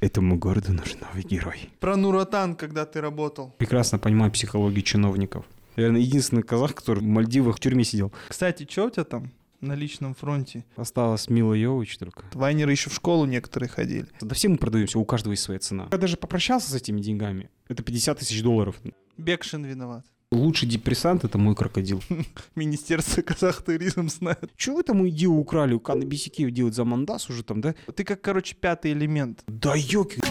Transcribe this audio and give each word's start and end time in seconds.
Этому 0.00 0.38
городу 0.38 0.72
нужен 0.72 0.98
новый 1.00 1.22
герой. 1.22 1.68
Про 1.78 1.96
Нуратан, 1.96 2.54
когда 2.56 2.86
ты 2.86 3.02
работал. 3.02 3.54
Прекрасно 3.58 3.98
понимаю 3.98 4.32
психологию 4.32 4.82
чиновников. 4.82 5.44
Наверное, 5.76 6.00
единственный 6.00 6.42
казах, 6.42 6.74
который 6.74 7.00
в 7.00 7.06
Мальдивах 7.06 7.56
в 7.56 7.60
тюрьме 7.60 7.84
сидел. 7.84 8.10
Кстати, 8.28 8.66
что 8.68 8.86
у 8.86 8.90
тебя 8.90 9.04
там 9.04 9.30
на 9.60 9.74
личном 9.74 10.14
фронте? 10.14 10.64
Осталось 10.76 11.28
Мила 11.28 11.52
Йович 11.52 11.98
только. 11.98 12.24
Вайнеры 12.32 12.70
еще 12.72 12.88
в 12.88 12.94
школу 12.94 13.26
некоторые 13.26 13.68
ходили. 13.68 14.06
Да 14.22 14.34
все 14.34 14.48
мы 14.48 14.56
продаемся, 14.56 14.98
у 14.98 15.04
каждого 15.04 15.32
есть 15.32 15.42
своя 15.42 15.60
цена. 15.60 15.86
Я 15.92 15.98
даже 15.98 16.16
попрощался 16.16 16.70
с 16.70 16.74
этими 16.74 17.00
деньгами. 17.00 17.50
Это 17.68 17.82
50 17.82 18.18
тысяч 18.18 18.42
долларов. 18.42 18.76
Бекшин 19.18 19.64
виноват. 19.64 20.06
Лучший 20.32 20.68
депрессант— 20.68 21.24
это 21.24 21.38
мой 21.38 21.56
крокодил. 21.56 22.00
Министерство 22.54 23.20
казахтуризм 23.20 24.08
знает. 24.08 24.52
Чего 24.56 24.76
вы 24.76 24.82
там 24.84 25.08
идею 25.08 25.32
украли? 25.32 25.74
У 25.74 25.80
Каны 25.80 26.04
Бисикеев 26.04 26.52
делать 26.52 26.74
за 26.74 26.84
мандас 26.84 27.28
уже 27.28 27.42
там, 27.42 27.60
да? 27.60 27.74
Ты 27.96 28.04
как, 28.04 28.20
короче, 28.20 28.54
пятый 28.54 28.92
элемент. 28.92 29.42
Да 29.48 29.74
ёки. 29.74 30.22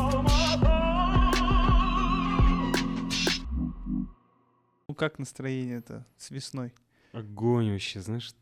Ну 4.88 4.96
как 4.96 5.20
настроение-то 5.20 6.08
с 6.18 6.32
весной? 6.32 6.74
Огонь 7.12 7.74
вообще, 7.74 8.00
знаешь. 8.00 8.34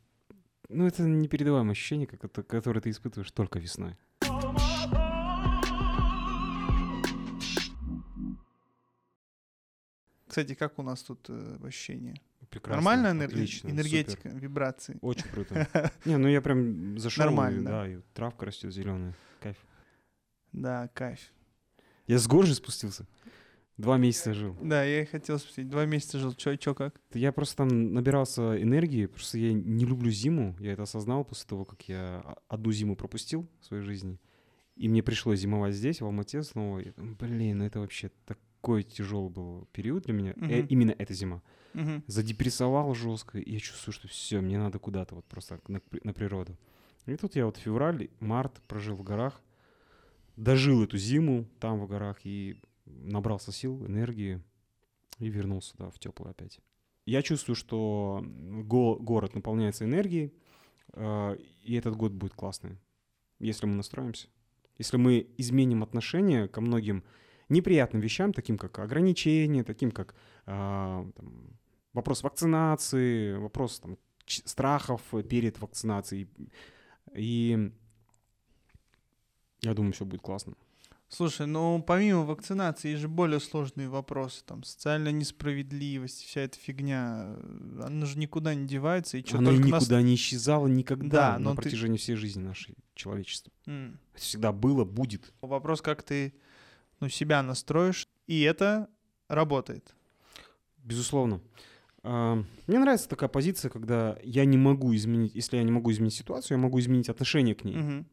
Ну, 0.70 0.85
это 0.85 1.01
непередаваемое 1.01 1.71
ощущение, 1.71 2.05
которое 2.05 2.81
ты 2.81 2.91
испытываешь 2.91 3.31
только 3.31 3.57
весной. 3.57 3.98
Кстати, 10.38 10.54
как 10.54 10.77
у 10.77 10.84
нас 10.84 11.02
тут 11.02 11.26
э, 11.30 11.58
ощущение? 11.64 12.14
Прекрасно. 12.52 12.76
Нормальная 12.76 13.12
энер- 13.12 13.26
отлично, 13.26 13.70
энергетика, 13.70 14.30
супер. 14.30 14.40
вибрации? 14.40 15.00
Очень 15.02 15.27
круто. 15.30 15.91
Не, 16.05 16.18
ну 16.18 16.27
я 16.27 16.41
прям 16.41 17.00
зашел. 17.00 17.26
Нормально, 17.26 17.62
и, 17.62 17.63
да? 17.63 17.88
И 17.88 17.98
травка 18.13 18.46
растет 18.46 18.72
зеленая. 18.72 19.16
Кайф. 19.41 19.58
Да, 20.52 20.90
кайф. 20.94 21.20
Я 22.05 22.20
с 22.20 22.27
гор 22.27 22.46
же 22.46 22.54
спустился. 22.54 23.08
Два 23.77 23.98
месяца 23.98 24.36
жил. 24.36 24.55
Да, 24.62 24.84
я 24.84 25.02
и 25.02 25.05
хотел 25.05 25.40
спросить. 25.40 25.70
Два 25.70 25.85
месяца 25.85 26.20
жил. 26.20 26.35
Чё, 26.35 26.55
чё, 26.55 26.76
как? 26.76 27.01
Я 27.16 27.32
просто 27.32 27.55
там 27.55 27.96
набирался 27.96 28.62
энергии, 28.62 29.07
просто 29.07 29.40
я 29.40 29.54
не 29.54 29.85
люблю 29.85 30.12
зиму. 30.12 30.55
Я 30.60 30.74
это 30.74 30.84
осознал 30.84 31.26
после 31.26 31.48
того, 31.48 31.66
как 31.66 31.82
я 31.90 32.24
одну 32.48 32.72
зиму 32.72 32.96
пропустил 32.96 33.49
в 33.60 33.66
своей 33.66 33.82
жизни. 33.82 34.20
И 34.76 34.88
мне 34.88 35.01
пришлось 35.01 35.40
зимовать 35.40 35.74
здесь, 35.74 35.99
в 35.99 36.05
Алмате 36.05 36.44
снова. 36.44 36.77
Я 36.77 36.91
думаю, 36.91 37.16
блин, 37.16 37.57
ну 37.57 37.66
это 37.66 37.79
вообще 37.79 38.12
такой 38.58 38.84
тяжелый 38.84 39.30
был 39.30 39.68
период 39.72 40.04
для 40.04 40.13
меня. 40.13 40.34
Э, 40.36 40.60
Мгм. 40.60 40.68
именно 40.68 40.96
эта 40.98 41.13
зима. 41.13 41.41
Мгм. 41.74 42.04
Задепрессовал 42.08 42.94
жестко, 42.96 43.38
и 43.38 43.54
я 43.54 43.60
чувствую, 43.60 43.94
что 43.94 44.08
все, 44.08 44.41
мне 44.41 44.58
надо 44.58 44.80
куда-то 44.80 45.16
вот 45.16 45.26
просто 45.26 45.60
на, 45.68 45.80
на 46.04 46.13
природу. 46.13 46.58
И 47.05 47.16
тут 47.16 47.35
я 47.35 47.46
вот 47.46 47.58
февраль, 47.58 48.10
март 48.20 48.62
прожил 48.68 48.96
в 48.96 49.04
горах, 49.04 49.41
дожил 50.35 50.84
эту 50.84 50.98
зиму 50.98 51.46
там 51.60 51.80
в 51.80 51.88
горах 51.88 52.18
и 52.26 52.60
набрался 52.85 53.52
сил, 53.52 53.85
энергии 53.85 54.41
и 55.20 55.30
вернулся 55.30 55.76
да, 55.78 55.90
в 55.90 56.00
теплое 56.00 56.32
опять. 56.32 56.60
Я 57.05 57.22
чувствую, 57.22 57.55
что 57.55 58.22
го- 58.26 58.96
город 59.00 59.35
наполняется 59.35 59.85
энергией, 59.85 60.34
э, 60.94 61.38
и 61.63 61.76
этот 61.76 61.96
год 61.96 62.12
будет 62.12 62.34
классный, 62.34 62.78
если 63.40 63.66
мы 63.68 63.76
настроимся. 63.76 64.28
Если 64.78 64.97
мы 64.97 65.28
изменим 65.38 65.84
отношение 65.84 66.47
ко 66.47 66.59
многим 66.62 67.03
неприятным 67.50 68.01
вещам, 68.01 68.34
таким 68.34 68.57
как 68.57 68.79
ограничения, 68.79 69.63
таким 69.63 69.91
как 69.91 70.16
а, 70.45 71.06
там, 71.16 71.57
вопрос 71.94 72.23
вакцинации, 72.23 73.35
вопрос 73.38 73.79
там, 73.79 73.97
страхов 74.25 75.01
перед 75.29 75.59
вакцинацией. 75.59 76.28
И 77.16 77.72
я 79.62 79.73
думаю, 79.73 79.94
все 79.94 80.06
будет 80.06 80.22
классно. 80.22 80.53
Слушай, 81.09 81.47
ну 81.47 81.81
помимо 81.81 82.25
вакцинации 82.25 82.89
есть 82.89 83.01
же 83.01 83.07
более 83.07 83.39
сложные 83.39 83.88
вопросы, 83.88 84.44
там 84.45 84.63
социальная 84.63 85.13
несправедливость, 85.13 86.22
вся 86.25 86.41
эта 86.41 86.59
фигня, 86.59 87.34
э, 87.38 87.81
она 87.85 88.06
же 88.06 88.19
никуда 88.19 88.53
не 88.53 88.67
девается, 88.67 89.17
и 89.17 89.25
что 89.25 89.38
Оно 89.38 89.51
только 89.51 89.69
нас... 89.69 89.83
никуда 89.83 90.01
не 90.01 90.16
исчезало 90.16 90.67
никогда 90.67 91.31
Да, 91.31 91.39
на 91.39 91.51
ты- 91.51 91.61
протяжении 91.61 91.95
всей 91.95 92.16
жизни 92.16 92.43
нашей 92.43 92.75
человечества. 92.93 93.53
М. 93.67 93.97
Это 94.16 94.22
всегда 94.22 94.51
было, 94.51 94.83
будет. 94.83 95.33
Вопрос, 95.39 95.81
как 95.81 96.03
ты 96.03 96.33
ну, 97.00 97.09
себя 97.09 97.41
настроишь, 97.44 98.08
и 98.28 98.41
это 98.41 98.88
работает. 99.28 99.96
Безусловно. 100.84 101.41
А, 102.03 102.44
Мне 102.68 102.80
нравится 102.80 103.09
такая 103.09 103.30
позиция, 103.30 103.69
когда 103.69 104.18
я 104.24 104.46
не 104.46 104.58
могу 104.58 104.96
изменить, 104.96 105.35
если 105.35 105.58
я 105.58 105.63
не 105.63 105.72
могу 105.72 105.91
изменить 105.91 106.13
ситуацию, 106.13 106.58
я 106.58 106.62
могу 106.63 106.80
изменить 106.80 107.09
отношение 107.09 107.56
к 107.56 107.63
ней. 107.66 107.75
Мгм. 107.75 108.06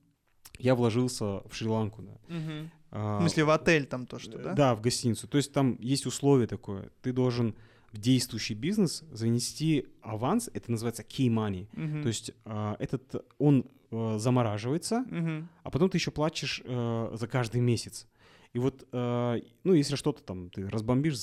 Я 0.59 0.75
вложился 0.75 1.25
в 1.49 1.50
Шри-Ланку, 1.53 2.03
да. 2.03 2.19
Мгм. 2.28 2.71
А, 2.91 3.19
В 3.19 3.21
смысле, 3.22 3.45
в 3.45 3.50
отель 3.50 3.87
там 3.87 4.06
то, 4.06 4.19
что, 4.19 4.39
да? 4.39 4.53
Да, 4.55 4.75
в 4.75 4.81
гостиницу. 4.81 5.27
То 5.28 5.37
есть 5.37 5.53
там 5.53 5.77
есть 5.81 6.06
условие 6.06 6.47
такое. 6.47 6.91
Ты 7.03 7.12
должен 7.12 7.55
в 7.93 7.99
действующий 7.99 8.55
бизнес 8.55 9.05
занести 9.12 9.87
аванс, 10.03 10.49
это 10.53 10.71
называется 10.71 11.03
key 11.03 11.28
money. 11.28 11.69
Мгм. 11.72 12.03
То 12.03 12.09
есть 12.09 12.33
а, 12.45 12.77
этот, 12.81 13.25
он 13.39 13.66
э, 13.91 14.19
замораживается, 14.19 15.05
Мгм. 15.09 15.49
а 15.62 15.71
потом 15.71 15.89
ты 15.91 15.99
еще 15.99 16.11
платишь 16.11 16.61
э, 16.65 17.11
за 17.15 17.28
каждый 17.28 17.61
месяц. 17.61 18.09
И 18.54 18.60
вот, 18.60 18.87
э, 18.92 19.41
ну, 19.65 19.75
если 19.75 19.97
что-то 19.97 20.22
там 20.22 20.48
ты 20.48 20.69
разбомбишь, 20.69 21.15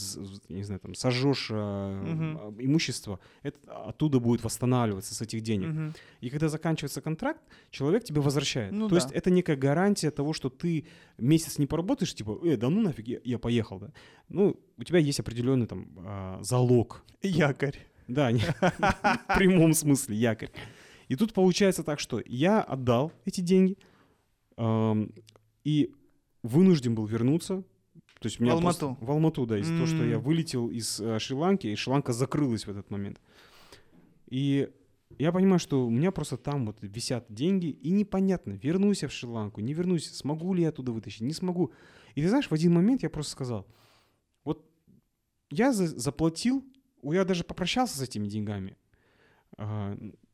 не 0.50 0.64
знаю, 0.64 0.82
там 0.82 0.94
сожжешь 0.94 1.48
э, 1.50 1.56
э, 1.56 2.52
имущество, 2.60 3.22
это 3.42 3.58
оттуда 3.88 4.20
будет 4.20 4.44
восстанавливаться 4.44 5.16
с 5.16 5.22
этих 5.22 5.42
денег. 5.42 5.70
Мгм. 5.70 5.94
И 6.20 6.30
когда 6.30 6.50
заканчивается 6.50 7.02
контракт, 7.02 7.42
человек 7.70 8.04
тебе 8.04 8.20
возвращает. 8.20 8.74
Ну 8.74 8.90
То 8.90 8.96
да. 8.96 9.02
есть 9.02 9.12
это 9.14 9.32
некая 9.32 9.56
гарантия 9.56 10.12
того, 10.12 10.34
что 10.34 10.50
ты 10.50 10.86
месяц 11.18 11.58
не 11.58 11.68
поработаешь, 11.68 12.14
типа, 12.14 12.38
э, 12.44 12.58
да 12.58 12.70
ну 12.70 12.82
нафиг, 12.82 13.08
я, 13.08 13.20
я 13.24 13.40
поехал, 13.40 13.80
да. 13.80 13.94
Ну, 14.28 14.60
у 14.78 14.84
тебя 14.84 15.00
есть 15.00 15.22
определенный 15.22 15.68
там 15.68 15.88
а, 16.00 16.40
залог. 16.42 17.06
Якорь. 17.22 17.78
Да, 18.10 18.30
в 18.30 19.36
прямом 19.38 19.74
смысле 19.74 20.18
якорь. 20.18 20.52
И 21.08 21.16
тут 21.16 21.32
получается 21.34 21.84
так, 21.84 22.02
что 22.02 22.22
я 22.26 22.62
отдал 22.62 23.14
эти 23.24 23.40
деньги 23.40 23.78
ам, 24.58 25.12
и 25.64 25.94
вынужден 26.44 26.96
был 26.96 27.06
вернуться. 27.06 27.64
То 28.20 28.28
есть 28.28 28.40
у 28.40 28.44
меня 28.44 28.56
В 28.56 28.62
просто- 28.62 28.86
Алмату? 28.86 29.06
в 29.06 29.12
Алмату, 29.12 29.46
да, 29.48 29.58
из-за 29.60 29.74
того, 29.74 29.86
что 29.88 30.04
я 30.06 30.20
вылетел 30.20 30.70
из 30.70 31.00
э, 31.00 31.18
Шри-Ланки, 31.20 31.68
и 31.68 31.76
Шри-Ланка 31.76 32.14
закрылась 32.14 32.66
в 32.68 32.70
этот 32.70 32.90
момент. 32.92 33.20
И 34.28 34.70
я 35.18 35.32
понимаю, 35.32 35.60
что 35.60 35.86
у 35.86 35.90
меня 35.90 36.12
просто 36.12 36.38
там 36.38 36.66
вот 36.68 36.78
висят 36.82 37.26
деньги, 37.30 37.68
и 37.68 37.90
непонятно, 37.92 38.54
вернусь 38.54 39.02
я 39.02 39.08
в 39.08 39.12
Шри-Ланку, 39.12 39.60
не 39.62 39.74
вернусь, 39.74 40.10
смогу 40.12 40.54
ли 40.54 40.62
я 40.64 40.70
оттуда 40.70 40.92
вытащить, 40.92 41.22
не 41.22 41.34
смогу. 41.34 41.72
И 42.16 42.22
ты 42.22 42.30
знаешь, 42.30 42.48
в 42.50 42.54
один 42.54 42.74
момент 42.74 43.02
я 43.04 43.10
просто 43.10 43.32
сказал, 43.32 43.68
вот 44.46 44.64
я 45.50 45.74
за- 45.74 45.88
заплатил, 46.00 46.64
я 47.04 47.26
даже 47.26 47.44
попрощался 47.44 47.98
с 47.98 48.02
этими 48.02 48.28
деньгами. 48.28 48.78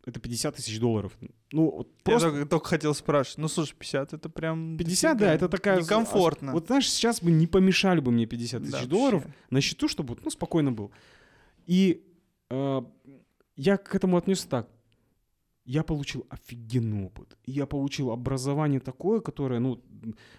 Это 0.08 0.22
50 0.22 0.56
тысяч 0.56 0.80
долларов. 0.80 1.12
Ну, 1.52 1.70
вот 1.70 1.90
Я 1.98 2.04
просто 2.04 2.30
только, 2.32 2.46
только 2.46 2.70
хотел 2.70 2.96
спрашивать. 2.96 3.40
Ну, 3.40 3.50
слушай, 3.50 3.76
50 3.78 4.14
это 4.14 4.30
прям... 4.30 4.78
50, 4.78 5.18
да, 5.18 5.34
это 5.34 5.50
такая... 5.50 5.82
Некомфортно. 5.82 6.54
Вот 6.54 6.68
знаешь, 6.68 6.90
сейчас 6.90 7.22
бы 7.22 7.30
не 7.30 7.46
помешали 7.46 8.00
бы 8.00 8.12
мне 8.12 8.26
50 8.26 8.62
тысяч 8.62 8.72
Да, 8.72 8.86
долларов 8.86 9.26
вообще. 9.26 9.40
на 9.50 9.60
счету, 9.60 9.90
чтобы 9.90 10.16
ну, 10.24 10.30
спокойно 10.30 10.72
был. 10.72 10.92
И 11.66 12.06
э, 12.50 12.82
я 13.58 13.76
к 13.76 13.94
этому 13.96 14.16
отнесся 14.16 14.48
так. 14.48 14.70
Я 15.66 15.84
получил 15.84 16.26
офигенный 16.30 17.08
опыт. 17.08 17.38
Я 17.46 17.66
получил 17.66 18.12
образование 18.12 18.80
такое, 18.80 19.20
которое, 19.20 19.60
ну, 19.60 19.84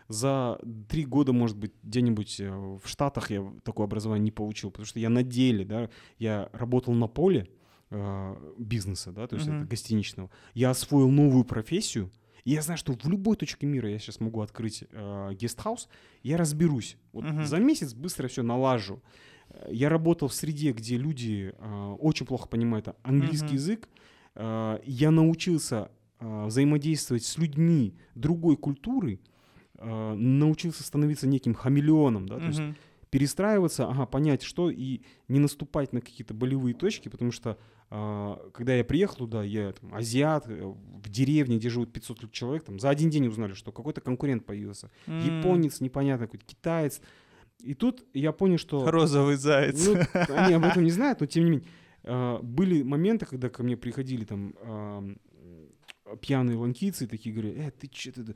за 0.08 0.58
три 0.88 1.04
года, 1.04 1.34
может 1.34 1.58
быть, 1.58 1.74
где-нибудь 1.82 2.40
э, 2.40 2.48
в 2.48 2.88
Штатах 2.88 3.30
я 3.30 3.44
такое 3.64 3.84
образование 3.84 4.24
не 4.24 4.30
получил, 4.30 4.70
потому 4.70 4.86
что 4.86 4.98
я 4.98 5.10
на 5.10 5.22
деле, 5.22 5.66
да, 5.66 5.90
я 6.18 6.48
работал 6.54 6.94
на 6.94 7.06
поле 7.06 7.50
бизнеса, 8.58 9.12
да, 9.12 9.26
то 9.26 9.36
есть 9.36 9.48
Мгм. 9.48 9.56
это 9.58 9.66
гостиничного. 9.66 10.30
Я 10.54 10.70
освоил 10.70 11.10
новую 11.10 11.44
профессию, 11.44 12.10
и 12.44 12.52
я 12.52 12.62
знаю, 12.62 12.78
что 12.78 12.92
в 12.92 13.08
любой 13.08 13.36
точке 13.36 13.66
мира 13.66 13.90
я 13.90 13.98
сейчас 13.98 14.20
могу 14.20 14.40
открыть 14.40 14.84
э, 14.90 15.34
гестхаус, 15.34 15.88
я 16.22 16.36
разберусь. 16.36 16.96
Вот 17.12 17.24
Мгм. 17.24 17.44
за 17.44 17.58
месяц 17.58 17.94
быстро 17.94 18.28
все 18.28 18.42
налажу. 18.42 19.02
Я 19.70 19.88
работал 19.88 20.28
в 20.28 20.34
среде, 20.34 20.72
где 20.72 20.98
люди 20.98 21.54
э, 21.58 21.96
очень 21.98 22.26
плохо 22.26 22.48
понимают 22.48 22.88
английский 23.02 23.46
Мгм. 23.46 23.54
язык. 23.54 23.88
Э, 24.34 24.78
я 24.84 25.10
научился 25.10 25.90
э, 26.20 26.46
взаимодействовать 26.46 27.24
с 27.24 27.38
людьми 27.38 27.94
другой 28.14 28.56
культуры, 28.56 29.20
э, 29.76 30.14
научился 30.14 30.82
становиться 30.82 31.26
неким 31.26 31.54
хамелеоном, 31.54 32.26
да, 32.28 32.38
то 32.38 32.46
есть 32.46 32.60
перестраиваться, 33.10 33.88
ага, 33.88 34.04
понять, 34.04 34.42
что 34.42 34.68
и 34.70 35.00
не 35.28 35.38
наступать 35.38 35.92
на 35.94 36.00
какие-то 36.02 36.34
болевые 36.34 36.74
точки, 36.74 37.08
потому 37.08 37.30
что 37.32 37.50
а, 37.50 37.58
когда 37.88 38.74
я 38.74 38.84
приехал 38.84 39.16
туда, 39.16 39.42
я 39.42 39.72
там, 39.72 39.94
азиат, 39.94 40.46
э, 40.48 40.62
в 40.62 41.08
деревне, 41.08 41.56
где 41.56 41.70
живут 41.70 41.92
500 41.92 42.30
человек, 42.32 42.64
там 42.64 42.78
за 42.78 42.90
один 42.90 43.08
день 43.10 43.26
узнали, 43.28 43.54
что 43.54 43.72
какой-то 43.72 44.00
конкурент 44.00 44.44
появился, 44.44 44.90
М. 45.06 45.20
японец 45.38 45.80
непонятно 45.80 46.26
какой-то, 46.26 46.44
китаец. 46.44 47.00
И 47.60 47.74
тут 47.74 48.04
я 48.14 48.32
понял, 48.32 48.58
что... 48.58 48.88
Розовый 48.90 49.36
заяц. 49.36 49.84
Ну, 49.86 49.96
они 50.36 50.54
об 50.54 50.64
этом 50.64 50.84
не 50.84 50.90
знают, 50.90 51.20
но 51.20 51.26
тем 51.26 51.44
не 51.44 51.50
менее. 51.50 51.66
а, 52.04 52.40
Были 52.42 52.82
моменты, 52.82 53.26
когда 53.26 53.48
ко 53.48 53.62
мне 53.62 53.76
приходили 53.76 54.24
там 54.24 54.54
а, 54.62 55.04
пьяные 56.20 56.56
ланкийцы 56.56 57.04
и 57.04 57.06
такие 57.08 57.34
говорят, 57.34 57.56
э, 57.56 57.70
ты 57.70 57.90
что 57.92 58.12
ты, 58.12 58.34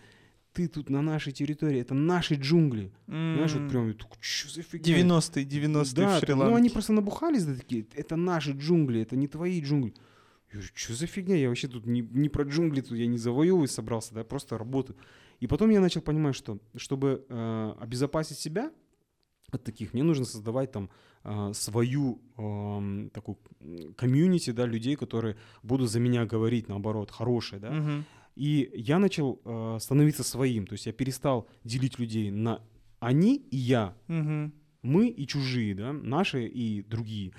ты 0.53 0.69
тут 0.69 0.91
на 0.91 1.03
нашей 1.03 1.33
территории, 1.33 1.81
это 1.81 1.95
наши 1.95 2.35
джунгли. 2.35 2.93
Знаешь, 3.07 3.53
вот 3.53 3.71
прям, 3.71 3.95
что 4.21 4.49
за 4.49 4.63
фигня? 4.63 4.99
90-е, 4.99 5.45
90-е 5.45 5.95
да, 5.95 6.17
в 6.17 6.21
Шри-Ланке. 6.21 6.51
ну 6.51 6.55
они 6.55 6.71
просто 6.71 6.93
набухались, 6.93 7.45
да, 7.45 7.55
такие, 7.55 7.87
это 7.95 8.17
наши 8.17 8.53
джунгли, 8.53 9.01
это 9.01 9.17
не 9.17 9.29
твои 9.29 9.61
джунгли. 9.61 9.95
Я 10.53 10.59
говорю, 10.59 10.69
что 10.75 10.95
за 10.95 11.07
фигня, 11.07 11.37
я 11.37 11.49
вообще 11.49 11.69
тут 11.69 11.87
не, 11.87 12.03
не 12.03 12.29
про 12.29 12.45
джунгли, 12.45 12.83
тут 12.83 12.99
я 12.99 13.07
не 13.07 13.19
завоевывать 13.19 13.71
собрался, 13.71 14.15
да, 14.15 14.25
просто 14.25 14.59
работаю. 14.59 14.97
И 15.41 15.47
потом 15.47 15.71
я 15.71 15.81
начал 15.81 16.03
понимать, 16.03 16.37
что 16.37 16.59
чтобы 16.77 17.25
э, 17.29 17.75
обезопасить 17.81 18.39
себя 18.39 18.71
от 19.51 19.65
таких, 19.65 19.95
мне 19.95 20.03
нужно 20.03 20.25
создавать 20.25 20.73
там 20.73 20.91
э, 21.25 21.53
свою 21.55 22.21
эм, 22.37 23.11
такую 23.11 23.39
комьюнити, 23.97 24.51
да, 24.51 24.67
людей, 24.67 24.97
которые 24.97 25.37
будут 25.63 25.91
за 25.91 26.01
меня 26.01 26.27
говорить, 26.27 26.69
наоборот, 26.69 27.11
хорошие, 27.11 27.61
да. 27.61 27.71
Мгм. 27.71 28.05
И 28.35 28.71
я 28.75 28.99
начал 28.99 29.41
э, 29.45 29.79
становиться 29.81 30.25
своим, 30.25 30.67
то 30.67 30.73
есть 30.75 30.87
я 30.87 30.93
перестал 30.93 31.49
делить 31.65 31.99
людей 31.99 32.31
на 32.31 32.63
они 33.01 33.37
и 33.37 33.57
я, 33.57 33.95
Мгм. 34.09 34.53
мы 34.83 35.09
и 35.09 35.27
чужие, 35.27 35.75
да, 35.75 35.93
наши 35.93 36.47
и 36.47 36.83
другие. 36.83 37.33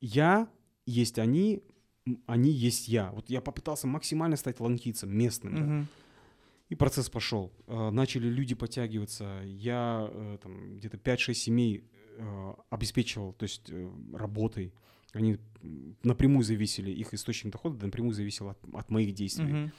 Я 0.00 0.48
есть 0.86 1.18
они, 1.18 1.62
они 2.26 2.50
есть 2.50 2.88
я. 2.88 3.10
Вот 3.12 3.30
я 3.30 3.40
попытался 3.40 3.86
максимально 3.86 4.36
стать 4.36 4.60
ланкийцем, 4.60 5.10
местным. 5.16 5.54
да. 5.54 5.60
Мгм. 5.62 5.86
И 6.68 6.74
процесс 6.74 7.08
пошел. 7.08 7.50
Э, 7.66 7.90
Начали 7.90 8.28
люди 8.28 8.54
подтягиваться. 8.54 9.40
Я 9.46 10.08
э, 10.12 10.38
там 10.42 10.76
где-то 10.76 10.98
5-6 10.98 11.32
семей 11.34 11.84
э, 12.18 12.52
обеспечивал, 12.70 13.32
то 13.32 13.44
есть 13.44 13.70
работой. 14.12 14.72
Они 15.18 15.38
напрямую 16.04 16.44
зависели, 16.44 16.90
их 16.92 17.12
источник 17.12 17.52
дохода 17.52 17.84
напрямую 17.84 18.14
зависел 18.14 18.48
от, 18.50 18.58
от 18.72 18.90
моих 18.90 19.12
действий. 19.12 19.46
Мгм. 19.46 19.72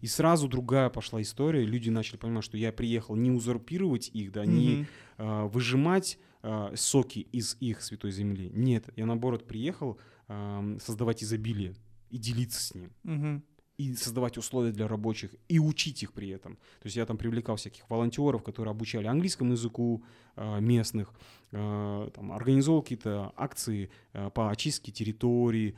И 0.00 0.06
сразу 0.06 0.48
другая 0.48 0.88
пошла 0.88 1.20
история. 1.20 1.64
Люди 1.66 1.90
начали 1.90 2.16
понимать, 2.16 2.44
что 2.44 2.56
я 2.56 2.72
приехал 2.72 3.16
не 3.16 3.32
узурпировать 3.32 4.08
их, 4.14 4.30
да, 4.30 4.46
не 4.46 4.76
Мгм. 4.76 4.86
а, 5.18 5.46
выжимать 5.46 6.18
а, 6.42 6.72
соки 6.76 7.18
из 7.32 7.56
их 7.60 7.82
святой 7.82 8.12
земли. 8.12 8.50
Нет, 8.54 8.88
я 8.96 9.06
наоборот 9.06 9.46
приехал 9.46 9.98
ам, 10.28 10.78
создавать 10.78 11.24
изобилие 11.24 11.74
и 12.10 12.18
делиться 12.18 12.62
с 12.62 12.74
ним. 12.74 12.92
Мгм. 13.02 13.42
И 13.76 13.94
создавать 13.94 14.38
условия 14.38 14.70
для 14.70 14.86
рабочих, 14.86 15.34
и 15.48 15.58
учить 15.58 16.02
их 16.04 16.12
при 16.12 16.28
этом. 16.28 16.54
То 16.54 16.84
есть 16.86 16.96
я 16.96 17.04
там 17.06 17.16
привлекал 17.16 17.56
всяких 17.56 17.90
волонтеров, 17.90 18.44
которые 18.44 18.70
обучали 18.70 19.08
английскому 19.08 19.52
языку 19.52 20.04
а, 20.36 20.60
местных, 20.60 21.12
а, 21.50 22.08
там, 22.10 22.30
организовал 22.30 22.82
какие-то 22.82 23.32
акции 23.36 23.90
а, 24.12 24.30
по 24.30 24.50
очистке 24.50 24.92
территории, 24.92 25.76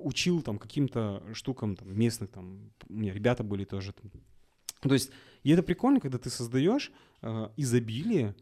учил 0.00 0.42
там 0.42 0.58
каким-то 0.58 1.22
штукам 1.32 1.74
там, 1.74 1.98
местных, 1.98 2.30
там, 2.30 2.70
у 2.88 2.92
меня 2.92 3.12
ребята 3.12 3.42
были 3.42 3.64
тоже. 3.64 3.92
там. 3.92 4.10
То 4.80 4.92
есть, 4.92 5.10
и 5.42 5.50
это 5.50 5.62
прикольно, 5.62 6.00
когда 6.00 6.18
ты 6.18 6.28
создаешь 6.30 6.92
изобилие, 7.56 8.34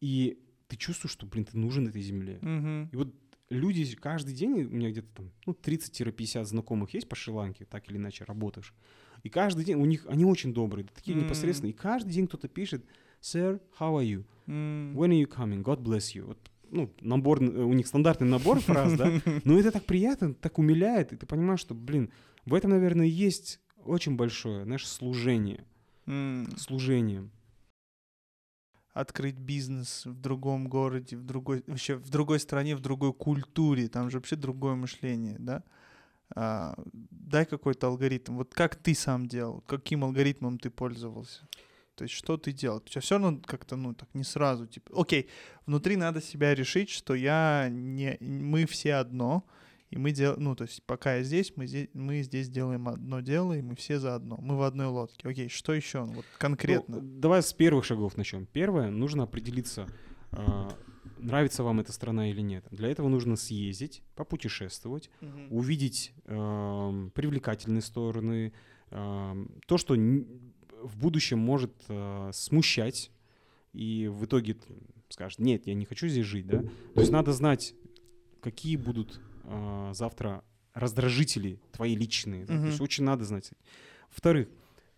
и 0.00 0.38
ты 0.66 0.76
чувствуешь, 0.76 1.12
что, 1.12 1.26
блин, 1.26 1.44
ты 1.44 1.56
нужен 1.56 1.86
этой 1.86 2.02
земле. 2.02 2.38
Мгм. 2.42 2.88
И 2.92 2.96
вот 2.96 3.14
люди 3.52 3.94
каждый 3.96 4.34
день, 4.34 4.52
у 4.52 4.70
меня 4.70 4.90
где-то 4.90 5.08
там 5.14 5.30
ну, 5.46 5.52
30-50 5.52 6.44
знакомых 6.44 6.94
есть 6.94 7.08
по 7.08 7.16
Шри-Ланке, 7.16 7.64
так 7.64 7.88
или 7.90 7.96
иначе 7.96 8.24
работаешь. 8.24 8.74
И 9.22 9.28
каждый 9.28 9.64
день, 9.64 9.76
у 9.76 9.84
них, 9.84 10.06
они 10.08 10.24
очень 10.24 10.52
добрые, 10.52 10.86
такие 10.86 11.16
М. 11.16 11.22
непосредственные. 11.24 11.72
И 11.72 11.76
каждый 11.76 12.12
день 12.12 12.26
кто-то 12.26 12.48
пишет, 12.48 12.84
Sir, 13.20 13.60
how 13.78 14.00
are 14.00 14.04
you? 14.04 14.24
When 14.46 15.10
are 15.10 15.22
you 15.22 15.28
coming? 15.28 15.62
God 15.62 15.80
bless 15.82 16.14
you. 16.14 16.24
Вот, 16.24 16.38
ну, 16.70 16.92
набор, 17.00 17.42
э, 17.42 17.46
у 17.46 17.72
них 17.72 17.86
стандартный 17.86 18.26
набор 18.26 18.58
фраз, 18.60 18.94
да? 18.94 19.12
Но 19.44 19.58
это 19.58 19.70
так 19.70 19.84
приятно, 19.84 20.34
так 20.34 20.58
умиляет, 20.58 21.12
и 21.12 21.16
ты 21.16 21.26
понимаешь, 21.26 21.60
что, 21.60 21.74
блин, 21.74 22.10
в 22.46 22.54
этом, 22.54 22.70
наверное, 22.72 23.06
есть 23.06 23.60
очень 23.84 24.16
большое, 24.16 24.64
знаешь, 24.64 24.88
служение. 24.88 25.64
М. 26.06 26.48
Служение. 26.56 27.28
Открыть 28.92 29.38
бизнес 29.38 30.04
в 30.04 30.20
другом 30.20 30.68
городе, 30.68 31.16
в 31.16 31.24
другой, 31.24 31.64
вообще 31.66 31.96
в 31.96 32.10
другой 32.10 32.40
стране, 32.40 32.76
в 32.76 32.80
другой 32.80 33.14
культуре, 33.14 33.88
там 33.88 34.10
же 34.10 34.18
вообще 34.18 34.36
другое 34.36 34.74
мышление, 34.74 35.36
да? 35.38 35.62
А, 36.34 36.74
дай 36.92 37.46
какой-то 37.46 37.86
алгоритм. 37.86 38.36
Вот 38.36 38.54
как 38.54 38.76
ты 38.76 38.94
сам 38.94 39.26
делал, 39.26 39.62
каким 39.66 40.04
алгоритмом 40.04 40.58
ты 40.58 40.70
пользовался? 40.70 41.48
То 41.94 42.04
есть 42.04 42.14
что 42.14 42.36
ты 42.36 42.52
делал? 42.52 42.78
У 42.78 42.88
тебя 42.88 43.00
все 43.00 43.18
равно 43.18 43.40
как-то, 43.44 43.76
ну, 43.76 43.94
так 43.94 44.08
не 44.14 44.24
сразу, 44.24 44.66
типа, 44.66 45.00
окей, 45.00 45.28
внутри 45.66 45.96
надо 45.96 46.20
себя 46.20 46.54
решить, 46.54 46.90
что 46.90 47.14
я 47.14 47.68
не, 47.70 48.16
мы 48.20 48.66
все 48.66 48.94
одно, 48.94 49.44
и 49.92 49.98
мы 49.98 50.10
делаем, 50.10 50.42
ну, 50.42 50.56
то 50.56 50.64
есть 50.64 50.82
пока 50.86 51.16
я 51.16 51.22
здесь, 51.22 51.52
мы 51.54 51.66
здесь, 51.66 51.90
мы 51.92 52.22
здесь 52.22 52.48
делаем 52.48 52.88
одно 52.88 53.20
дело, 53.20 53.52
и 53.52 53.60
мы 53.60 53.76
все 53.76 53.98
заодно, 53.98 54.38
мы 54.40 54.56
в 54.56 54.62
одной 54.62 54.86
лодке. 54.86 55.28
Окей, 55.28 55.50
что 55.50 55.74
еще? 55.74 56.04
Вот 56.04 56.24
конкретно. 56.38 56.98
Ну, 57.02 57.20
давай 57.20 57.42
с 57.42 57.52
первых 57.52 57.84
шагов 57.84 58.16
начнем. 58.16 58.46
Первое, 58.46 58.90
нужно 58.90 59.24
определиться, 59.24 59.86
а, 60.30 60.74
нравится 61.18 61.62
вам 61.62 61.80
эта 61.80 61.92
страна 61.92 62.30
или 62.30 62.40
нет. 62.40 62.64
Для 62.70 62.88
этого 62.88 63.08
нужно 63.08 63.36
съездить, 63.36 64.02
попутешествовать, 64.14 65.10
Мгм. 65.20 65.48
увидеть 65.50 66.14
эм, 66.24 67.10
привлекательные 67.10 67.82
стороны, 67.82 68.54
эм, 68.90 69.60
то, 69.66 69.76
что 69.76 69.94
в 69.94 70.96
будущем 70.96 71.38
может 71.38 71.74
э, 71.88 72.30
смущать, 72.32 73.10
и 73.74 74.08
в 74.10 74.24
итоге 74.24 74.56
скажет, 75.10 75.38
нет, 75.38 75.66
я 75.66 75.74
не 75.74 75.84
хочу 75.84 76.08
здесь 76.08 76.24
жить, 76.24 76.46
да. 76.46 76.62
То 76.94 77.00
есть 77.00 77.12
надо 77.12 77.34
знать, 77.34 77.74
какие 78.40 78.76
будут 78.76 79.20
э, 79.52 79.90
завтра 79.94 80.42
раздражители 80.74 81.60
твои 81.72 81.94
личные. 81.94 82.46
да. 82.46 82.58
То 82.58 82.66
есть 82.66 82.80
очень 82.80 83.04
надо 83.04 83.24
знать. 83.24 83.50
Во-вторых, 84.10 84.48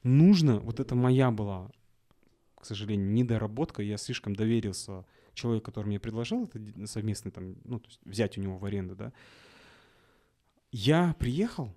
нужно, 0.03 0.61
вот 0.61 0.81
это 0.81 0.95
моя 0.95 1.31
была, 1.31 1.71
к 2.55 2.65
сожалению, 2.65 3.11
недоработка, 3.11 3.83
я 3.83 3.97
слишком 3.97 4.35
доверился 4.37 5.05
человеку, 5.35 5.67
который 5.67 5.87
мне 5.87 5.99
предложил 5.99 6.45
это 6.45 6.87
совместный 6.87 7.33
там, 7.33 7.57
ну, 7.65 7.81
то 7.81 7.89
есть 7.89 8.01
взять 8.05 8.39
у 8.39 8.41
него 8.41 8.57
в 8.57 8.65
аренду, 8.65 8.95
да. 8.95 9.13
Я 10.71 11.15
приехал 11.19 11.75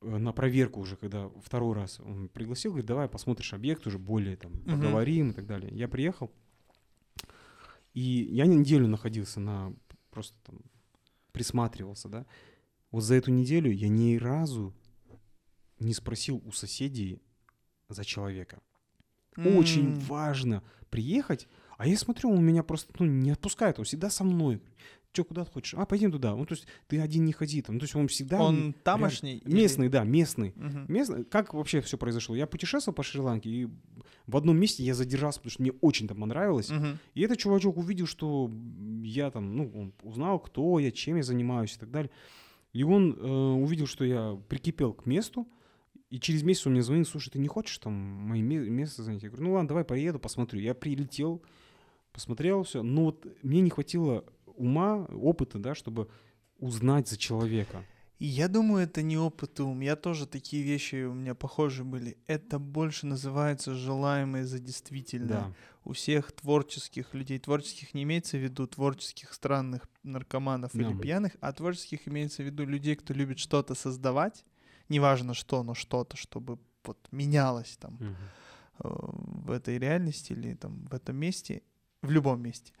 э, 0.00 0.16
на 0.18 0.32
проверку 0.32 0.80
уже, 0.80 0.96
когда 0.96 1.28
второй 1.42 1.74
раз 1.74 2.00
он 2.00 2.28
пригласил, 2.28 2.70
говорит, 2.72 2.86
давай 2.86 3.08
посмотришь 3.08 3.52
объект 3.54 3.86
уже 3.86 3.98
более 3.98 4.36
там, 4.36 4.52
Мгм. 4.52 4.64
поговорим 4.80 5.30
и 5.30 5.32
так 5.32 5.46
далее. 5.46 5.70
Я 5.76 5.88
приехал, 5.88 6.30
и 7.92 8.00
я 8.32 8.46
неделю 8.46 8.86
находился 8.88 9.40
на, 9.40 9.74
просто 10.10 10.36
там 10.44 10.60
присматривался, 11.34 12.08
да. 12.08 12.26
Вот 12.90 13.02
за 13.02 13.16
эту 13.16 13.32
неделю 13.32 13.70
я 13.70 13.88
ни 13.88 14.16
разу 14.16 14.72
не 15.80 15.92
спросил 15.92 16.40
у 16.46 16.52
соседей 16.52 17.20
за 17.88 18.04
человека. 18.04 18.62
Очень 19.36 19.88
М. 19.88 19.94
важно 20.00 20.62
приехать, 20.90 21.48
а 21.76 21.88
я 21.88 21.98
смотрю, 21.98 22.30
он 22.30 22.44
меня 22.44 22.62
просто 22.62 22.94
ну, 23.00 23.06
не 23.06 23.32
отпускает, 23.32 23.80
он 23.80 23.84
всегда 23.84 24.10
со 24.10 24.22
мной. 24.22 24.62
Че, 25.14 25.22
куда 25.24 25.44
ты 25.44 25.52
хочешь? 25.52 25.74
А, 25.78 25.86
пойдем 25.86 26.10
туда. 26.10 26.34
Ну, 26.34 26.44
то 26.44 26.54
есть 26.54 26.66
ты 26.88 27.00
один 27.00 27.24
не 27.24 27.32
ходи 27.32 27.62
там. 27.62 27.76
Ну, 27.76 27.78
То 27.78 27.84
есть 27.84 27.94
он 27.94 28.08
всегда... 28.08 28.42
Он 28.42 28.74
тамошний? 28.82 29.38
или- 29.38 29.54
Местный, 29.54 29.88
да, 29.88 30.02
местный. 30.04 30.52
Мгм. 30.56 30.86
Местный. 30.88 31.24
Как 31.24 31.54
вообще 31.54 31.80
все 31.80 31.96
произошло? 31.96 32.34
Я 32.34 32.46
путешествовал 32.48 32.96
по 32.96 33.04
Шри-Ланке, 33.04 33.48
и 33.48 33.68
в 34.26 34.36
одном 34.36 34.58
месте 34.58 34.82
я 34.82 34.92
задержался, 34.94 35.38
потому 35.38 35.52
что 35.52 35.62
мне 35.62 35.72
очень 35.80 36.08
там 36.08 36.18
понравилось. 36.20 36.68
Мгм. 36.70 36.98
И 37.14 37.20
этот 37.22 37.38
чувачок 37.38 37.76
увидел, 37.76 38.06
что 38.06 38.50
я 39.04 39.30
там, 39.30 39.56
ну, 39.56 39.70
он 39.74 39.92
узнал, 40.02 40.40
кто 40.40 40.80
я, 40.80 40.90
чем 40.90 41.16
я 41.16 41.22
занимаюсь 41.22 41.76
и 41.76 41.78
так 41.78 41.92
далее. 41.92 42.10
И 42.72 42.82
он 42.82 43.12
э, 43.16 43.24
увидел, 43.62 43.86
что 43.86 44.04
я 44.04 44.36
прикипел 44.48 44.92
к 44.94 45.06
месту, 45.06 45.46
и 46.10 46.18
через 46.18 46.42
месяц 46.42 46.66
он 46.66 46.72
мне 46.72 46.82
звонит, 46.82 47.06
слушай, 47.06 47.30
ты 47.30 47.38
не 47.38 47.46
хочешь 47.46 47.78
там 47.78 47.92
мои 47.92 48.42
ме- 48.42 48.68
место 48.68 49.04
занять? 49.04 49.22
Я 49.22 49.28
говорю, 49.28 49.44
ну 49.44 49.52
ладно, 49.52 49.68
давай 49.68 49.84
поеду, 49.84 50.18
посмотрю. 50.18 50.58
Я 50.60 50.74
прилетел, 50.74 51.40
посмотрел 52.12 52.64
все, 52.64 52.82
но 52.82 53.04
вот 53.04 53.24
мне 53.44 53.60
не 53.60 53.70
хватило 53.70 54.24
ума, 54.56 55.04
опыта, 55.10 55.58
да, 55.58 55.74
чтобы 55.74 56.08
узнать 56.58 57.08
за 57.08 57.16
человека. 57.16 57.84
И 58.18 58.26
я 58.26 58.48
думаю, 58.48 58.84
это 58.84 59.02
не 59.02 59.18
опыт 59.18 59.58
и 59.58 59.62
ум. 59.62 59.80
Я 59.80 59.96
тоже 59.96 60.26
такие 60.26 60.62
вещи 60.62 61.04
у 61.04 61.14
меня 61.14 61.34
похожи 61.34 61.82
были. 61.84 62.16
Это 62.26 62.58
больше 62.58 63.06
называется 63.06 63.74
желаемое 63.74 64.44
за 64.44 64.60
действительное. 64.60 65.28
Да. 65.28 65.52
У 65.84 65.92
всех 65.92 66.32
творческих 66.32 67.12
людей, 67.12 67.38
творческих 67.38 67.92
не 67.92 68.04
имеется 68.04 68.38
в 68.38 68.40
виду 68.40 68.66
творческих 68.66 69.32
странных 69.34 69.88
наркоманов 70.04 70.74
или 70.74 70.92
Да. 70.94 70.98
пьяных, 71.02 71.36
а 71.40 71.52
творческих 71.52 72.08
имеется 72.08 72.42
в 72.42 72.46
виду 72.46 72.64
людей, 72.64 72.94
кто 72.94 73.12
любит 73.12 73.38
что-то 73.38 73.74
создавать, 73.74 74.44
неважно 74.88 75.34
что, 75.34 75.62
но 75.62 75.74
что-то, 75.74 76.16
чтобы 76.16 76.58
вот 76.84 77.08
менялось 77.10 77.76
там 77.78 77.98
э, 78.00 78.88
в 78.88 79.50
этой 79.50 79.78
реальности 79.78 80.32
или 80.32 80.54
там 80.54 80.86
в 80.90 80.94
этом 80.94 81.16
месте, 81.16 81.62
в 82.02 82.10
любом 82.10 82.42
месте, 82.42 82.72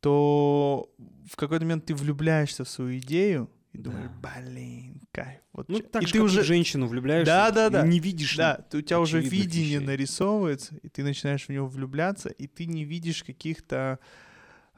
то 0.00 0.90
в 1.30 1.36
какой-то 1.36 1.64
момент 1.64 1.86
ты 1.86 1.94
влюбляешься 1.94 2.64
в 2.64 2.68
свою 2.68 2.98
идею 2.98 3.50
и 3.72 3.78
думаешь, 3.78 4.10
блин, 4.22 5.02
кайф. 5.12 5.40
Вот 5.52 5.68
Ну, 5.68 5.78
чё- 5.80 5.86
так 5.86 6.02
и 6.02 6.06
же, 6.06 6.12
ты 6.12 6.22
уже, 6.22 6.42
в 6.42 6.44
женщину 6.44 6.86
влюбляешься, 6.86 7.26
Да, 7.32 7.50
да, 7.50 7.70
да. 7.70 7.86
не 7.86 7.98
видишь 8.00 8.36
да, 8.36 8.56
ты- 8.70 8.78
у 8.78 8.82
тебя 8.82 9.00
уже 9.00 9.20
видение 9.20 9.76
вещей. 9.78 9.86
нарисовывается, 9.86 10.76
и 10.76 10.88
ты 10.88 11.02
начинаешь 11.02 11.46
в 11.46 11.48
него 11.52 11.66
влюбляться, 11.66 12.28
и 12.28 12.46
ты 12.46 12.66
не 12.66 12.84
видишь 12.84 13.22
каких-то 13.24 13.98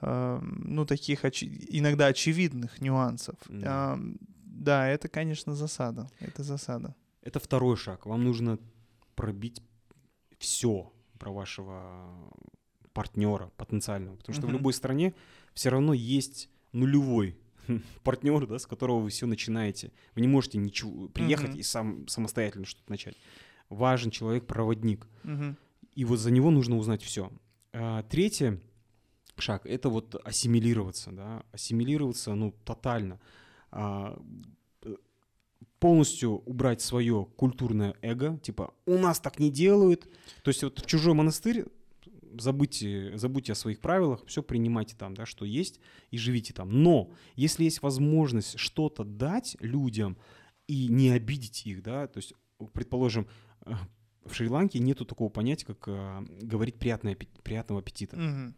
эм, 0.00 0.62
ну, 0.64 0.86
таких 0.86 1.24
очи- 1.24 1.66
иногда 1.70 2.06
очевидных 2.06 2.80
нюансов. 2.80 3.34
Да. 3.48 3.94
Ам, 3.94 4.16
да, 4.44 4.86
это, 4.86 5.08
конечно, 5.08 5.54
засада. 5.56 6.08
Это 6.20 6.44
засада. 6.44 6.94
Это 7.22 7.40
второй 7.40 7.76
шаг. 7.76 8.06
Вам 8.06 8.22
нужно 8.22 8.60
пробить 9.16 9.60
все 10.38 10.92
про 11.18 11.32
вашего 11.32 12.32
партнера 12.98 13.52
потенциального. 13.56 14.16
Потому 14.16 14.34
что 14.34 14.46
в 14.46 14.48
Мгм. 14.48 14.56
любой 14.58 14.72
стране 14.72 15.14
все 15.54 15.68
равно 15.68 15.92
есть 15.92 16.48
нулевой 16.72 17.36
партнер, 18.02 18.44
да, 18.48 18.58
с 18.58 18.66
которого 18.66 18.98
вы 18.98 19.10
все 19.10 19.26
начинаете. 19.26 19.92
Вы 20.16 20.22
не 20.22 20.26
можете 20.26 20.58
ничего 20.58 21.08
приехать 21.08 21.50
Мгм. 21.50 21.58
и 21.58 21.62
сам 21.62 22.08
самостоятельно 22.08 22.64
что-то 22.66 22.90
начать. 22.90 23.16
Важен 23.68 24.10
человек-проводник. 24.10 25.06
Мгм. 25.22 25.56
И 25.94 26.04
вот 26.04 26.18
за 26.18 26.32
него 26.32 26.50
нужно 26.50 26.76
узнать 26.76 27.02
все. 27.02 27.30
третий 28.10 28.58
шаг— 29.36 29.62
это 29.66 29.88
вот 29.90 30.16
ассимилироваться, 30.24 31.12
да, 31.12 31.44
ассимилироваться, 31.52 32.34
ну, 32.34 32.52
тотально. 32.64 33.20
А, 33.70 34.20
полностью 35.78 36.30
убрать 36.46 36.80
свое 36.80 37.26
культурное 37.36 37.94
эго, 38.02 38.38
типа 38.38 38.74
«у 38.86 38.98
нас 38.98 39.20
так 39.20 39.38
не 39.38 39.50
делают». 39.50 40.08
То 40.42 40.48
есть 40.50 40.62
вот 40.64 40.80
в 40.80 40.86
чужой 40.86 41.14
монастырь 41.14 41.66
забудьте, 42.38 43.16
забудьте 43.16 43.52
о 43.52 43.54
своих 43.54 43.80
правилах, 43.80 44.24
все 44.26 44.42
принимайте 44.42 44.96
там, 44.96 45.14
да, 45.14 45.26
что 45.26 45.44
есть, 45.44 45.80
и 46.10 46.18
живите 46.18 46.52
там. 46.52 46.82
Но 46.82 47.12
если 47.36 47.64
есть 47.64 47.82
возможность 47.82 48.58
что-то 48.58 49.04
дать 49.04 49.56
людям 49.60 50.16
и 50.66 50.88
не 50.88 51.10
обидеть 51.10 51.66
их, 51.66 51.82
да, 51.82 52.06
то 52.06 52.18
есть, 52.18 52.34
предположим, 52.72 53.26
э, 53.64 53.72
в 54.24 54.34
Шри-Ланке 54.34 54.78
нету 54.78 55.04
такого 55.04 55.28
понятия, 55.28 55.66
как 55.66 55.84
э, 55.86 56.24
говорить 56.42 56.78
приятное, 56.78 57.16
приятного 57.42 57.80
аппетита. 57.80 58.16
Мгм. 58.16 58.54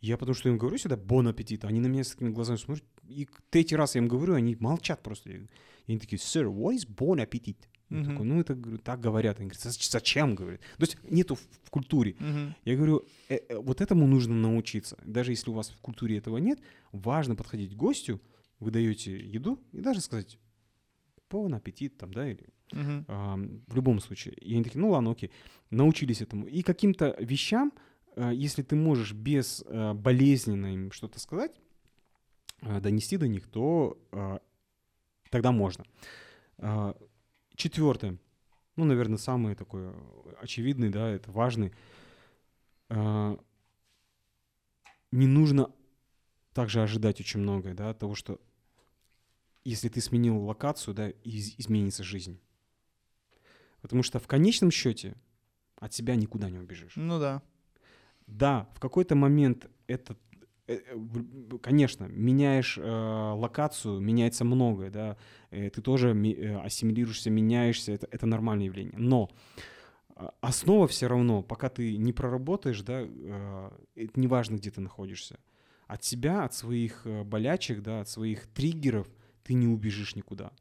Я 0.00 0.18
потому 0.18 0.34
что 0.34 0.50
им 0.50 0.58
говорю 0.58 0.76
сюда 0.76 0.96
«бон 0.96 1.28
аппетит», 1.28 1.64
они 1.64 1.80
на 1.80 1.86
меня 1.86 2.04
с 2.04 2.10
такими 2.10 2.30
глазами 2.30 2.58
смотрят, 2.58 2.84
и 3.08 3.26
третий 3.48 3.76
раз 3.76 3.94
я 3.94 4.02
им 4.02 4.08
говорю, 4.08 4.34
они 4.34 4.56
молчат 4.60 5.02
просто. 5.02 5.30
И 5.30 5.48
они 5.88 5.98
такие 5.98 6.18
«sir, 6.18 6.44
what 6.44 6.76
is 6.76 6.86
bon 6.86 7.26
appetit?» 7.26 7.56
Я 7.90 7.98
Мгм. 7.98 8.10
такой, 8.10 8.26
ну 8.26 8.40
это, 8.40 8.54
говорю, 8.54 8.78
так 8.78 9.00
говорят. 9.00 9.38
Они 9.40 9.48
говорят, 9.48 9.64
«Зач- 9.64 9.90
зачем, 9.90 10.34
говорит. 10.34 10.60
То 10.78 10.84
есть 10.84 10.96
нету 11.10 11.34
в 11.36 11.40
в 11.64 11.70
культуре. 11.70 12.14
Мгм. 12.20 12.54
Я 12.64 12.76
говорю, 12.76 13.04
«Э, 13.28 13.36
э, 13.48 13.58
вот 13.58 13.80
этому 13.80 14.06
нужно 14.06 14.34
научиться. 14.34 14.96
Даже 15.04 15.32
если 15.32 15.50
у 15.50 15.54
вас 15.54 15.70
в 15.70 15.80
культуре 15.80 16.16
этого 16.18 16.38
нет, 16.38 16.60
важно 16.92 17.34
подходить 17.36 17.72
к 17.74 17.76
гостю, 17.76 18.20
вы 18.60 18.70
даете 18.70 19.16
еду 19.18 19.58
и 19.72 19.80
даже 19.80 20.00
сказать 20.00 20.38
«бон 21.30 21.54
аппетит», 21.54 21.96
там, 21.98 22.12
да, 22.12 22.28
или 22.30 22.44
Мгм. 22.72 23.04
Ам, 23.08 23.60
в 23.68 23.76
любом 23.76 24.00
случае. 24.00 24.34
И 24.34 24.54
они 24.54 24.64
такие, 24.64 24.80
ну 24.80 24.90
ладно, 24.90 25.10
окей, 25.10 25.30
научились 25.70 26.22
этому. 26.22 26.46
И 26.46 26.62
каким-то 26.62 27.14
вещам, 27.20 27.72
э, 28.16 28.32
если 28.34 28.62
ты 28.62 28.74
можешь 28.76 29.12
без 29.12 29.62
э, 29.66 29.92
болезненно 29.94 30.72
им 30.74 30.90
что-то 30.90 31.20
сказать, 31.20 31.52
э, 32.62 32.80
донести 32.80 33.16
до 33.18 33.28
них, 33.28 33.46
то 33.48 33.98
э, 34.12 34.38
тогда 35.30 35.52
можно. 35.52 35.84
А, 36.58 36.96
Четвертое, 37.56 38.18
ну, 38.76 38.84
наверное, 38.84 39.18
самый 39.18 39.54
такой 39.54 39.92
очевидный, 40.40 40.90
да, 40.90 41.08
это 41.10 41.30
важный. 41.30 41.72
А, 42.88 43.38
Не 45.12 45.28
нужно 45.28 45.70
также 46.52 46.82
ожидать 46.82 47.20
очень 47.20 47.38
многое, 47.40 47.74
да, 47.74 47.94
того, 47.94 48.16
что 48.16 48.40
если 49.64 49.88
ты 49.88 50.00
сменил 50.00 50.38
локацию, 50.38 50.92
да, 50.92 51.10
из- 51.10 51.54
изменится 51.58 52.02
жизнь. 52.02 52.40
Потому 53.80 54.02
что 54.02 54.18
в 54.18 54.26
конечном 54.26 54.70
счете 54.72 55.14
от 55.76 55.94
себя 55.94 56.16
никуда 56.16 56.50
не 56.50 56.58
убежишь. 56.58 56.94
Ну 56.96 57.20
да. 57.20 57.42
Да, 58.26 58.68
в 58.74 58.80
какой-то 58.80 59.14
момент 59.14 59.70
это, 59.86 60.14
э, 60.14 60.16
э, 60.16 60.16
в- 60.16 60.23
конечно, 61.62 62.04
меняешь 62.04 62.78
э, 62.78 62.82
локацию, 62.82 64.00
меняется 64.00 64.44
многое, 64.44 64.90
да, 64.90 65.16
э, 65.50 65.70
ты 65.70 65.82
тоже 65.82 66.10
э, 66.10 66.58
ассимилируешься, 66.58 67.30
меняешься, 67.30 67.92
это, 67.92 68.08
это 68.10 68.26
нормальное 68.26 68.66
явление. 68.66 68.98
Но 68.98 69.30
э, 70.16 70.26
основа 70.40 70.88
все 70.88 71.06
равно, 71.06 71.42
пока 71.42 71.68
ты 71.68 71.96
не 71.96 72.12
проработаешь, 72.12 72.80
да, 72.82 73.02
э, 73.02 73.70
это 73.94 74.20
неважно, 74.20 74.56
где 74.56 74.70
ты 74.70 74.80
находишься, 74.80 75.38
от 75.86 76.02
себя, 76.02 76.44
от 76.44 76.54
своих 76.54 77.02
э, 77.04 77.24
болячек, 77.24 77.82
да, 77.82 78.00
от 78.00 78.08
своих 78.08 78.46
триггеров 78.46 79.06
ты 79.42 79.54
не 79.54 79.68
убежишь 79.68 80.16
никуда. 80.16 80.52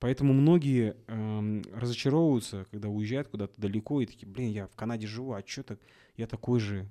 Поэтому 0.00 0.32
многие 0.32 0.96
эм, 1.08 1.62
разочаровываются, 1.74 2.66
когда 2.70 2.88
уезжают 2.88 3.28
куда-то 3.28 3.60
далеко 3.60 4.00
и 4.00 4.06
такие, 4.06 4.26
блин, 4.26 4.50
я 4.50 4.66
в 4.66 4.74
Канаде 4.74 5.06
живу, 5.06 5.34
а 5.34 5.42
что 5.46 5.62
так? 5.62 5.78
Я 6.16 6.26
такой 6.26 6.58
же, 6.58 6.88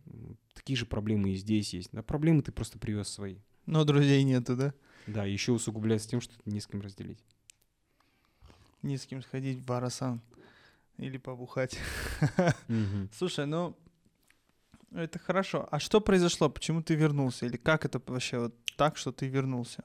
такие 0.53 0.77
же 0.77 0.85
проблемы 0.85 1.31
и 1.31 1.35
здесь 1.35 1.73
есть. 1.73 1.89
Да, 1.91 2.03
проблемы 2.03 2.43
ты 2.43 2.51
просто 2.51 2.77
привез 2.77 3.07
свои. 3.07 3.37
Но 3.65 3.83
друзей 3.83 4.23
нету, 4.23 4.55
да? 4.55 4.73
Да, 5.07 5.25
еще 5.25 5.53
усугубляется 5.53 6.07
тем, 6.07 6.21
что 6.21 6.35
не 6.45 6.59
с 6.59 6.67
кем 6.67 6.81
разделить. 6.81 7.19
Не 8.83 8.97
с 8.97 9.07
кем 9.07 9.23
сходить 9.23 9.57
в 9.57 9.65
Барасан. 9.65 10.21
Или 10.97 11.17
побухать. 11.17 11.79
Мгм. 12.67 13.09
Слушай, 13.17 13.47
ну 13.47 13.75
это 14.91 15.17
хорошо. 15.17 15.67
А 15.71 15.79
что 15.79 15.99
произошло? 15.99 16.47
Почему 16.47 16.83
ты 16.83 16.93
вернулся? 16.93 17.47
Или 17.47 17.57
как 17.57 17.85
это 17.85 17.99
вообще 18.05 18.37
вот 18.37 18.55
так, 18.77 18.97
что 18.97 19.11
ты 19.11 19.27
вернулся? 19.27 19.83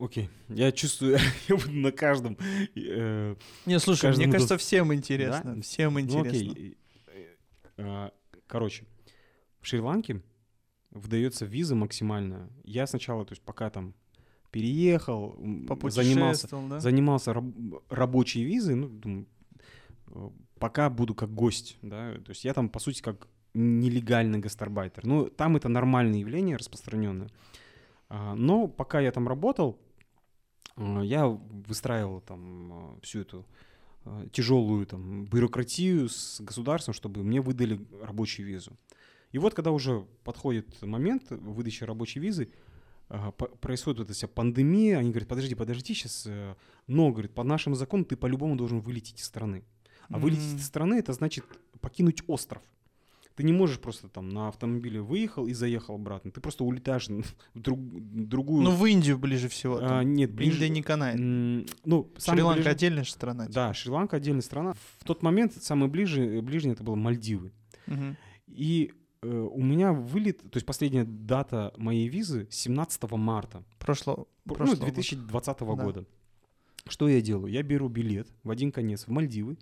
Окей, 0.00 0.30
я 0.48 0.72
чувствую, 0.72 1.18
я 1.48 1.56
буду 1.56 1.72
на 1.72 1.92
каждом. 1.92 2.38
э, 2.74 3.36
Не, 3.66 3.78
слушай, 3.78 4.06
мне 4.06 4.12
Каждому 4.14 4.32
кажется, 4.32 4.56
всем 4.56 4.94
интересно. 4.94 5.56
Да? 5.56 5.62
Всем 5.62 5.94
ну, 5.94 6.00
интересно. 6.00 6.52
окей. 6.52 6.78
э, 7.76 8.10
Короче, 8.46 8.84
в 9.60 9.66
Шри-Ланке 9.66 10.22
выдается 10.90 11.44
виза 11.44 11.74
максимальная. 11.74 12.48
Я 12.64 12.86
сначала, 12.86 13.26
то 13.26 13.32
есть 13.32 13.42
пока 13.42 13.68
там 13.68 13.94
переехал, 14.50 15.36
занимался, 15.90 16.48
да? 16.68 16.80
занимался 16.80 17.34
раб- 17.34 17.84
рабочей 17.90 18.42
визой, 18.42 18.76
ну, 18.76 18.88
думаю, 18.88 19.26
э, 20.08 20.30
пока 20.58 20.88
буду 20.88 21.14
как 21.14 21.32
гость, 21.32 21.76
да, 21.82 22.14
то 22.14 22.30
есть 22.30 22.44
я 22.44 22.54
там, 22.54 22.68
по 22.70 22.78
сути, 22.80 23.02
как 23.02 23.28
нелегальный 23.52 24.38
гастарбайтер. 24.38 25.04
Ну, 25.06 25.28
там 25.28 25.56
это 25.56 25.68
нормальное 25.68 26.20
явление, 26.20 26.56
распространенное. 26.56 27.28
А, 28.08 28.34
Но 28.34 28.66
пока 28.66 29.00
я 29.00 29.12
там 29.12 29.28
работал, 29.28 29.78
я 30.80 31.26
выстраивал 31.26 32.20
там 32.20 32.96
э, 32.96 33.00
всю 33.02 33.20
эту 33.20 33.46
э, 34.04 34.28
тяжелую 34.32 34.86
там 34.86 35.24
бюрократию 35.24 36.08
с 36.08 36.40
государством, 36.40 36.94
чтобы 36.94 37.22
мне 37.22 37.40
выдали 37.40 37.80
рабочую 38.02 38.46
визу. 38.46 38.72
И 39.32 39.38
вот 39.38 39.54
когда 39.54 39.70
уже 39.70 40.06
подходит 40.24 40.82
момент 40.82 41.30
выдачи 41.30 41.84
рабочей 41.84 42.20
визы, 42.20 42.48
происходит 43.60 43.98
вот 43.98 44.04
эта 44.04 44.12
вся 44.12 44.28
пандемия, 44.28 44.98
они 44.98 45.10
говорят, 45.10 45.28
подожди, 45.28 45.54
подожди, 45.54 45.94
сейчас, 45.94 46.28
но, 46.86 47.10
говорит, 47.10 47.32
по 47.32 47.44
нашему 47.44 47.76
закону 47.76 48.04
ты 48.04 48.16
по-любому 48.16 48.56
должен 48.56 48.80
вылететь 48.80 49.20
из 49.20 49.24
страны. 49.24 49.64
А 50.08 50.18
вылететь 50.18 50.58
из 50.58 50.66
страны, 50.66 50.94
это 50.94 51.12
значит 51.12 51.44
покинуть 51.80 52.22
остров. 52.26 52.62
Ты 53.40 53.46
не 53.46 53.52
можешь 53.52 53.78
просто 53.80 54.08
там 54.08 54.28
на 54.28 54.48
автомобиле 54.48 55.00
выехал 55.00 55.46
и 55.46 55.52
заехал 55.54 55.94
обратно. 55.94 56.30
Ты 56.30 56.40
просто 56.40 56.64
улетаешь 56.64 57.08
в 57.54 57.58
друг- 57.58 57.78
другую... 57.80 58.62
Ну, 58.62 58.70
в 58.72 58.84
Индию 58.86 59.18
ближе 59.18 59.48
всего. 59.48 59.78
а, 59.80 60.02
нет, 60.04 60.32
ближе... 60.32 60.52
Индия 60.52 60.68
не 60.68 60.82
канает. 60.82 61.18
Ну, 61.18 62.12
Шри-Ланка 62.18 62.60
ближе- 62.62 62.70
отдельная 62.70 63.04
страна. 63.04 63.44
типа. 63.44 63.54
Да, 63.54 63.74
Шри-Ланка 63.74 64.16
отдельная 64.18 64.42
страна. 64.42 64.74
В 64.98 65.04
тот 65.04 65.22
момент 65.22 65.54
самый 65.54 65.88
ближе, 65.88 66.40
ближний 66.42 66.72
это 66.72 66.82
было 66.84 66.94
Мальдивы. 66.96 67.52
Мгм. 67.86 68.16
И 68.48 68.92
э, 69.22 69.28
у 69.52 69.62
меня 69.62 69.92
вылет, 69.92 70.38
то 70.42 70.56
есть 70.56 70.66
последняя 70.66 71.04
дата 71.04 71.72
моей 71.76 72.08
визы 72.08 72.46
17 72.50 73.10
марта. 73.12 73.64
Прошло. 73.78 74.14
Пр- 74.16 74.26
Ну, 74.44 74.54
прошлого 74.54 74.76
года. 74.80 74.92
2020 74.94 75.58
Да. 75.58 75.64
года. 75.64 76.04
Что 76.88 77.08
я 77.08 77.20
делаю? 77.20 77.52
Я 77.52 77.62
беру 77.62 77.88
билет 77.88 78.28
в 78.42 78.50
один 78.50 78.72
конец 78.72 79.04
в 79.06 79.10
Мальдивы. 79.10 79.56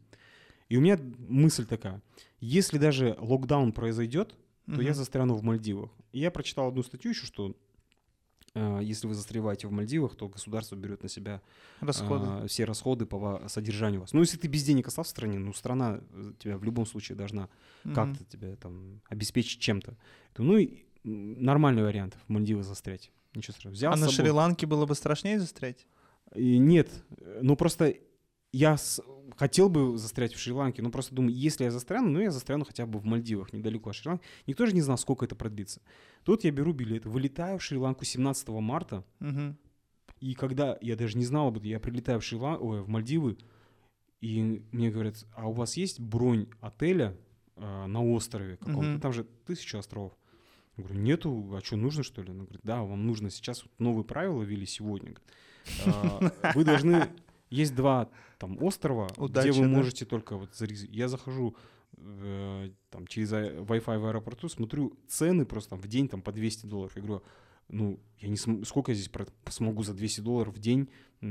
И 0.69 0.77
у 0.77 0.81
меня 0.81 0.99
мысль 1.29 1.65
такая. 1.67 2.03
Если 2.41 2.79
даже 2.79 3.17
локдаун 3.19 3.73
произойдет, 3.73 4.35
то 4.67 4.83
я 4.83 4.91
Мгм. 4.91 4.95
застряну 4.95 5.35
в 5.35 5.43
Мальдивах. 5.43 5.91
И 6.13 6.19
я 6.21 6.31
прочитал 6.31 6.69
одну 6.69 6.83
статью 6.83 7.11
еще, 7.13 7.25
что 7.27 7.57
э, 8.55 8.81
если 8.83 9.07
вы 9.07 9.15
застреваете 9.15 9.67
в 9.69 9.73
Мальдивах, 9.73 10.15
то 10.17 10.29
государство 10.29 10.75
берет 10.77 11.03
на 11.03 11.09
себя 11.09 11.41
Расходы. 11.81 12.25
а, 12.27 12.47
все 12.49 12.65
расходы 12.65 13.07
по 13.07 13.43
содержанию 13.49 14.01
вас. 14.01 14.13
Ну, 14.13 14.21
если 14.21 14.37
ты 14.39 14.49
без 14.49 14.65
денег 14.65 14.89
остался 14.89 15.09
в 15.09 15.11
стране, 15.13 15.39
ну, 15.39 15.53
страна 15.53 16.01
э, 16.13 16.33
тебя 16.39 16.57
в 16.59 16.65
любом 16.65 16.85
случае 16.87 17.17
должна 17.17 17.49
Мгм. 17.85 17.95
как-то 17.95 18.25
тебя 18.25 18.57
там 18.57 19.01
обеспечить 19.09 19.61
чем-то. 19.61 19.97
То, 20.35 20.43
Ну, 20.43 20.57
и 20.57 20.85
нормальный 21.05 21.83
вариант 21.83 22.17
в 22.27 22.31
Мальдивы 22.33 22.63
застрять. 22.63 23.11
Ничего 23.35 23.53
страшного. 23.53 23.75
Взял 23.75 23.93
А 23.93 23.97
на. 23.97 24.09
Шри-Ланке 24.11 24.67
было 24.67 24.87
бы 24.87 24.95
страшнее 24.95 25.39
застрять? 25.39 25.87
И 26.35 26.59
нет, 26.59 26.91
э, 27.19 27.41
ну 27.43 27.55
просто 27.57 27.95
я 28.53 28.77
с- 28.77 29.03
хотел 29.37 29.69
бы 29.69 29.97
застрять 29.99 30.33
в 30.35 30.39
Шри-Ланке, 30.39 30.83
но 30.83 30.91
просто 30.91 31.15
думаю, 31.15 31.35
если 31.35 31.65
я 31.65 31.71
застряну, 31.71 32.09
ну 32.11 32.21
я 32.21 32.31
застряну 32.31 32.65
хотя 32.65 32.87
бы 32.87 32.99
в 32.99 33.05
Мальдивах, 33.05 33.53
недалеко 33.53 33.91
от 33.91 33.97
Шри-Ланки. 33.97 34.25
Никто 34.47 34.67
же 34.67 34.75
не 34.75 34.81
знал, 34.81 34.97
сколько 34.99 35.25
это 35.27 35.35
продлится. 35.37 35.81
Тут 36.25 36.45
я 36.45 36.51
беру 36.51 36.73
билет, 36.73 37.05
вылетаю 37.07 37.59
в 37.59 37.63
Шри-Ланку 37.63 38.05
17 38.05 38.49
марта, 38.61 39.05
Мгм. 39.21 39.57
и 40.21 40.35
когда 40.35 40.79
я 40.81 40.97
даже 40.97 41.17
не 41.19 41.25
знал 41.25 41.49
об 41.49 41.57
этом, 41.59 41.69
я 41.69 41.79
прилетаю 41.81 42.21
в, 42.21 42.25
Шри-Лан- 42.25 42.59
ой, 42.61 42.83
в 42.83 42.89
Мальдивы, 42.89 43.37
и 44.21 44.65
мне 44.73 44.91
говорят, 44.91 45.25
а 45.35 45.49
у 45.49 45.53
вас 45.53 45.77
есть 45.77 46.01
бронь 46.01 46.49
отеля 46.61 47.17
э, 47.57 47.87
на 47.87 48.03
острове 48.05 48.57
каком-то? 48.57 48.83
Мгм. 48.83 49.01
Там 49.01 49.13
же 49.13 49.25
тысяча 49.47 49.79
островов. 49.79 50.13
Я 50.77 50.85
говорю, 50.85 51.01
нету, 51.01 51.55
а 51.57 51.61
что, 51.61 51.77
нужно 51.77 52.03
что 52.05 52.23
ли? 52.23 52.31
Она 52.31 52.45
говорит, 52.45 52.61
да, 52.65 52.83
вам 52.83 53.05
нужно 53.07 53.31
сейчас 53.31 53.63
вот 53.65 53.73
новые 53.79 54.05
правила 54.05 54.43
ввели 54.43 54.65
сегодня. 54.67 55.15
«А, 55.87 56.33
Вы 56.55 56.65
должны 56.65 57.09
Есть 57.51 57.75
два 57.75 58.11
там 58.39 58.63
острова, 58.63 59.09
Удача, 59.17 59.49
где 59.51 59.59
вы 59.61 59.67
да? 59.67 59.73
можете 59.73 60.05
только 60.05 60.37
вот 60.37 60.51
зарез- 60.53 60.87
Я 60.91 61.09
захожу 61.09 61.57
э, 61.97 62.71
там 62.91 63.07
через 63.07 63.33
а- 63.33 63.63
Wi-Fi 63.63 63.99
в 63.99 64.07
аэропорту, 64.07 64.49
смотрю 64.49 64.97
цены 65.09 65.45
просто 65.47 65.71
там 65.71 65.81
в 65.81 65.87
день 65.89 66.09
там 66.09 66.23
по 66.23 66.33
200 66.33 66.67
долларов. 66.67 66.95
Я 66.97 67.03
говорю, 67.03 67.23
ну, 67.69 68.01
я 68.19 68.29
не 68.29 68.37
см- 68.37 68.65
сколько 68.67 68.93
я 68.93 68.95
здесь 68.95 69.09
про- 69.09 69.27
смогу 69.49 69.83
за 69.83 69.95
200 69.95 70.21
долларов 70.21 70.55
в 70.55 70.59
день 70.59 70.89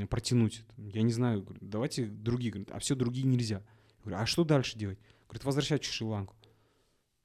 протянуть? 0.10 0.64
Я 0.78 1.02
не 1.04 1.12
знаю. 1.14 1.44
Говорю, 1.44 1.60
давайте 1.62 2.06
другие. 2.06 2.52
Говорит, 2.52 2.72
а 2.72 2.80
все 2.80 2.96
другие 2.96 3.26
нельзя. 3.28 3.58
Я 4.00 4.04
говорю, 4.04 4.18
а 4.18 4.26
что 4.26 4.44
дальше 4.44 4.78
делать? 4.78 5.00
Говорит, 5.28 5.46
возвращайтесь 5.46 5.90
в 5.90 5.94
Шри-Ланку. 5.94 6.36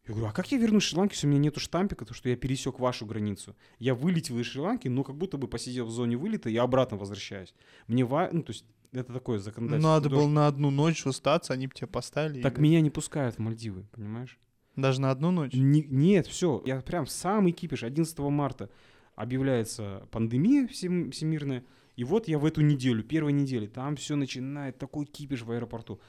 Я 0.06 0.14
говорю, 0.14 0.28
а 0.28 0.32
как 0.32 0.50
я 0.50 0.58
вернусь 0.58 0.84
в 0.84 0.86
Шри-Ланку, 0.88 1.14
если 1.14 1.26
у 1.26 1.30
меня 1.30 1.40
нету 1.40 1.60
штампика, 1.60 2.04
то 2.04 2.12
что 2.14 2.28
я 2.28 2.36
пересек 2.36 2.78
вашу 2.80 3.06
границу? 3.06 3.54
Я 3.78 3.94
вылетел 3.94 4.38
из 4.38 4.46
Шри-Ланки, 4.46 4.88
но 4.88 5.04
как 5.04 5.16
будто 5.16 5.36
бы 5.36 5.46
посидел 5.48 5.86
в 5.86 5.90
зоне 5.90 6.16
вылета, 6.16 6.48
я 6.48 6.62
обратно 6.62 6.96
возвращаюсь. 6.96 7.54
Мне 7.86 8.04
ва... 8.04 8.28
ну, 8.32 8.42
то 8.42 8.50
есть 8.52 8.64
это 8.92 9.12
такое 9.12 9.38
законодательство. 9.38 9.88
Надо 9.88 10.10
было 10.10 10.28
на 10.28 10.46
одну 10.46 10.70
ночь 10.70 11.06
остаться, 11.06 11.52
они 11.52 11.66
бы 11.66 11.74
тебя 11.74 11.86
поставили. 11.88 12.42
Так 12.42 12.56
бы- 12.56 12.60
меня 12.62 12.80
не 12.80 12.90
пускают 12.90 13.36
в 13.36 13.38
Мальдивы, 13.38 13.86
понимаешь? 13.92 14.38
Даже 14.76 15.00
на 15.00 15.10
одну 15.10 15.30
ночь? 15.30 15.52
Не- 15.54 15.82
нет, 15.88 16.26
все, 16.26 16.62
я 16.64 16.80
прям 16.80 17.06
самый 17.06 17.52
кипиш. 17.52 17.82
11 17.82 18.18
марта 18.30 18.70
объявляется 19.16 20.06
пандемия 20.10 20.66
всем- 20.66 21.10
всемирная, 21.10 21.64
и 21.96 22.04
вот 22.04 22.26
я 22.28 22.38
в 22.38 22.44
эту 22.46 22.62
неделю, 22.62 23.02
первой 23.04 23.32
неделе, 23.32 23.68
там 23.68 23.96
все 23.96 24.16
начинает 24.16 24.78
такой 24.78 25.04
кипиш 25.06 25.42
в 25.42 25.50
аэропорту. 25.50 26.00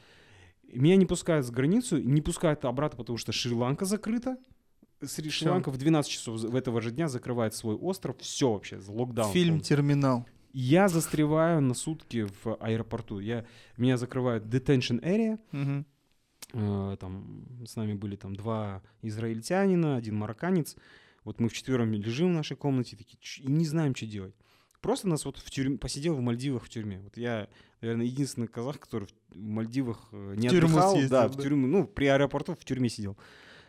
Меня 0.63 0.95
не 0.95 1.05
пускают 1.05 1.45
за 1.45 1.53
границу, 1.53 1.97
не 2.01 2.21
пускают 2.21 2.63
обратно, 2.65 2.97
потому 2.97 3.17
что 3.17 3.31
Шри-Ланка 3.31 3.85
закрыта. 3.85 4.37
Шри-Ланка 5.05 5.69
в 5.69 5.77
12 5.77 6.09
часов 6.11 6.39
в 6.39 6.55
этого 6.55 6.81
же 6.81 6.91
дня 6.91 7.09
закрывает 7.09 7.53
свой 7.53 7.75
остров. 7.75 8.15
Все 8.19 8.51
вообще, 8.51 8.79
локдаун. 8.87 9.31
Фильм 9.33 9.55
полный. 9.55 9.63
«Терминал». 9.63 10.25
Я 10.53 10.87
застреваю 10.87 11.61
на 11.61 11.73
сутки 11.73 12.27
в 12.43 12.55
аэропорту. 12.59 13.19
Я, 13.19 13.45
меня 13.77 13.97
закрывают 13.97 14.43
detention 14.45 15.01
area. 15.01 15.39
Мгм. 15.51 15.85
Э, 16.53 16.97
там 16.99 17.47
с 17.65 17.75
нами 17.75 17.93
были 17.93 18.15
там 18.15 18.35
два 18.35 18.83
израильтянина, 19.01 19.95
один 19.97 20.15
марокканец. 20.15 20.75
Вот 21.23 21.39
мы 21.39 21.49
вчетвером 21.49 21.91
лежим 21.93 22.29
в 22.29 22.35
нашей 22.35 22.55
комнате 22.57 22.95
такие, 22.97 23.17
«Ч- 23.19 23.41
и 23.43 23.47
не 23.47 23.65
знаем, 23.65 23.95
что 23.95 24.05
делать. 24.05 24.35
Просто 24.81 25.07
нас 25.07 25.23
вот 25.25 25.37
в 25.37 25.49
тюрьме, 25.49 25.77
посидел 25.77 26.13
в 26.15 26.19
Мальдивах 26.21 26.65
в 26.65 26.69
тюрьме. 26.69 26.99
Вот 26.99 27.15
я, 27.17 27.47
наверное, 27.81 28.05
единственный 28.05 28.47
казах, 28.47 28.79
который 28.79 29.07
в 29.29 29.37
Мальдивах 29.37 30.09
э, 30.11 30.33
не 30.37 30.49
В 30.49 30.53
отдыхал. 30.53 30.91
съездил, 30.91 31.09
да, 31.11 31.29
да. 31.29 31.33
в 31.33 31.41
тюрьму, 31.41 31.65
ну, 31.67 31.87
при 31.87 32.05
аэропорту 32.07 32.53
в 32.53 32.65
тюрьме 32.65 32.89
сидел. 32.89 33.17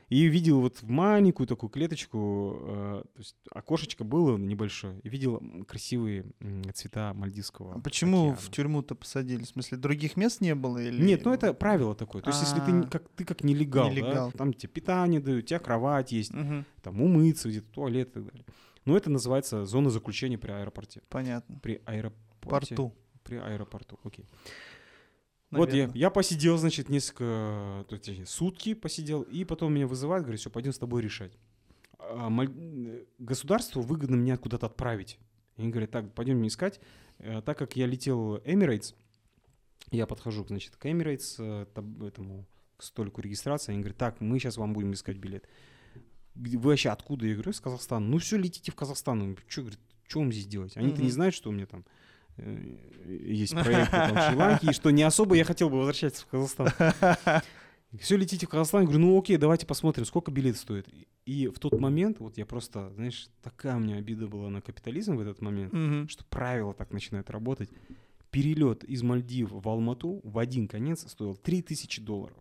И 0.08 0.24
видел 0.26 0.60
вот 0.60 0.82
в 0.82 0.88
маленькую 0.88 1.46
такую 1.46 1.70
клеточку, 1.70 2.58
э, 2.60 3.02
то 3.14 3.18
есть 3.18 3.36
окошечко 3.50 4.04
было 4.04 4.36
небольшое, 4.36 5.00
и 5.00 5.08
видел 5.08 5.42
красивые 5.66 6.26
цвета 6.74 7.12
Мальдивского 7.14 7.74
А 7.74 7.78
почему 7.80 8.32
океана. 8.32 8.36
в 8.36 8.50
тюрьму-то 8.50 8.94
посадили? 8.94 9.42
В 9.44 9.48
смысле, 9.48 9.78
других 9.78 10.16
мест 10.16 10.40
не 10.40 10.54
было? 10.54 10.78
Или... 10.78 11.02
Нет, 11.02 11.24
ну 11.24 11.32
это 11.32 11.54
правило 11.54 11.94
такое. 11.94 12.22
То 12.22 12.30
есть, 12.30 12.42
если 12.42 12.60
ты 12.60 12.72
А. 12.72 12.82
как 12.90 13.08
ты 13.16 13.24
как 13.24 13.42
нелегал, 13.44 13.88
да, 13.88 13.94
Нелегал. 13.94 14.32
там 14.32 14.52
тебе 14.52 14.68
питание 14.70 15.20
дают, 15.20 15.44
у 15.44 15.46
тебя 15.46 15.58
кровать 15.58 16.12
есть, 16.12 16.32
Мгм, 16.34 16.64
там 16.82 17.00
умыться 17.00 17.48
где-то, 17.48 17.68
туалет 17.70 18.10
и 18.10 18.12
так 18.12 18.24
далее. 18.26 18.44
Но 18.84 18.96
это 18.96 19.10
называется 19.10 19.64
зона 19.64 19.88
заключения 19.90 20.36
при 20.36 20.50
аэропорте. 20.50 21.00
Понятно. 21.08 21.58
При 21.62 21.80
аэропорте. 21.86 22.74
Порту. 22.76 22.94
При 23.22 23.36
аэропорту, 23.36 23.98
окей. 24.04 24.26
Вот 25.58 25.72
я, 25.72 25.90
я 25.94 26.10
посидел, 26.10 26.56
значит, 26.58 26.88
несколько, 26.88 27.84
то 27.88 27.96
есть, 28.04 28.28
сутки 28.28 28.74
посидел, 28.74 29.22
и 29.22 29.44
потом 29.44 29.72
меня 29.74 29.86
вызывают, 29.86 30.24
говорят, 30.24 30.40
все, 30.40 30.50
пойдем 30.50 30.72
с 30.72 30.78
тобой 30.78 31.02
решать. 31.02 31.32
А, 31.98 32.28
э, 32.44 33.04
Государству 33.18 33.82
выгодно 33.82 34.16
меня 34.16 34.36
куда-то 34.36 34.66
отправить. 34.66 35.18
И 35.56 35.62
они 35.62 35.70
говорят, 35.70 35.90
так, 35.90 36.12
пойдем 36.14 36.38
мне 36.38 36.48
искать. 36.48 36.80
Э, 37.18 37.40
Так 37.42 37.58
как 37.58 37.76
я 37.76 37.86
летел 37.86 38.36
Emirates, 38.38 38.94
я 39.90 40.06
подхожу, 40.06 40.44
значит, 40.46 40.76
к 40.76 40.86
Emirates, 40.86 41.36
э, 41.38 41.66
таб- 41.74 42.02
этому, 42.02 42.46
к 42.76 42.82
столику 42.82 43.20
регистрации, 43.20 43.72
они 43.72 43.80
говорят, 43.80 43.96
так, 43.98 44.20
мы 44.20 44.38
сейчас 44.38 44.56
вам 44.56 44.72
будем 44.72 44.92
искать 44.92 45.16
билет. 45.16 45.48
Вы 46.34 46.58
вообще 46.58 46.88
откуда? 46.90 47.26
Я 47.26 47.34
говорю, 47.34 47.52
из 47.52 47.60
Казахстана. 47.60 48.04
Ну 48.04 48.18
все, 48.18 48.36
летите 48.36 48.72
в 48.72 48.74
Казахстан. 48.74 49.38
Что, 49.46 49.60
говорит, 49.62 49.78
что 50.08 50.18
вам 50.18 50.32
здесь 50.32 50.46
делать? 50.46 50.76
Они-то 50.76 50.98
не 51.00 51.06
Мгм. 51.06 51.12
знают, 51.14 51.34
что 51.34 51.50
у 51.50 51.52
меня 51.52 51.66
там 51.66 51.84
есть 53.06 53.52
проекты 53.62 53.90
там, 53.96 54.14
в 54.16 54.20
Шри-Ланке, 54.28 54.66
и 54.70 54.72
что 54.72 54.90
не 54.90 55.02
особо 55.02 55.34
я 55.36 55.44
хотел 55.44 55.70
бы 55.70 55.78
возвращаться 55.78 56.22
в 56.22 56.26
Казахстан. 56.26 56.68
Все, 58.00 58.16
летите 58.16 58.46
в 58.46 58.48
Казахстан. 58.48 58.80
Я 58.82 58.86
говорю, 58.88 59.04
ну 59.06 59.18
окей, 59.18 59.36
давайте 59.36 59.66
посмотрим, 59.66 60.04
сколько 60.04 60.32
билет 60.32 60.56
стоит. 60.56 60.88
И 61.26 61.46
в 61.46 61.58
тот 61.60 61.78
момент, 61.78 62.18
вот 62.18 62.36
я 62.36 62.44
просто, 62.44 62.90
знаешь, 62.94 63.28
такая 63.42 63.76
у 63.76 63.78
меня 63.78 63.96
обида 63.96 64.26
была 64.26 64.50
на 64.50 64.60
капитализм 64.60 65.16
в 65.16 65.20
этот 65.20 65.40
момент, 65.40 65.72
Мгм. 65.72 66.08
что 66.08 66.24
правила 66.24 66.74
так 66.74 66.92
начинают 66.92 67.30
работать. 67.30 67.70
Перелет 68.30 68.82
из 68.82 69.02
Мальдив 69.04 69.50
в 69.52 69.68
Алмату 69.68 70.20
в 70.24 70.38
один 70.38 70.66
конец 70.66 71.08
стоил 71.08 71.36
3000 71.36 72.00
долларов. 72.02 72.36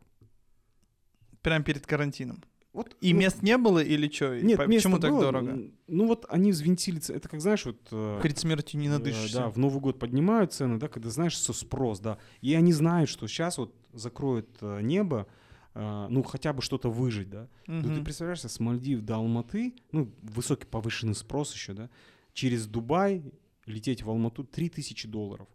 Прям 1.44 1.64
перед 1.64 1.86
карантином. 1.86 2.42
Вот, 2.74 2.98
И 3.02 3.14
ну, 3.14 3.20
мест 3.20 3.44
не 3.44 3.56
было 3.58 3.80
или 3.84 4.10
что? 4.12 4.42
Нет, 4.42 4.58
Почему 4.58 4.98
так 5.00 5.12
было. 5.12 5.22
дорого? 5.22 5.60
Ну 5.88 6.08
вот 6.08 6.26
они 6.30 6.52
взвинтили, 6.52 7.00
это 7.16 7.30
как 7.30 7.40
знаешь, 7.40 7.66
вот... 7.66 7.78
э, 7.92 8.20
Перед 8.24 8.40
смертью 8.40 8.80
не 8.80 8.88
э, 8.88 8.92
надышишься. 8.92 9.38
Да, 9.38 9.50
в 9.50 9.58
Новый 9.60 9.80
год 9.80 10.00
поднимают 10.00 10.54
цены, 10.54 10.80
да, 10.80 10.88
когда 10.88 11.10
знаешь 11.12 11.38
со- 11.38 11.54
спрос, 11.54 12.00
да. 12.00 12.18
И 12.42 12.54
они 12.56 12.74
знают, 12.74 13.10
что 13.12 13.28
сейчас 13.28 13.60
вот 13.60 13.76
закроют 13.94 14.50
э, 14.62 14.82
небо, 14.82 15.28
ну 15.76 16.22
хотя 16.24 16.54
бы 16.54 16.62
что-то 16.62 16.92
выжить, 16.92 17.30
да. 17.32 17.48
Ну, 17.66 17.82
ты 17.84 17.90
Мгм. 17.90 18.04
представляешь, 18.04 18.42
с 18.42 18.60
Мальдив 18.60 19.02
до 19.02 19.16
Алматы, 19.16 19.74
ну, 19.92 20.12
высокий 20.22 20.68
повышенный 20.68 21.16
спрос 21.16 21.54
еще, 21.54 21.74
да, 21.74 21.90
через 22.34 22.68
Дубай 22.68 23.24
лететь 23.66 24.04
в 24.04 24.10
Алмату 24.10 24.44
3000 24.44 25.08
долларов. 25.08 25.48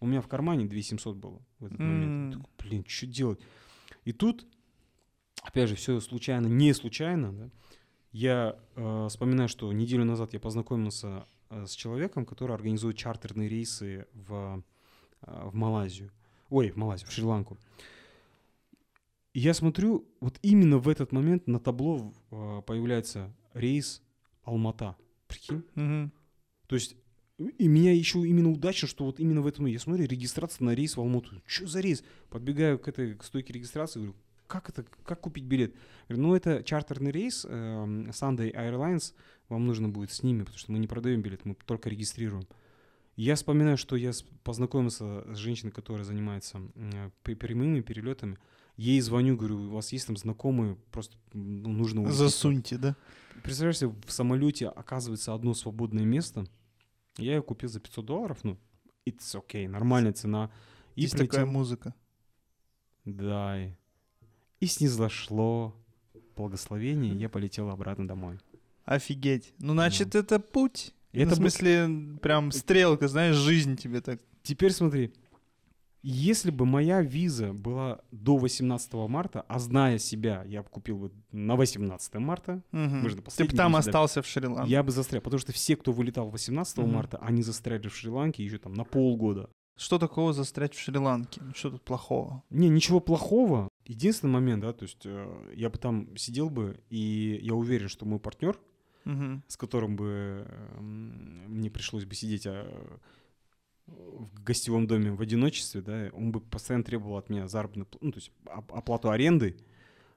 У 0.00 0.06
меня 0.06 0.20
в 0.20 0.26
кармане 0.26 0.66
2700 0.66 1.16
было 1.16 1.40
в 1.60 1.66
этот 1.66 1.78
момент. 1.78 2.10
М. 2.12 2.30
Я 2.30 2.36
такой, 2.38 2.50
Блин, 2.58 2.84
что 2.88 3.06
делать? 3.06 3.40
И 4.04 4.12
тут, 4.12 4.46
опять 5.42 5.68
же, 5.68 5.76
все 5.76 6.00
случайно, 6.00 6.46
не 6.46 6.72
случайно, 6.72 7.32
да, 7.32 7.50
я 8.12 8.58
э, 8.76 9.06
вспоминаю, 9.08 9.48
что 9.48 9.72
неделю 9.72 10.04
назад 10.04 10.32
я 10.32 10.40
познакомился 10.40 11.26
э, 11.50 11.66
с 11.66 11.74
человеком, 11.74 12.26
который 12.26 12.54
организует 12.54 12.96
чартерные 12.96 13.48
рейсы 13.48 14.06
в, 14.12 14.62
э, 15.22 15.48
в 15.48 15.54
Малайзию. 15.54 16.10
Ой, 16.50 16.70
в 16.70 16.76
Малайзию, 16.76 17.08
в 17.08 17.12
Шри-Ланку. 17.12 17.58
И 19.32 19.40
я 19.40 19.54
смотрю, 19.54 20.06
вот 20.20 20.38
именно 20.42 20.78
в 20.78 20.88
этот 20.88 21.12
момент 21.12 21.46
на 21.46 21.58
табло 21.58 22.12
э, 22.30 22.62
появляется 22.66 23.34
рейс 23.54 24.02
Алмата. 24.44 24.96
Прикинь? 25.26 25.64
Мгм. 25.74 26.12
То 26.66 26.74
есть 26.74 26.96
и 27.38 27.66
меня 27.66 27.92
еще 27.92 28.26
именно 28.26 28.50
удачно, 28.50 28.86
что 28.86 29.04
вот 29.04 29.18
именно 29.18 29.40
в 29.40 29.46
этом 29.46 29.66
я 29.66 29.78
смотрю 29.78 30.06
регистрация 30.06 30.64
на 30.64 30.74
рейс 30.74 30.96
в 30.96 31.00
Алмату. 31.00 31.42
Что 31.46 31.66
за 31.66 31.80
рейс? 31.80 32.04
Подбегаю 32.28 32.78
к 32.78 32.88
этой 32.88 33.14
к 33.14 33.24
стойке 33.24 33.54
регистрации, 33.54 34.00
говорю, 34.00 34.16
как 34.52 34.68
это, 34.68 34.84
как 35.04 35.20
купить 35.20 35.44
билет? 35.44 35.74
Говорю, 36.08 36.22
ну 36.28 36.34
это 36.36 36.62
чартерный 36.62 37.10
рейс 37.10 37.44
эм, 37.48 38.10
Sunday 38.10 38.52
Airlines, 38.54 39.14
вам 39.48 39.66
нужно 39.66 39.88
будет 39.88 40.12
с 40.12 40.22
ними, 40.22 40.40
потому 40.40 40.58
что 40.58 40.72
мы 40.72 40.78
не 40.78 40.86
продаем 40.86 41.22
билет, 41.22 41.44
мы 41.44 41.54
только 41.66 41.88
регистрируем. 41.90 42.46
Я 43.16 43.34
вспоминаю, 43.34 43.76
что 43.76 43.96
я 43.96 44.12
познакомился 44.44 45.22
с 45.34 45.36
женщиной, 45.38 45.70
которая 45.72 46.04
занимается 46.04 46.60
п- 47.22 47.34
прямыми 47.36 47.80
перелетами. 47.80 48.38
Ей 48.76 49.00
звоню, 49.02 49.36
говорю, 49.36 49.58
у 49.58 49.70
вас 49.70 49.92
есть 49.92 50.06
там 50.06 50.16
знакомые, 50.16 50.76
просто 50.90 51.16
ну, 51.34 51.68
нужно 51.72 52.00
улететь. 52.00 52.16
Засуньте, 52.18 52.78
да? 52.78 52.96
Представляешь, 53.42 53.80
в 54.06 54.10
самолете 54.10 54.68
оказывается 54.68 55.34
одно 55.34 55.52
свободное 55.52 56.04
место. 56.06 56.46
Я 57.18 57.34
ее 57.34 57.42
купил 57.42 57.68
за 57.68 57.80
500 57.80 58.06
долларов, 58.06 58.38
ну, 58.44 58.56
it's 59.06 59.34
okay, 59.34 59.68
нормальная 59.68 60.12
цена. 60.14 60.50
И 60.96 61.06
такая 61.06 61.44
прилетел- 61.44 61.46
музыка. 61.46 61.94
Да, 63.04 63.60
и, 63.62 63.72
и 64.62 64.66
снизошло 64.66 65.74
благословение, 66.36 67.12
и 67.12 67.16
я 67.16 67.28
полетел 67.28 67.68
обратно 67.68 68.06
домой. 68.06 68.38
Офигеть. 68.84 69.52
Ну, 69.58 69.72
значит, 69.72 70.14
это 70.14 70.38
путь. 70.38 70.94
И 71.12 71.18
Ну, 71.18 71.24
это 71.24 71.34
в 71.34 71.38
смысле, 71.38 72.18
прям 72.22 72.52
стрелка, 72.52 73.08
знаешь, 73.08 73.34
жизнь 73.34 73.76
тебе 73.76 74.00
так. 74.00 74.20
Теперь 74.44 74.70
смотри, 74.70 75.12
если 76.04 76.52
бы 76.52 76.64
моя 76.64 77.02
виза 77.02 77.52
была 77.52 78.02
до 78.12 78.36
18 78.36 78.92
марта, 79.08 79.44
а 79.48 79.58
зная 79.58 79.98
себя, 79.98 80.44
я 80.46 80.62
бы 80.62 80.68
купил 80.68 80.96
бы 80.98 81.12
на 81.32 81.56
18 81.56 82.14
марта, 82.14 82.62
Мгм. 82.70 83.02
Мы 83.02 83.08
же 83.10 83.16
Ты 83.16 83.44
бы 83.44 83.56
там 83.56 83.74
остался 83.74 84.22
в 84.22 84.26
Шри-Ланке. 84.28 84.70
я 84.70 84.84
бы 84.84 84.92
застрял. 84.92 85.22
Потому 85.22 85.40
что 85.40 85.52
все, 85.52 85.74
кто 85.76 85.90
вылетал 85.90 86.30
18 86.30 86.78
Мгм. 86.78 86.94
марта, 86.94 87.18
они 87.18 87.42
застряли 87.42 87.88
в 87.88 87.96
Шри-Ланке 87.96 88.44
еще 88.44 88.58
там 88.58 88.74
на 88.74 88.84
полгода. 88.84 89.50
Что 89.76 89.98
такого 89.98 90.32
застрять 90.32 90.74
в 90.74 90.80
Шри-Ланке? 90.80 91.40
Что 91.54 91.70
тут 91.70 91.82
плохого? 91.82 92.42
Не, 92.50 92.68
ничего 92.68 93.00
плохого. 93.00 93.68
Единственный 93.92 94.30
момент, 94.30 94.62
да, 94.62 94.72
то 94.72 94.84
есть 94.84 95.02
э, 95.04 95.52
я 95.54 95.68
бы 95.70 95.78
там 95.78 96.16
сидел 96.16 96.48
бы, 96.50 96.80
и 96.90 97.38
я 97.42 97.54
уверен, 97.54 97.88
что 97.88 98.04
мой 98.06 98.18
партнер, 98.18 98.58
Мгм. 99.04 99.42
с 99.48 99.56
которым 99.56 99.96
бы 99.96 100.46
эм, 100.78 101.44
мне 101.48 101.70
пришлось 101.70 102.04
бы 102.04 102.14
сидеть 102.14 102.46
а, 102.46 102.64
в 103.86 104.42
гостевом 104.44 104.86
доме 104.86 105.10
в 105.12 105.20
одиночестве, 105.20 105.80
да, 105.82 106.10
он 106.14 106.30
бы 106.32 106.40
постоянно 106.40 106.84
требовал 106.84 107.16
от 107.16 107.28
меня 107.30 107.48
заработную, 107.48 107.86
ну, 108.00 108.12
то 108.12 108.18
есть 108.18 108.30
оп- 108.46 108.72
оплату 108.72 109.10
аренды, 109.10 109.56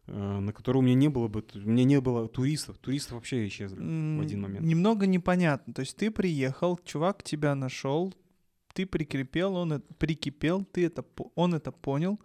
э, 0.08 0.40
на 0.40 0.54
которую 0.54 0.84
у 0.84 0.86
меня 0.86 0.96
не 0.96 1.10
было 1.10 1.28
бы, 1.28 1.44
у 1.56 1.70
меня 1.70 1.84
не 1.84 2.00
было 2.00 2.28
туристов, 2.28 2.78
туристов 2.78 3.14
вообще 3.14 3.48
исчезли 3.48 3.78
в 3.78 4.22
один 4.22 4.42
момент. 4.42 4.66
Немного 4.66 5.08
непонятно. 5.08 5.74
То 5.74 5.82
есть 5.82 5.98
ты 5.98 6.12
приехал, 6.12 6.80
чувак 6.86 7.24
тебя 7.24 7.56
нашел, 7.56 8.14
ты 8.74 8.86
прикрепел, 8.86 9.56
он 9.56 9.74
это, 9.74 9.94
прикипел, 9.96 10.64
ты 10.64 10.86
это, 10.86 11.04
он 11.36 11.54
это 11.56 11.72
понял, 11.72 12.20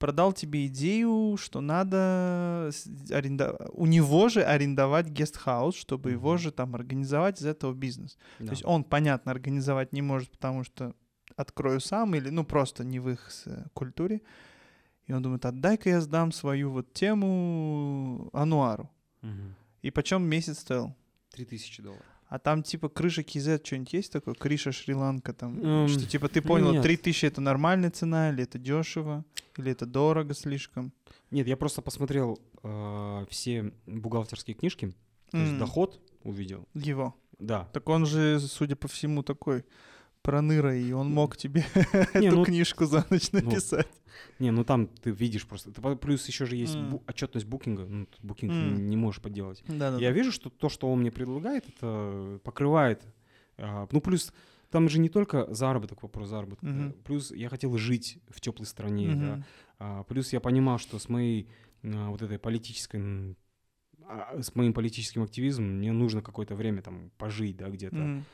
продал 0.00 0.32
тебе 0.32 0.66
идею, 0.66 1.36
что 1.36 1.60
надо 1.60 2.70
аренда- 3.10 3.70
у 3.72 3.86
него 3.86 4.28
же 4.28 4.42
арендовать 4.42 5.08
гестхаус, 5.08 5.76
чтобы 5.76 6.10
его 6.10 6.36
же 6.38 6.50
там 6.50 6.74
организовать 6.74 7.40
из 7.40 7.46
этого 7.46 7.74
бизнес. 7.74 8.18
Да. 8.38 8.46
То 8.46 8.52
есть 8.52 8.64
он, 8.64 8.82
понятно, 8.82 9.30
организовать 9.30 9.92
не 9.92 10.02
может, 10.02 10.30
потому 10.30 10.64
что 10.64 10.94
открою 11.36 11.80
сам 11.80 12.14
или, 12.14 12.30
ну, 12.30 12.44
просто 12.44 12.82
не 12.84 12.98
в 12.98 13.08
их 13.10 13.30
культуре. 13.74 14.20
И 15.06 15.12
он 15.12 15.22
думает, 15.22 15.44
отдай-ка 15.44 15.90
я 15.90 16.00
сдам 16.00 16.32
свою 16.32 16.70
вот 16.70 16.92
тему 16.92 18.30
Ануару. 18.32 18.88
Мгм. 19.22 19.54
И 19.82 19.90
почем 19.90 20.22
месяц 20.22 20.58
стоил? 20.58 20.94
Три 21.30 21.44
тысячи 21.44 21.82
долларов. 21.82 22.06
А 22.30 22.38
там 22.38 22.62
типа 22.62 22.88
крыша 22.88 23.22
KZ 23.22 23.66
что-нибудь 23.66 23.92
есть 23.92 24.12
такое? 24.12 24.34
Криша 24.34 24.70
Шри-Ланка 24.70 25.32
там? 25.32 25.60
Эм, 25.60 25.88
что 25.88 26.06
типа 26.06 26.28
ты 26.28 26.40
понял, 26.40 26.72
нет. 26.72 26.82
3000 26.82 27.26
это 27.26 27.40
нормальная 27.40 27.90
цена, 27.90 28.30
или 28.30 28.44
это 28.44 28.56
дешево, 28.56 29.24
или 29.56 29.72
это 29.72 29.84
дорого 29.84 30.32
слишком? 30.32 30.92
Нет, 31.32 31.48
я 31.48 31.56
просто 31.56 31.82
посмотрел 31.82 32.40
э, 32.62 33.26
все 33.30 33.72
бухгалтерские 33.86 34.54
книжки, 34.54 34.94
то 35.32 35.38
есть 35.38 35.58
доход 35.58 36.00
увидел. 36.22 36.68
Его. 36.72 37.16
Да. 37.40 37.68
Так 37.72 37.88
он 37.88 38.06
же, 38.06 38.38
судя 38.38 38.76
по 38.76 38.86
всему, 38.86 39.24
такой 39.24 39.64
проныра, 40.30 40.76
и 40.76 40.92
он 40.92 41.10
мог 41.12 41.36
тебе 41.36 41.64
Не, 42.14 42.26
эту 42.28 42.36
ну, 42.36 42.44
книжку 42.44 42.84
за 42.86 43.04
ночь 43.10 43.32
написать. 43.32 43.88
Не, 44.38 44.50
ну 44.50 44.64
там 44.64 44.86
ты 44.86 45.10
видишь 45.10 45.46
просто. 45.46 45.70
ты 45.72 45.96
Плюс 45.96 46.26
еще 46.28 46.46
же 46.46 46.56
есть 46.56 46.74
М. 46.74 46.94
бу- 46.94 47.02
отчетность 47.06 47.46
букинга. 47.46 47.84
Ну, 47.86 48.06
букинг 48.22 48.52
М. 48.52 48.86
не 48.86 48.96
можешь 48.96 49.20
поделать. 49.22 49.62
Да, 49.66 49.92
да. 49.92 49.98
Я 49.98 50.10
вижу, 50.12 50.32
что 50.32 50.50
то, 50.50 50.68
что 50.68 50.90
он 50.92 51.00
мне 51.00 51.10
предлагает, 51.10 51.66
это 51.68 52.40
покрывает. 52.44 53.02
а, 53.58 53.88
Ну, 53.90 54.00
плюс 54.00 54.32
там 54.70 54.88
же 54.88 54.98
не 54.98 55.08
только 55.08 55.52
заработок, 55.52 56.02
вопрос 56.02 56.28
заработка. 56.28 56.66
да, 56.66 56.72
Мгм. 56.72 56.92
Плюс 57.04 57.30
я 57.32 57.48
хотел 57.48 57.76
жить 57.76 58.18
в 58.28 58.40
теплой 58.40 58.66
стране. 58.66 59.08
да, 59.08 59.14
Мгм. 59.14 59.44
а, 59.78 60.02
Плюс 60.04 60.32
я 60.32 60.40
понимал, 60.40 60.78
что 60.78 60.98
с 60.98 61.08
моей 61.08 61.48
а, 61.82 62.10
вот 62.10 62.20
этой 62.22 62.38
политической 62.38 63.36
а, 64.06 64.40
с 64.42 64.54
моим 64.54 64.72
политическим 64.72 65.22
активизмом 65.22 65.78
мне 65.78 65.92
нужно 65.92 66.20
какое-то 66.22 66.54
время 66.54 66.82
там 66.82 67.10
пожить, 67.16 67.56
да, 67.56 67.68
где-то. 67.68 67.96
Мгм. 67.96 68.24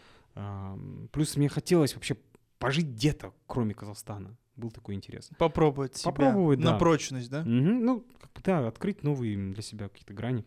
Плюс 1.12 1.36
мне 1.36 1.48
хотелось 1.48 1.94
вообще 1.94 2.16
пожить 2.58 2.86
где-то, 2.86 3.32
кроме 3.46 3.74
Казахстана. 3.74 4.36
Был 4.56 4.70
такой 4.70 4.94
интерес. 4.94 5.30
Попробовать 5.38 6.02
Попробовать, 6.02 6.58
на 6.60 6.72
да. 6.72 6.78
прочность, 6.78 7.30
да? 7.30 7.42
Мгм, 7.42 7.84
Ну, 7.84 8.00
как 8.20 8.32
бы, 8.32 8.40
да, 8.42 8.66
открыть 8.66 9.02
новые 9.02 9.36
для 9.52 9.62
себя 9.62 9.88
какие-то 9.88 10.14
грани. 10.14 10.44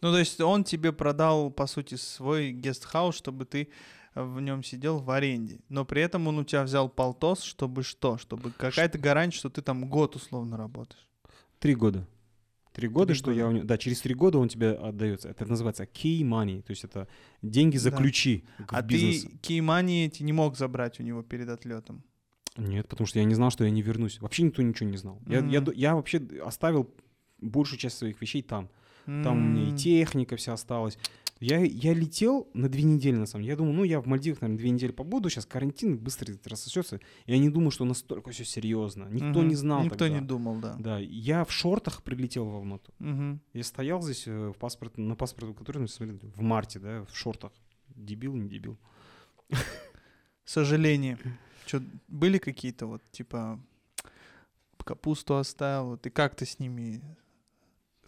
Ну, 0.00 0.12
то 0.12 0.18
есть 0.18 0.40
он 0.40 0.64
тебе 0.64 0.92
продал, 0.92 1.50
по 1.50 1.66
сути, 1.66 1.94
свой 1.96 2.52
гестхаус, 2.52 3.16
чтобы 3.16 3.46
ты 3.46 3.70
в 4.14 4.40
нем 4.40 4.62
сидел 4.62 4.98
в 4.98 5.10
аренде. 5.10 5.60
Но 5.68 5.84
при 5.84 6.02
этом 6.02 6.26
он 6.28 6.38
у 6.38 6.44
тебя 6.44 6.62
взял 6.62 6.88
полтос, 6.88 7.42
чтобы 7.42 7.82
что? 7.82 8.18
Чтобы 8.18 8.50
какая-то 8.50 8.98
гарантия, 8.98 9.38
что 9.38 9.50
ты 9.50 9.62
там 9.62 9.88
год 9.88 10.14
условно 10.16 10.56
работаешь. 10.56 11.08
Три 11.58 11.74
года. 11.74 12.06
Три 12.78 12.86
года, 12.88 13.12
что 13.14 13.32
я 13.32 13.42
года. 13.42 13.48
у 13.48 13.52
него... 13.56 13.64
Да, 13.66 13.76
через 13.76 14.00
три 14.00 14.14
года 14.14 14.38
он 14.38 14.48
тебе 14.48 14.70
отдается. 14.70 15.28
Это 15.28 15.44
называется 15.46 15.82
key 15.82 16.20
money, 16.20 16.62
то 16.62 16.70
есть 16.70 16.84
это 16.84 17.08
деньги 17.42 17.76
за 17.76 17.90
Да. 17.90 17.96
ключи 17.96 18.44
а 18.68 18.82
бизнесу. 18.82 19.28
ты 19.30 19.36
кеймани 19.38 20.06
эти 20.06 20.22
не 20.22 20.32
мог 20.32 20.56
забрать 20.56 21.00
у 21.00 21.02
него 21.02 21.22
перед 21.22 21.48
отлетом. 21.48 22.04
Нет, 22.56 22.86
потому 22.88 23.08
что 23.08 23.18
я 23.18 23.24
не 23.24 23.34
знал, 23.34 23.50
что 23.50 23.64
я 23.64 23.70
не 23.70 23.82
вернусь. 23.82 24.20
Вообще 24.20 24.44
никто 24.44 24.62
ничего 24.62 24.88
не 24.88 24.96
знал. 24.96 25.20
Я, 25.26 25.40
я, 25.40 25.60
ду- 25.60 25.72
я 25.72 25.96
вообще 25.96 26.22
оставил 26.44 26.88
большую 27.40 27.80
часть 27.80 27.98
своих 27.98 28.20
вещей 28.20 28.42
там. 28.42 28.68
Там 29.06 29.38
у 29.38 29.40
меня 29.40 29.70
и 29.70 29.76
техника 29.76 30.36
вся 30.36 30.52
осталась. 30.52 30.98
Я, 31.40 31.58
я 31.60 31.94
летел 31.94 32.48
на 32.52 32.68
две 32.68 32.82
недели, 32.82 33.16
на 33.16 33.26
самом 33.26 33.44
деле. 33.44 33.52
Я 33.52 33.56
думал, 33.56 33.72
ну, 33.72 33.84
я 33.84 34.00
в 34.00 34.06
Мальдивах, 34.06 34.40
наверное, 34.40 34.58
две 34.58 34.70
недели 34.70 34.92
побуду, 34.92 35.30
сейчас 35.30 35.46
карантин 35.46 35.96
быстро 35.96 36.34
рассосется. 36.44 37.00
Я 37.26 37.38
не 37.38 37.48
думал, 37.48 37.70
что 37.70 37.84
настолько 37.84 38.30
все 38.30 38.44
серьезно. 38.44 39.08
Никто 39.10 39.40
мгм. 39.40 39.48
не 39.48 39.54
знал 39.54 39.84
Никто 39.84 39.98
тогда. 39.98 40.18
не 40.18 40.26
думал, 40.26 40.58
да. 40.58 40.76
Да, 40.78 40.98
я 40.98 41.44
в 41.44 41.52
шортах 41.52 42.02
прилетел 42.02 42.44
в 42.46 42.54
Алмату. 42.54 42.92
Мгм. 42.98 43.40
Я 43.52 43.64
стоял 43.64 44.02
здесь 44.02 44.24
э, 44.26 44.48
в 44.48 44.58
паспорт, 44.58 44.98
на 44.98 45.14
паспорт, 45.14 45.56
который 45.56 45.86
смотрели, 45.88 46.18
в 46.34 46.42
марте, 46.42 46.78
да, 46.80 47.04
в 47.04 47.16
шортах. 47.16 47.52
Дебил, 47.94 48.34
не 48.34 48.48
дебил. 48.48 48.76
Сожаление. 50.44 51.18
Что, 51.66 51.82
были 52.08 52.38
какие-то 52.38 52.86
вот, 52.86 53.02
типа, 53.12 53.60
капусту 54.88 55.36
оставил, 55.36 55.96
и 55.96 56.10
как 56.10 56.34
ты 56.34 56.46
с 56.46 56.58
ними 56.58 57.02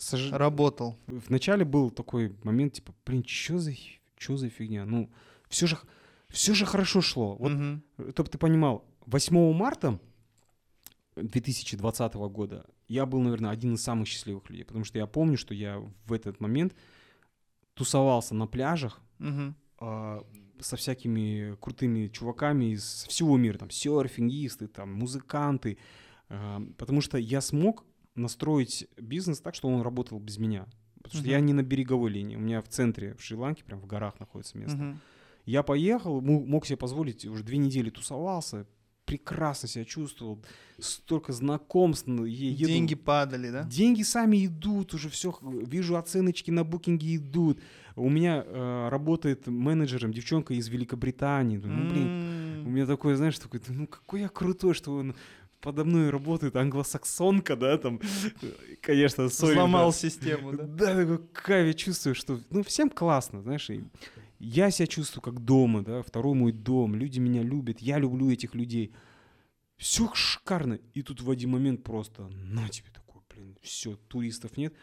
Сож- 0.01 0.33
работал? 0.33 0.97
Вначале 1.07 1.65
был 1.65 1.91
такой 1.91 2.35
момент, 2.43 2.73
типа, 2.75 2.95
блин, 3.05 3.23
что 3.27 3.59
за, 3.59 3.73
что 4.17 4.37
за 4.37 4.49
фигня? 4.49 4.85
Ну, 4.87 5.11
все 5.49 5.67
же, 5.67 5.77
все 6.31 6.55
же 6.55 6.65
хорошо 6.65 7.01
шло. 7.03 7.37
Вот, 7.37 7.53
Мгм. 7.53 7.83
чтобы 8.13 8.31
ты 8.31 8.39
понимал, 8.39 8.85
8 9.07 9.53
марта 9.53 9.99
2020 11.17 12.15
года 12.31 12.65
я 12.89 13.07
был, 13.07 13.21
наверное, 13.21 13.51
один 13.51 13.75
из 13.75 13.83
самых 13.83 14.09
счастливых 14.09 14.49
людей, 14.51 14.65
потому 14.65 14.85
что 14.85 14.99
я 14.99 15.07
помню, 15.07 15.37
что 15.37 15.55
я 15.55 15.79
в 16.07 16.13
этот 16.13 16.41
момент 16.41 16.75
тусовался 17.75 18.35
на 18.35 18.47
пляжах, 18.47 19.01
Мгм. 19.19 19.55
а, 19.79 20.25
со 20.61 20.77
всякими 20.77 21.57
крутыми 21.61 22.09
чуваками 22.09 22.73
из 22.73 23.05
всего 23.09 23.37
мира, 23.37 23.59
там, 23.59 23.71
серфингисты, 23.71 24.67
там, 24.67 24.93
музыканты, 24.95 25.79
а, 26.29 26.61
потому 26.79 27.01
что 27.01 27.19
я 27.19 27.41
смог 27.41 27.85
настроить 28.15 28.89
бизнес 28.97 29.41
так, 29.41 29.55
что 29.55 29.69
он 29.69 29.83
работал 29.83 30.19
без 30.19 30.39
меня. 30.39 30.67
Потому 31.03 31.13
что 31.15 31.23
Мгм. 31.23 31.31
я 31.31 31.41
не 31.41 31.53
на 31.53 31.63
береговой 31.63 32.11
линии, 32.11 32.37
у 32.37 32.41
меня 32.41 32.61
в 32.61 32.69
центре, 32.69 33.15
в 33.15 33.23
Шри-Ланке, 33.23 33.65
прям 33.65 33.81
в 33.81 33.87
горах 33.87 34.21
находится 34.21 34.59
место. 34.59 34.77
Мгм. 34.77 35.01
Я 35.47 35.63
поехал, 35.63 36.21
мог 36.21 36.67
себе 36.67 36.77
позволить, 36.77 37.25
уже 37.25 37.43
две 37.43 37.57
недели 37.57 37.89
тусовался, 37.91 38.67
прекрасно 39.07 39.67
себя 39.69 39.85
чувствовал, 39.85 40.39
столько 40.79 41.33
знакомств, 41.33 42.07
еду- 42.07 42.67
Деньги 42.67 42.95
падали, 42.95 43.51
да? 43.51 43.65
Деньги 43.65 44.03
сами 44.03 44.45
идут, 44.47 44.95
уже 44.95 45.09
все, 45.09 45.35
вижу 45.43 45.97
оценочки 45.97 46.51
на 46.53 46.63
букинге 46.63 47.17
идут. 47.17 47.59
У 47.97 48.09
меня 48.09 48.45
э, 48.47 48.89
работает 48.91 49.47
менеджером 49.49 50.13
девчонка 50.13 50.55
из 50.55 50.69
Великобритании. 50.69 51.57
Ну, 51.57 51.89
блин, 51.91 52.07
М. 52.61 52.67
у 52.67 52.71
меня 52.71 52.87
такое, 52.87 53.17
знаешь, 53.17 53.39
такой, 53.39 53.61
ну 53.69 53.87
какой 53.89 54.21
я 54.21 54.29
крутой, 54.29 54.75
что 54.75 54.95
он 54.95 55.17
подо 55.61 55.85
мной 55.85 56.11
работает 56.11 56.57
англосаксонка, 56.57 57.57
да, 57.57 57.79
там, 57.79 58.01
конечно, 58.81 59.29
сори, 59.29 59.53
Взломал 59.53 59.91
да. 59.91 59.97
систему, 59.97 60.53
да? 60.53 60.65
Да, 60.65 60.97
такой 60.97 61.19
кайф, 61.33 61.67
я 61.67 61.75
чувствую, 61.75 62.15
что, 62.15 62.41
ну, 62.51 62.63
всем 62.63 62.91
классно, 62.91 63.43
знаешь, 63.43 63.69
и 63.71 63.85
я 64.39 64.71
себя 64.71 64.87
чувствую 64.87 65.23
как 65.23 65.45
дома, 65.45 65.83
да, 65.83 66.03
второй 66.03 66.35
мой 66.35 66.53
дом, 66.53 66.95
люди 66.95 67.19
меня 67.19 67.43
любят, 67.43 67.81
я 67.81 67.99
люблю 67.99 68.31
этих 68.31 68.55
людей. 68.55 68.95
Все 69.77 70.11
шикарно. 70.13 70.79
И 70.93 71.03
тут 71.03 71.23
в 71.23 71.31
один 71.31 71.51
момент 71.51 71.83
просто, 71.83 72.29
на 72.29 72.69
тебе 72.69 72.89
такой, 72.93 73.23
блин, 73.31 73.57
все, 73.63 73.97
туристов 74.09 74.57
нет. 74.57 74.75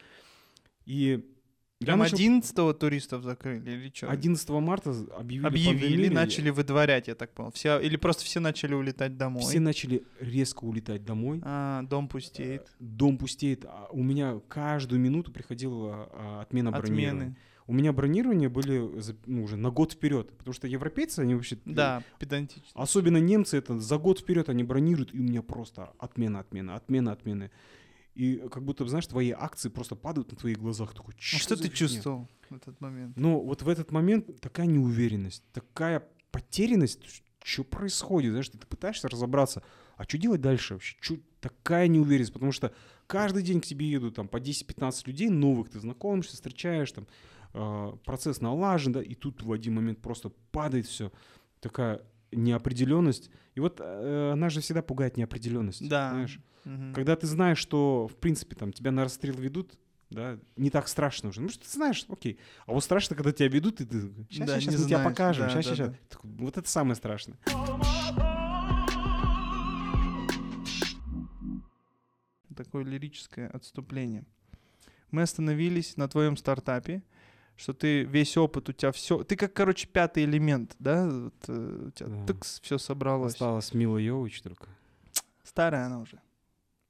И 0.86 1.24
Прям 1.80 2.00
начал- 2.00 2.16
11 2.16 2.72
туристов 2.74 3.22
закрыли 3.22 3.70
или 3.70 3.92
что? 3.94 4.10
11 4.10 4.60
марта 4.60 4.90
объявили 5.16 5.46
Объявили, 5.46 6.08
начали 6.08 6.50
выдворять, 6.50 7.06
я 7.06 7.14
так 7.14 7.32
понял. 7.32 7.52
Все, 7.52 7.78
или 7.78 7.96
просто 7.96 8.24
все 8.24 8.40
начали 8.40 8.74
улетать 8.74 9.16
домой. 9.16 9.42
Все 9.42 9.60
начали 9.60 10.02
резко 10.18 10.64
улетать 10.64 11.04
домой. 11.04 11.40
А, 11.44 11.82
дом 11.82 12.08
пустеет. 12.08 12.66
Дом 12.80 13.16
пустеет. 13.16 13.64
А 13.64 13.88
У 13.92 14.02
меня 14.02 14.40
каждую 14.48 15.00
минуту 15.00 15.30
приходила 15.30 16.08
а, 16.12 16.40
отмена 16.42 16.72
бронирования. 16.72 17.10
Отмены. 17.10 17.36
У 17.68 17.74
меня 17.74 17.92
бронирования 17.92 18.48
были 18.48 18.90
ну, 19.26 19.44
уже 19.44 19.56
на 19.56 19.70
год 19.70 19.92
вперед, 19.92 20.32
потому 20.36 20.54
что 20.54 20.66
европейцы, 20.66 21.20
они 21.20 21.34
вообще... 21.34 21.58
Да, 21.66 22.02
педантично. 22.18 22.62
Особенно 22.74 23.18
немцы, 23.18 23.58
это 23.58 23.78
за 23.78 23.98
год 23.98 24.20
вперед 24.20 24.48
они 24.48 24.64
бронируют, 24.64 25.14
и 25.14 25.18
у 25.18 25.22
меня 25.22 25.42
просто 25.42 25.92
отмена, 25.98 26.40
отмена, 26.40 26.76
отмена, 26.76 27.12
отмена. 27.12 27.50
И 28.18 28.48
как 28.50 28.64
будто, 28.64 28.84
знаешь, 28.88 29.06
твои 29.06 29.30
акции 29.30 29.68
просто 29.68 29.94
падают 29.94 30.32
на 30.32 30.36
твоих 30.36 30.58
глазах. 30.58 30.92
Такой, 30.92 31.14
«Чё 31.16 31.38
что 31.38 31.54
ты 31.54 31.62
фигня?» 31.62 31.76
чувствовал 31.76 32.28
в 32.50 32.56
этот 32.56 32.80
момент? 32.80 33.16
Ну, 33.16 33.38
вот 33.38 33.62
в 33.62 33.68
этот 33.68 33.92
момент 33.92 34.40
такая 34.40 34.66
неуверенность, 34.66 35.44
такая 35.52 36.02
потерянность, 36.32 37.22
что 37.44 37.62
происходит, 37.62 38.30
знаешь, 38.32 38.48
ты, 38.48 38.58
ты 38.58 38.66
пытаешься 38.66 39.06
разобраться, 39.06 39.62
а 39.96 40.02
что 40.02 40.18
делать 40.18 40.40
дальше 40.40 40.74
вообще? 40.74 40.96
Чё, 41.00 41.18
такая 41.40 41.86
неуверенность, 41.86 42.32
потому 42.32 42.50
что 42.50 42.74
каждый 43.06 43.44
день 43.44 43.60
к 43.60 43.66
тебе 43.66 43.88
едут 43.88 44.16
там 44.16 44.26
по 44.26 44.38
10-15 44.38 45.02
людей 45.06 45.28
новых, 45.28 45.70
ты 45.70 45.78
знакомишься, 45.78 46.34
встречаешь, 46.34 46.90
там, 46.90 47.06
э, 47.54 47.92
процесс 48.04 48.40
налажен, 48.40 48.94
да, 48.94 49.00
и 49.00 49.14
тут 49.14 49.44
в 49.44 49.52
один 49.52 49.76
момент 49.76 50.02
просто 50.02 50.30
падает 50.50 50.86
все, 50.86 51.12
такая 51.60 52.02
неопределенность. 52.32 53.30
И 53.54 53.60
вот 53.60 53.80
э, 53.80 54.30
она 54.32 54.50
же 54.50 54.60
всегда 54.60 54.82
пугает 54.82 55.16
неопределенность, 55.16 55.86
Да. 55.88 56.10
знаешь. 56.10 56.38
Мгм. 56.64 56.92
Когда 56.94 57.16
ты 57.16 57.26
знаешь, 57.26 57.58
что, 57.58 58.08
в 58.08 58.16
принципе, 58.16 58.54
там, 58.56 58.72
тебя 58.72 58.90
на 58.90 59.04
расстрел 59.04 59.34
ведут, 59.36 59.78
да, 60.10 60.38
не 60.56 60.70
так 60.70 60.88
страшно 60.88 61.28
уже. 61.30 61.40
Ну, 61.42 61.48
что 61.48 61.64
ты 61.64 61.70
знаешь, 61.70 62.04
окей. 62.08 62.38
А 62.66 62.72
вот 62.72 62.82
страшно, 62.82 63.14
когда 63.16 63.32
тебя 63.32 63.48
ведут, 63.48 63.80
и 63.80 63.84
ты 63.86 64.00
сейчас, 64.30 64.46
Да, 64.48 64.60
сейчас 64.60 64.74
мы 64.74 64.84
тебя 64.86 64.86
знаешь, 64.98 65.04
покажем, 65.10 65.46
да, 65.46 65.50
сейчас, 65.50 65.64
да, 65.66 65.74
сейчас. 65.74 65.88
да. 65.90 65.94
Так 66.08 66.20
Вот 66.24 66.56
это 66.58 66.68
самое 66.68 66.94
страшное. 66.96 67.36
Такое 72.56 72.84
лирическое 72.84 73.48
отступление. 73.48 74.24
Мы 75.10 75.22
остановились 75.22 75.96
на 75.96 76.08
твоем 76.08 76.36
стартапе, 76.36 77.02
что 77.58 77.72
ты 77.74 78.04
весь 78.04 78.36
опыт 78.36 78.68
у 78.68 78.72
тебя 78.72 78.92
все, 78.92 79.22
ты 79.24 79.34
как, 79.36 79.52
короче, 79.52 79.86
пятый 79.88 80.24
элемент, 80.24 80.74
да, 80.78 81.06
вот, 81.10 81.34
э, 81.48 81.86
у 81.88 81.90
тебя 81.90 82.08
Да. 82.08 82.26
тыкс, 82.26 82.60
все 82.62 82.78
собралось. 82.78 83.32
Осталось 83.34 83.74
Мила 83.74 83.98
Йович 83.98 84.40
только. 84.42 84.68
Старая 85.42 85.86
она 85.86 85.98
уже. 86.00 86.20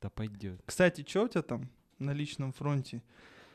Да 0.02 0.10
пойдет. 0.10 0.60
Кстати, 0.66 1.04
что 1.08 1.24
у 1.24 1.28
тебя 1.28 1.42
там 1.42 1.68
на 1.98 2.12
личном 2.12 2.52
фронте? 2.52 3.02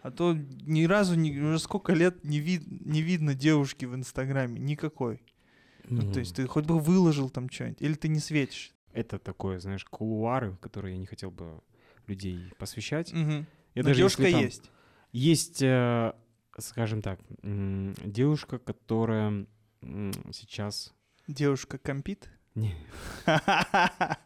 А 0.02 0.12
то 0.12 0.34
ни 0.34 0.84
разу, 0.86 1.16
не, 1.16 1.40
уже 1.40 1.60
сколько 1.60 1.94
лет 1.94 2.24
не, 2.26 2.40
вид, 2.40 2.64
не 2.68 3.02
видно 3.02 3.34
девушки 3.36 3.86
в 3.86 3.96
Инстаграме, 3.96 4.60
никакой. 4.60 5.22
Ну, 5.86 6.12
то 6.12 6.20
есть 6.20 6.36
ты 6.36 6.48
хоть 6.48 6.66
бы 6.66 6.80
выложил 6.80 7.30
там 7.30 7.50
что-нибудь, 7.50 7.82
или 7.82 7.94
ты 7.94 8.08
не 8.08 8.20
светишь. 8.20 8.74
Это 8.92 9.20
такое, 9.20 9.60
знаешь, 9.60 9.86
кулуары, 9.86 10.58
которые 10.62 10.94
я 10.96 11.00
не 11.00 11.06
хотел 11.06 11.30
бы 11.32 11.62
людей 12.08 12.52
посвящать. 12.58 13.14
Мгм. 13.14 13.46
Я 13.76 13.84
Но 13.84 13.90
даже 13.90 13.98
девушка 13.98 14.24
там- 14.24 14.42
есть. 14.42 14.72
Есть, 15.14 15.62
э, 15.62 16.14
скажем 16.60 17.02
так, 17.02 17.20
девушка, 17.42 18.60
которая 18.60 19.46
сейчас... 20.32 20.94
Девушка 21.28 21.78
компит? 21.78 22.30
Не, 22.56 22.76
а, 23.26 24.20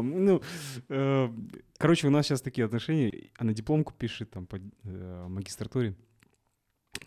ну, 0.00 0.40
э, 0.88 1.28
короче, 1.76 2.06
у 2.06 2.10
нас 2.10 2.26
сейчас 2.26 2.40
такие 2.40 2.64
отношения. 2.64 3.30
Она 3.36 3.52
дипломку 3.52 3.92
пишет 3.92 4.30
там 4.30 4.46
по 4.46 4.56
э, 4.56 5.26
магистратуре. 5.28 5.94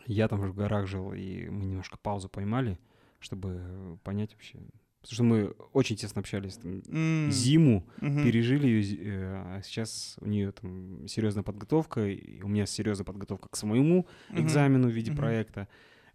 Я 0.05 0.27
там 0.27 0.41
в 0.41 0.53
горах 0.53 0.85
жил, 0.85 1.11
и 1.13 1.49
мы 1.49 1.65
немножко 1.65 1.97
паузу 1.97 2.29
поймали, 2.29 2.77
чтобы 3.19 3.97
понять 4.03 4.33
вообще. 4.33 4.59
Потому 5.01 5.13
что 5.13 5.23
мы 5.23 5.47
очень 5.73 5.95
тесно 5.95 6.19
общались. 6.21 6.57
там, 6.57 6.81
М, 6.87 7.31
Зиму 7.31 7.87
мгм. 8.01 8.23
пережили 8.23 8.67
ее, 8.67 8.97
э, 8.97 9.35
а 9.57 9.61
сейчас 9.63 10.17
у 10.19 10.25
нее 10.27 10.51
там 10.51 11.07
серьезная 11.07 11.43
подготовка, 11.43 12.05
и 12.07 12.41
у 12.41 12.47
меня 12.47 12.65
серьезная 12.65 13.05
подготовка 13.05 13.47
к 13.49 13.55
самому 13.55 14.07
Мгм. 14.29 14.41
экзамену 14.41 14.87
в 14.89 14.91
виде 14.91 15.11
Мгм. 15.11 15.17
проекта. 15.19 15.67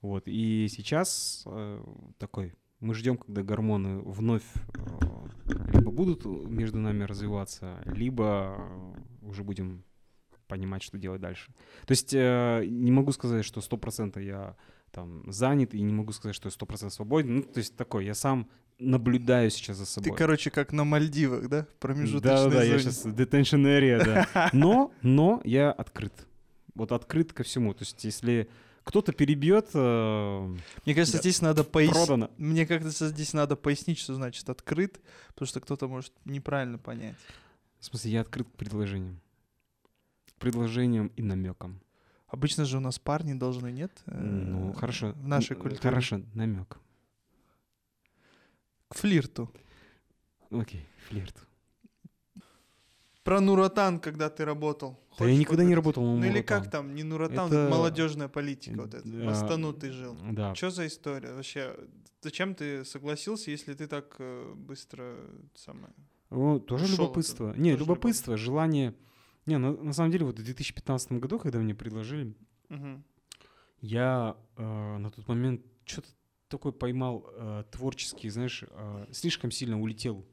Вот. 0.02 0.24
И 0.26 0.66
сейчас 0.68 1.44
э, 1.46 1.84
такой, 2.18 2.54
мы 2.80 2.94
ждем, 2.94 3.16
когда 3.16 3.42
гормоны 3.42 4.00
вновь 4.00 4.42
э, 4.74 5.68
либо 5.72 5.92
будут 5.92 6.24
между 6.24 6.78
нами 6.78 7.04
развиваться, 7.04 7.80
либо 7.86 8.56
э, 8.58 9.26
уже 9.26 9.44
будем 9.44 9.84
понимать, 10.48 10.82
что 10.82 10.98
делать 10.98 11.20
дальше. 11.20 11.52
То 11.86 11.92
есть 11.92 12.12
э, 12.12 12.64
не 12.66 12.90
могу 12.90 13.12
сказать, 13.12 13.44
что 13.44 13.60
100% 13.60 14.20
я 14.22 14.56
там 14.92 15.30
занят, 15.32 15.74
и 15.74 15.80
не 15.82 15.92
могу 15.92 16.12
сказать, 16.12 16.36
что 16.36 16.48
я 16.48 16.52
100% 16.52 16.90
свободен. 16.90 17.36
Ну, 17.36 17.42
то 17.42 17.58
есть 17.58 17.76
такой, 17.76 18.04
я 18.06 18.14
сам 18.14 18.48
наблюдаю 18.78 19.50
сейчас 19.50 19.76
за 19.78 19.86
собой. 19.86 20.10
Ты, 20.10 20.16
короче, 20.16 20.50
как 20.50 20.72
на 20.72 20.84
Мальдивах, 20.84 21.48
да? 21.48 21.62
В 21.62 21.66
Да, 21.66 21.68
промежуточной 21.80 22.50
да, 22.50 22.62
я 22.62 22.78
зоне. 22.78 22.92
сейчас 22.92 23.06
detention 23.06 23.64
area, 23.64 24.04
да. 24.04 24.50
Но, 24.52 24.92
но 25.02 25.40
я 25.44 25.72
открыт. 25.72 26.12
Вот 26.74 26.92
открыт 26.92 27.32
ко 27.32 27.42
всему. 27.42 27.74
То 27.74 27.82
есть, 27.84 28.02
если 28.04 28.48
кто-то 28.84 29.12
перебьет, 29.12 29.68
э, 29.74 30.56
Мне 30.84 30.94
кажется, 30.94 31.18
Да. 31.18 31.20
здесь 31.22 31.40
надо 31.42 31.64
пояснить. 31.64 32.30
Мне 32.38 32.66
кажется, 32.66 33.08
здесь 33.08 33.32
надо 33.32 33.56
пояснить, 33.56 33.98
что 33.98 34.14
значит 34.14 34.48
открыт, 34.50 35.00
потому 35.28 35.46
что 35.46 35.60
кто-то 35.60 35.86
может 35.88 36.12
неправильно 36.24 36.78
понять. 36.78 37.16
В 37.78 37.84
смысле, 37.84 38.10
я 38.12 38.20
открыт 38.22 38.48
к 38.48 38.52
предложениям. 38.56 39.20
Предложениям 40.38 41.08
и 41.16 41.22
намекам. 41.22 41.80
Обычно 42.32 42.64
же 42.64 42.78
у 42.78 42.80
нас 42.80 42.98
парни 42.98 43.34
должны, 43.34 43.70
нет? 43.70 43.92
Э, 44.06 44.18
Ну, 44.18 44.72
хорошо. 44.72 45.12
В 45.12 45.28
нашей 45.28 45.54
культуре. 45.54 45.82
Хорошо, 45.82 46.22
намек. 46.32 46.78
К 48.88 48.94
флирту. 48.94 49.52
Окей, 50.50 50.88
флирт. 51.08 51.36
Про 53.22 53.40
Нуратан, 53.40 54.00
когда 54.00 54.30
ты 54.30 54.46
работал. 54.46 54.98
Да 55.18 55.26
я 55.26 55.36
никогда 55.36 55.62
не 55.62 55.74
работал 55.74 56.02
Ну 56.02 56.24
или 56.24 56.40
как 56.40 56.70
там, 56.70 56.94
не 56.94 57.02
Нуратан, 57.02 57.48
Это- 57.48 57.68
молодежная 57.70 58.28
политика 58.28 58.80
вот 58.80 58.94
эта. 58.94 59.06
В 59.06 59.28
Астану 59.28 59.74
ты 59.74 59.92
жил. 59.92 60.16
Да. 60.32 60.54
Что 60.54 60.70
за 60.70 60.86
история? 60.86 61.34
Вообще, 61.34 61.76
зачем 62.22 62.54
ты 62.54 62.84
согласился, 62.86 63.50
если 63.50 63.74
ты 63.74 63.86
так 63.86 64.16
э, 64.18 64.54
быстро 64.56 65.16
самое... 65.54 65.92
Ну, 66.30 66.58
тоже 66.60 66.86
любопытство. 66.86 67.52
Не, 67.58 67.76
любопытство, 67.76 68.38
желание. 68.38 68.94
Не, 69.46 69.58
на, 69.58 69.72
на 69.72 69.92
самом 69.92 70.10
деле, 70.12 70.24
вот 70.24 70.38
в 70.38 70.44
2015 70.44 71.12
году, 71.12 71.38
когда 71.38 71.58
мне 71.58 71.74
предложили, 71.74 72.34
Мгм. 72.68 73.04
я 73.80 74.36
э, 74.56 74.96
на 74.98 75.10
тот 75.10 75.26
момент 75.28 75.62
что-то 75.84 76.08
такое 76.48 76.72
поймал 76.72 77.26
э, 77.32 77.64
творческий, 77.72 78.28
знаешь, 78.30 78.62
э, 78.68 79.06
слишком 79.12 79.50
сильно 79.50 79.80
улетел 79.80 80.24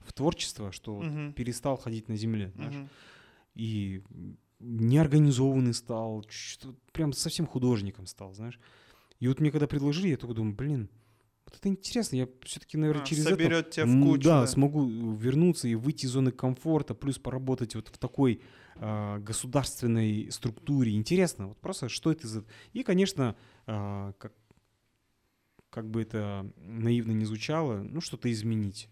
в 0.00 0.12
творчество, 0.12 0.72
что 0.72 0.96
вот 0.96 1.06
Мгм. 1.06 1.32
перестал 1.34 1.76
ходить 1.76 2.08
на 2.08 2.16
земле, 2.16 2.50
знаешь, 2.54 2.74
Мгм. 2.74 2.88
и 3.54 4.02
неорганизованный 4.58 5.74
стал, 5.74 6.24
прям 6.92 7.12
совсем 7.12 7.46
художником 7.46 8.06
стал, 8.06 8.32
знаешь. 8.34 8.58
И 9.20 9.28
вот 9.28 9.40
мне 9.40 9.50
когда 9.50 9.66
предложили, 9.66 10.08
я 10.08 10.16
только 10.16 10.34
думаю, 10.34 10.54
блин, 10.54 10.90
вот 11.46 11.56
это 11.58 11.68
интересно, 11.68 12.16
я 12.16 12.28
все-таки, 12.42 12.76
наверное, 12.76 13.02
А, 13.02 13.06
через 13.06 13.24
это 13.26 13.30
соберет 13.36 13.70
тебя 13.70 13.86
в 13.86 14.02
кучу. 14.02 14.22
Да, 14.24 14.40
да. 14.42 14.46
смогу 14.46 14.84
вернуться 15.14 15.68
и 15.68 15.74
выйти 15.74 16.06
из 16.06 16.10
зоны 16.10 16.32
комфорта, 16.32 16.94
плюс 16.94 17.18
поработать 17.18 17.74
вот 17.74 17.88
в 17.88 17.98
такой 17.98 18.42
а, 18.76 19.18
государственной 19.20 20.30
структуре. 20.30 20.92
Интересно, 20.94 21.48
вот 21.48 21.58
просто 21.58 21.88
что 21.88 22.10
это 22.10 22.26
за... 22.28 22.44
И, 22.72 22.82
конечно, 22.82 23.36
а, 23.66 24.12
как, 24.18 24.34
как 25.70 25.88
бы 25.90 26.02
это 26.02 26.50
наивно 26.58 27.12
не 27.12 27.24
звучало, 27.24 27.82
ну, 27.82 28.00
что-то 28.00 28.30
изменить. 28.32 28.88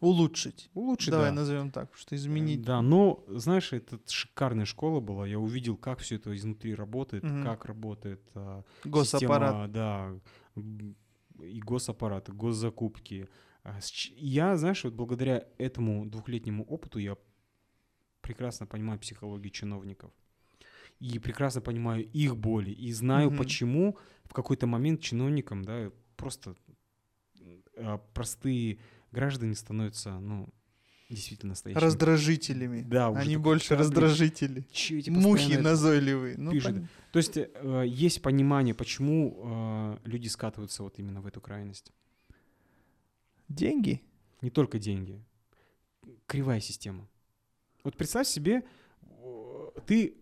Улучшить. 0.00 0.70
Улучшить, 0.74 1.10
Давай 1.10 1.30
да. 1.30 1.34
назовем 1.34 1.72
так, 1.72 1.90
что 1.96 2.14
изменить. 2.14 2.62
Да, 2.62 2.80
но, 2.82 3.24
знаешь, 3.26 3.72
это 3.72 3.98
шикарная 4.06 4.64
школа 4.64 5.00
была. 5.00 5.26
Я 5.26 5.40
увидел, 5.40 5.76
как 5.76 5.98
все 5.98 6.14
это 6.14 6.34
изнутри 6.36 6.74
работает, 6.76 7.24
Мгм. 7.24 7.42
как 7.42 7.64
работает 7.64 8.20
а, 8.34 8.62
Госаппарат. 8.84 9.50
система, 9.50 9.68
да, 9.68 10.14
и 11.42 11.60
госаппарат, 11.60 12.28
и 12.28 12.32
госзакупки. 12.32 13.28
А 13.64 13.78
Я, 14.16 14.56
знаешь, 14.56 14.84
вот 14.84 14.94
благодаря 14.94 15.46
этому 15.58 16.06
двухлетнему 16.06 16.64
опыту 16.64 16.98
я 16.98 17.16
прекрасно 18.20 18.66
понимаю 18.66 18.98
психологию 18.98 19.50
чиновников. 19.50 20.12
И 21.00 21.18
прекрасно 21.18 21.60
понимаю 21.60 22.04
их 22.04 22.36
боли. 22.36 22.70
И 22.70 22.92
знаю, 22.92 23.28
Мгм. 23.28 23.38
почему 23.38 23.96
в 24.24 24.32
какой-то 24.34 24.66
момент 24.66 25.00
чиновникам, 25.00 25.62
да, 25.64 25.90
просто 26.16 26.56
а, 27.76 27.98
простые 28.14 28.78
граждане 29.12 29.54
становятся, 29.54 30.18
ну, 30.18 30.48
действительно 31.08 31.50
настоящими. 31.50 31.82
Раздражителями. 31.82 32.82
Да, 32.82 33.10
уже 33.10 33.20
Они 33.22 33.36
больше 33.36 33.70
каждый 33.70 33.82
раздражители. 33.82 34.66
Чё 34.70 34.98
эти 34.98 35.10
Мухи 35.10 35.54
назойливые. 35.56 36.36
Ну, 36.36 36.52
пишут. 36.52 36.66
понятно. 36.66 36.88
То 37.12 37.18
есть 37.18 37.36
э, 37.36 37.84
есть 37.86 38.20
понимание, 38.22 38.74
почему 38.74 39.40
э, 39.42 39.98
люди 40.04 40.28
скатываются 40.28 40.82
вот 40.82 40.98
именно 40.98 41.20
в 41.20 41.26
эту 41.26 41.40
крайность. 41.40 41.92
Деньги? 43.48 44.02
Не 44.42 44.50
только 44.50 44.78
деньги. 44.78 45.22
Кривая 46.26 46.60
система. 46.60 47.08
Вот 47.84 47.96
представь 47.96 48.26
себе, 48.26 48.62
э, 49.02 49.66
ты 49.86 50.14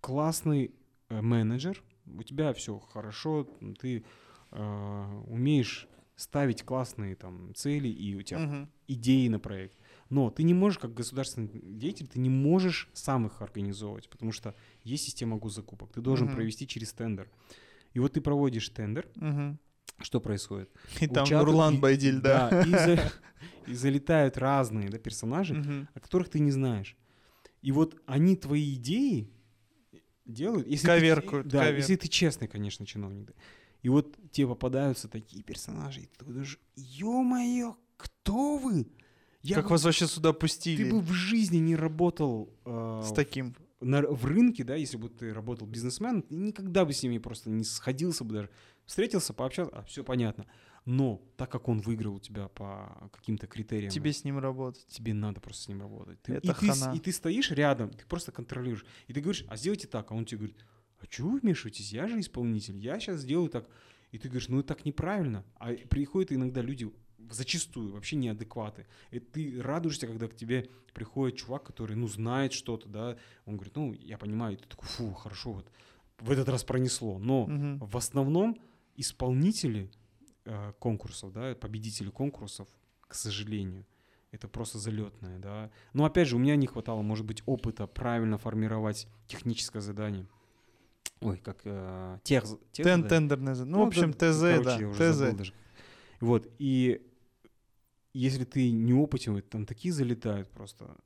классный 0.00 0.72
э, 1.08 1.20
менеджер, 1.20 1.82
у 2.06 2.22
тебя 2.22 2.52
все 2.52 2.78
хорошо, 2.78 3.48
ты 3.80 4.04
э, 4.52 5.22
умеешь 5.26 5.88
ставить 6.16 6.62
классные 6.62 7.16
там 7.16 7.52
цели, 7.54 7.88
и 7.88 8.14
у 8.14 8.22
тебя 8.22 8.40
Мгм. 8.40 8.70
идеи 8.88 9.28
на 9.28 9.40
проект. 9.40 9.76
Но 10.10 10.28
ты 10.30 10.42
не 10.42 10.54
можешь, 10.54 10.78
как 10.78 10.92
государственный 10.92 11.48
деятель, 11.62 12.06
ты 12.08 12.18
не 12.18 12.28
можешь 12.28 12.88
сам 12.92 13.26
их 13.26 13.40
организовывать, 13.42 14.08
потому 14.10 14.32
что 14.32 14.54
есть 14.84 15.04
система 15.04 15.36
госзакупок. 15.38 15.92
Ты 15.92 16.00
должен 16.00 16.26
Мгм. 16.26 16.36
провести 16.36 16.66
через 16.66 16.92
тендер. 16.92 17.30
И 17.94 18.00
вот 18.00 18.12
ты 18.14 18.20
проводишь 18.20 18.68
тендер, 18.70 19.08
Мгм. 19.14 19.58
что 20.02 20.20
происходит? 20.20 20.68
И 21.00 21.06
там 21.06 21.24
Участвуют- 21.24 21.46
Нурлан 21.46 21.80
Байдиль, 21.80 22.20
да. 22.20 22.62
и, 22.66 22.70
за- 22.70 23.12
и 23.68 23.74
залетают 23.74 24.36
разные 24.36 24.88
да, 24.90 24.98
персонажи, 24.98 25.54
Мгм. 25.54 25.88
о 25.94 26.00
которых 26.00 26.28
ты 26.28 26.40
не 26.40 26.50
знаешь. 26.50 26.96
И 27.62 27.72
вот 27.72 27.94
они 28.06 28.34
твои 28.36 28.74
идеи 28.74 29.30
делают. 30.26 30.66
Если 30.66 30.86
Коверкуют, 30.86 31.46
Ты, 31.46 31.52
да, 31.52 31.64
ковер. 31.66 31.76
если 31.78 31.94
ты 31.96 32.08
честный, 32.08 32.48
конечно, 32.48 32.84
чиновник. 32.86 33.26
да. 33.28 33.32
И 33.82 33.88
вот 33.88 34.16
тебе 34.32 34.48
попадаются 34.48 35.08
такие 35.08 35.42
персонажи, 35.42 36.00
и 36.02 36.06
ты 36.06 36.24
думаешь, 36.24 36.58
ё-моё, 36.76 37.76
кто 37.96 38.56
вы? 38.58 38.86
Я 39.42 39.56
Как 39.56 39.64
бы- 39.64 39.70
вас 39.70 39.84
вообще 39.84 40.06
сюда 40.06 40.32
ты 40.32 40.38
пустили 40.38 40.90
бы 40.90 41.00
в 41.00 41.10
жизни 41.12 41.58
не 41.58 41.76
работал 41.76 42.52
э, 42.64 43.02
с 43.04 43.12
таким? 43.12 43.54
на- 43.80 44.02
в 44.02 44.26
рынке, 44.26 44.62
да, 44.64 44.74
если 44.74 44.98
бы 44.98 45.08
ты 45.08 45.32
работал 45.32 45.66
бизнесменом, 45.66 46.20
ты 46.22 46.34
никогда 46.34 46.84
бы 46.84 46.92
с 46.92 47.02
ними 47.02 47.16
просто 47.18 47.48
не 47.48 47.64
сходился 47.64 48.24
бы 48.24 48.34
даже. 48.34 48.50
Встретился, 48.84 49.32
пообщался, 49.32 49.72
а 49.74 49.82
все 49.84 50.04
понятно. 50.04 50.44
Но 50.84 51.22
так 51.36 51.50
как 51.50 51.68
он 51.68 51.80
выиграл 51.80 52.14
у 52.16 52.20
тебя 52.20 52.48
по 52.48 53.10
каким-то 53.12 53.46
критериям, 53.46 53.90
Тебе 53.90 54.12
с 54.12 54.24
ним 54.24 54.38
работать. 54.38 54.86
тебе 54.88 55.14
надо 55.14 55.40
просто 55.40 55.62
с 55.64 55.68
ним 55.68 55.80
работать. 55.80 56.20
Ты- 56.22 56.34
Это 56.34 56.48
и, 56.52 56.54
ты, 56.54 56.68
хана. 56.72 56.94
и 56.94 56.98
ты 56.98 57.12
стоишь 57.12 57.50
рядом, 57.52 57.90
ты 57.90 58.04
просто 58.06 58.32
контролируешь. 58.32 58.84
И 59.06 59.12
ты 59.14 59.20
говоришь, 59.20 59.44
а 59.48 59.56
сделайте 59.56 59.86
так. 59.86 60.10
А 60.10 60.14
он 60.14 60.24
тебе 60.26 60.38
говорит, 60.38 60.56
а 61.00 61.06
чего 61.06 61.30
вы 61.30 61.40
вмешиваетесь? 61.40 61.92
Я 61.92 62.06
же 62.08 62.18
исполнитель, 62.20 62.76
я 62.78 62.98
сейчас 63.00 63.20
сделаю 63.20 63.48
так. 63.48 63.66
И 64.10 64.18
ты 64.18 64.28
говоришь, 64.28 64.48
ну 64.48 64.62
так 64.62 64.84
неправильно. 64.84 65.44
А 65.56 65.72
приходят 65.88 66.32
иногда 66.32 66.60
люди, 66.62 66.90
зачастую, 67.30 67.92
вообще 67.92 68.16
неадекваты. 68.16 68.86
И 69.10 69.18
ты 69.20 69.60
радуешься, 69.62 70.06
когда 70.06 70.28
к 70.28 70.34
тебе 70.36 70.68
приходит 70.94 71.38
чувак, 71.38 71.62
который, 71.64 71.96
ну, 71.96 72.06
знает 72.08 72.52
что-то, 72.52 72.88
да. 72.88 73.16
Он 73.46 73.54
говорит, 73.56 73.76
ну, 73.76 73.92
я 73.94 74.18
понимаю. 74.18 74.54
И 74.54 74.56
ты 74.60 74.66
такой, 74.68 74.88
фу, 74.88 75.12
хорошо, 75.14 75.52
вот 75.52 75.70
в 76.18 76.30
этот 76.30 76.48
раз 76.48 76.64
пронесло. 76.64 77.18
Но 77.18 77.46
Мгм. 77.46 77.78
в 77.78 77.96
основном 77.96 78.58
исполнители 78.96 79.90
э, 80.44 80.72
конкурсов, 80.78 81.32
да, 81.32 81.54
победители 81.54 82.10
конкурсов, 82.10 82.66
к 83.02 83.14
сожалению, 83.14 83.86
это 84.32 84.48
просто 84.48 84.78
залетное, 84.78 85.38
да. 85.38 85.70
Но 85.92 86.04
опять 86.04 86.28
же, 86.28 86.36
у 86.36 86.38
меня 86.38 86.56
не 86.56 86.66
хватало, 86.66 87.02
может 87.02 87.26
быть, 87.26 87.42
опыта 87.46 87.86
правильно 87.86 88.38
формировать 88.38 89.06
техническое 89.26 89.80
задание. 89.80 90.26
Ой, 91.20 91.36
как 91.38 91.58
э, 91.64 92.18
тех, 92.22 92.44
тех 92.72 92.86
Тен- 92.86 93.02
задание? 93.02 93.08
тендерное 93.08 93.54
за- 93.54 93.64
Ну, 93.66 93.78
в 93.78 93.80
да, 93.82 93.86
общем, 93.88 94.12
ТЗ, 94.12 94.40
короче, 94.40 94.62
да. 94.64 94.78
я 94.78 94.88
уже 94.88 94.98
ТЗ. 95.12 95.16
забыл 95.16 95.36
даже. 95.38 95.52
Вот, 96.20 96.48
и 96.58 97.02
если 98.12 98.44
ты 98.44 98.70
не 98.70 98.92
опытен, 98.94 99.40
там 99.42 99.66
такие 99.66 99.92
залетают 99.92 100.48
просто. 100.50 100.96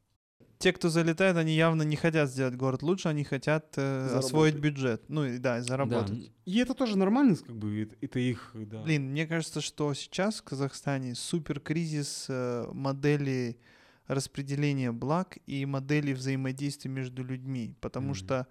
Те, 0.58 0.72
кто 0.72 0.88
залетает, 0.88 1.36
они 1.36 1.54
явно 1.54 1.82
не 1.82 1.96
хотят 1.96 2.30
сделать 2.30 2.54
город 2.54 2.82
лучше, 2.82 3.08
они 3.08 3.24
хотят 3.24 3.74
э, 3.76 4.04
Заработать. 4.06 4.24
освоить 4.24 4.54
бюджет. 4.56 5.02
Ну, 5.08 5.24
и 5.26 5.38
да, 5.38 5.58
и 5.58 5.60
заработать. 5.62 6.18
Да. 6.18 6.32
И 6.46 6.58
это 6.58 6.74
тоже 6.74 6.96
нормально, 6.96 7.36
как 7.36 7.56
бы, 7.56 7.82
это, 8.00 8.18
их, 8.20 8.52
да. 8.54 8.82
Блин, 8.82 9.10
мне 9.10 9.26
кажется, 9.26 9.60
что 9.60 9.92
сейчас 9.94 10.36
в 10.36 10.42
Казахстане 10.44 11.14
супер 11.16 11.60
кризис 11.60 12.26
э, 12.28 12.66
модели 12.72 13.58
распределения 14.06 14.92
благ 14.92 15.38
и 15.46 15.66
модели 15.66 16.12
взаимодействия 16.12 16.90
между 16.90 17.24
людьми, 17.24 17.74
потому 17.80 18.08
Мгм. 18.08 18.14
что 18.14 18.46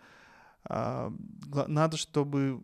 гла- 0.68 1.68
надо, 1.68 1.98
чтобы 1.98 2.62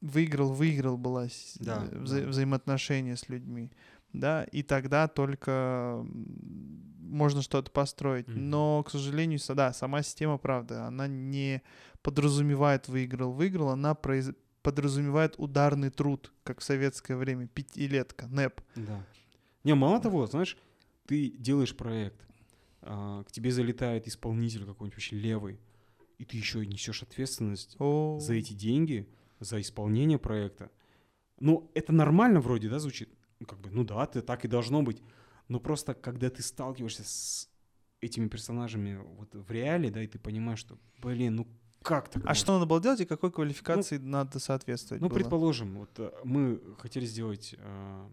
выиграл 0.00 0.52
выиграл 0.52 0.96
была 0.96 1.28
с- 1.28 1.56
Да, 1.58 1.88
э, 1.90 1.96
вза- 1.98 2.22
да. 2.22 2.28
взаимоотношения 2.28 3.16
с 3.16 3.28
людьми, 3.28 3.70
да, 4.12 4.44
и 4.44 4.62
тогда 4.62 5.08
только 5.08 6.04
можно 7.00 7.42
что-то 7.42 7.70
построить. 7.70 8.28
Мгм. 8.28 8.50
Но, 8.50 8.82
к 8.82 8.90
сожалению, 8.90 9.40
да, 9.54 9.72
сама 9.72 10.02
система, 10.02 10.38
правда, 10.38 10.86
она 10.86 11.06
не 11.06 11.62
подразумевает 12.02 12.88
выиграл 12.88 13.32
выиграл, 13.32 13.70
она 13.70 13.92
произ- 13.92 14.36
подразумевает 14.62 15.34
ударный 15.38 15.90
труд, 15.90 16.32
как 16.42 16.60
в 16.60 16.64
советское 16.64 17.16
время, 17.16 17.46
пятилетка, 17.46 18.26
НЭП. 18.26 18.60
Да. 18.76 19.04
Не, 19.64 19.74
мало 19.74 20.00
того, 20.00 20.26
знаешь, 20.26 20.56
ты 21.06 21.30
делаешь 21.30 21.76
проект, 21.76 22.26
а, 22.82 23.24
к 23.24 23.32
тебе 23.32 23.50
залетает 23.50 24.06
исполнитель 24.06 24.64
какой-нибудь 24.64 24.94
вообще 24.96 25.16
левый, 25.16 25.58
и 26.18 26.24
ты 26.24 26.36
еще 26.36 26.64
несешь 26.66 27.02
ответственность 27.02 27.76
О, 27.78 28.18
за 28.20 28.34
эти 28.34 28.52
деньги, 28.52 29.08
за 29.40 29.60
исполнение 29.60 30.18
проекта. 30.18 30.70
Ну, 31.40 31.70
это 31.74 31.92
нормально 31.92 32.40
вроде, 32.40 32.68
да, 32.68 32.78
звучит? 32.78 33.08
Ну, 33.40 33.46
Как 33.46 33.58
бы, 33.60 33.70
ну 33.70 33.84
да, 33.84 34.06
ты 34.06 34.20
так 34.20 34.44
и 34.44 34.48
должно 34.48 34.82
быть. 34.82 35.02
Но 35.48 35.60
просто, 35.60 35.94
когда 35.94 36.28
ты 36.30 36.42
сталкиваешься 36.42 37.04
с 37.04 37.48
этими 38.00 38.28
персонажами 38.28 38.96
вот 38.96 39.34
в 39.34 39.50
реале, 39.50 39.90
да, 39.90 40.02
и 40.02 40.06
ты 40.06 40.18
понимаешь, 40.18 40.58
что, 40.58 40.78
блин, 40.98 41.36
ну 41.36 41.48
как 41.82 42.08
так? 42.08 42.22
А 42.24 42.28
может? 42.28 42.42
что 42.42 42.54
надо 42.54 42.66
было 42.66 42.80
делать 42.80 43.00
и 43.00 43.04
какой 43.04 43.30
квалификации 43.30 43.98
надо 43.98 44.38
соответствовать? 44.40 45.00
Ну, 45.00 45.08
было? 45.08 45.18
предположим, 45.18 45.78
вот 45.78 45.90
э, 45.98 46.12
мы 46.24 46.60
хотели 46.78 47.06
сделать 47.06 47.54
э, 47.56 48.10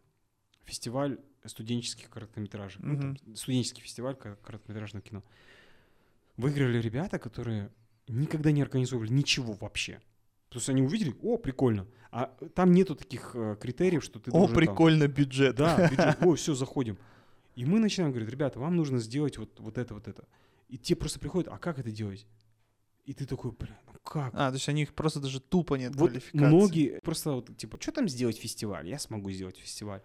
фестиваль 0.64 1.20
студенческих 1.46 2.10
короткометражек. 2.10 2.82
Ну, 2.82 3.00
там, 3.00 3.36
студенческий 3.36 3.82
фестиваль 3.82 4.16
ко- 4.16 4.36
короткометражного 4.38 5.04
кино. 5.06 5.24
Выиграли 6.38 6.80
ребята, 6.80 7.20
которые 7.20 7.72
никогда 8.08 8.52
не 8.52 8.62
организовывали 8.62 9.12
ничего 9.12 9.54
вообще. 9.54 10.02
То 10.50 10.58
есть 10.60 10.70
они 10.70 10.82
увидели, 10.82 11.16
о, 11.22 11.38
прикольно. 11.38 11.86
А 12.12 12.34
там 12.54 12.72
нету 12.72 12.96
таких 12.96 13.32
э, 13.34 13.58
критериев, 13.60 14.04
что 14.04 14.20
ты 14.20 14.30
О, 14.32 14.34
должен 14.34 14.56
там- 14.56 14.58
прикольно, 14.58 15.08
бюджет. 15.08 15.56
да, 15.56 15.88
бюджет. 15.90 16.18
О, 16.22 16.36
все, 16.36 16.54
заходим. 16.54 16.98
И 17.56 17.66
мы 17.66 17.80
начинаем 17.80 18.12
говорить, 18.14 18.30
ребята, 18.30 18.60
вам 18.60 18.76
нужно 18.76 19.00
сделать 19.00 19.38
вот, 19.38 19.60
вот 19.60 19.78
это, 19.78 19.94
вот 19.94 20.08
это. 20.08 20.26
И 20.70 20.78
те 20.78 20.96
просто 20.96 21.20
приходят, 21.20 21.52
а 21.52 21.58
как 21.58 21.78
это 21.80 21.92
делать? 21.92 22.26
И 23.06 23.14
ты 23.14 23.26
такой, 23.26 23.52
бля, 23.52 23.78
ну 23.88 23.94
как? 24.04 24.34
А, 24.34 24.50
то 24.50 24.56
есть 24.56 24.68
у 24.68 24.72
них 24.72 24.94
просто 24.96 25.20
даже 25.20 25.40
тупо 25.40 25.76
нет 25.76 25.96
Вот 25.96 26.10
квалификации. 26.10 26.38
многие 26.48 27.00
просто 27.02 27.32
вот, 27.34 27.56
типа, 27.58 27.78
что 27.80 27.92
там 27.92 28.08
сделать 28.10 28.38
фестиваль? 28.38 28.88
Я 28.88 28.98
смогу 28.98 29.30
сделать 29.32 29.58
фестиваль. 29.58 30.02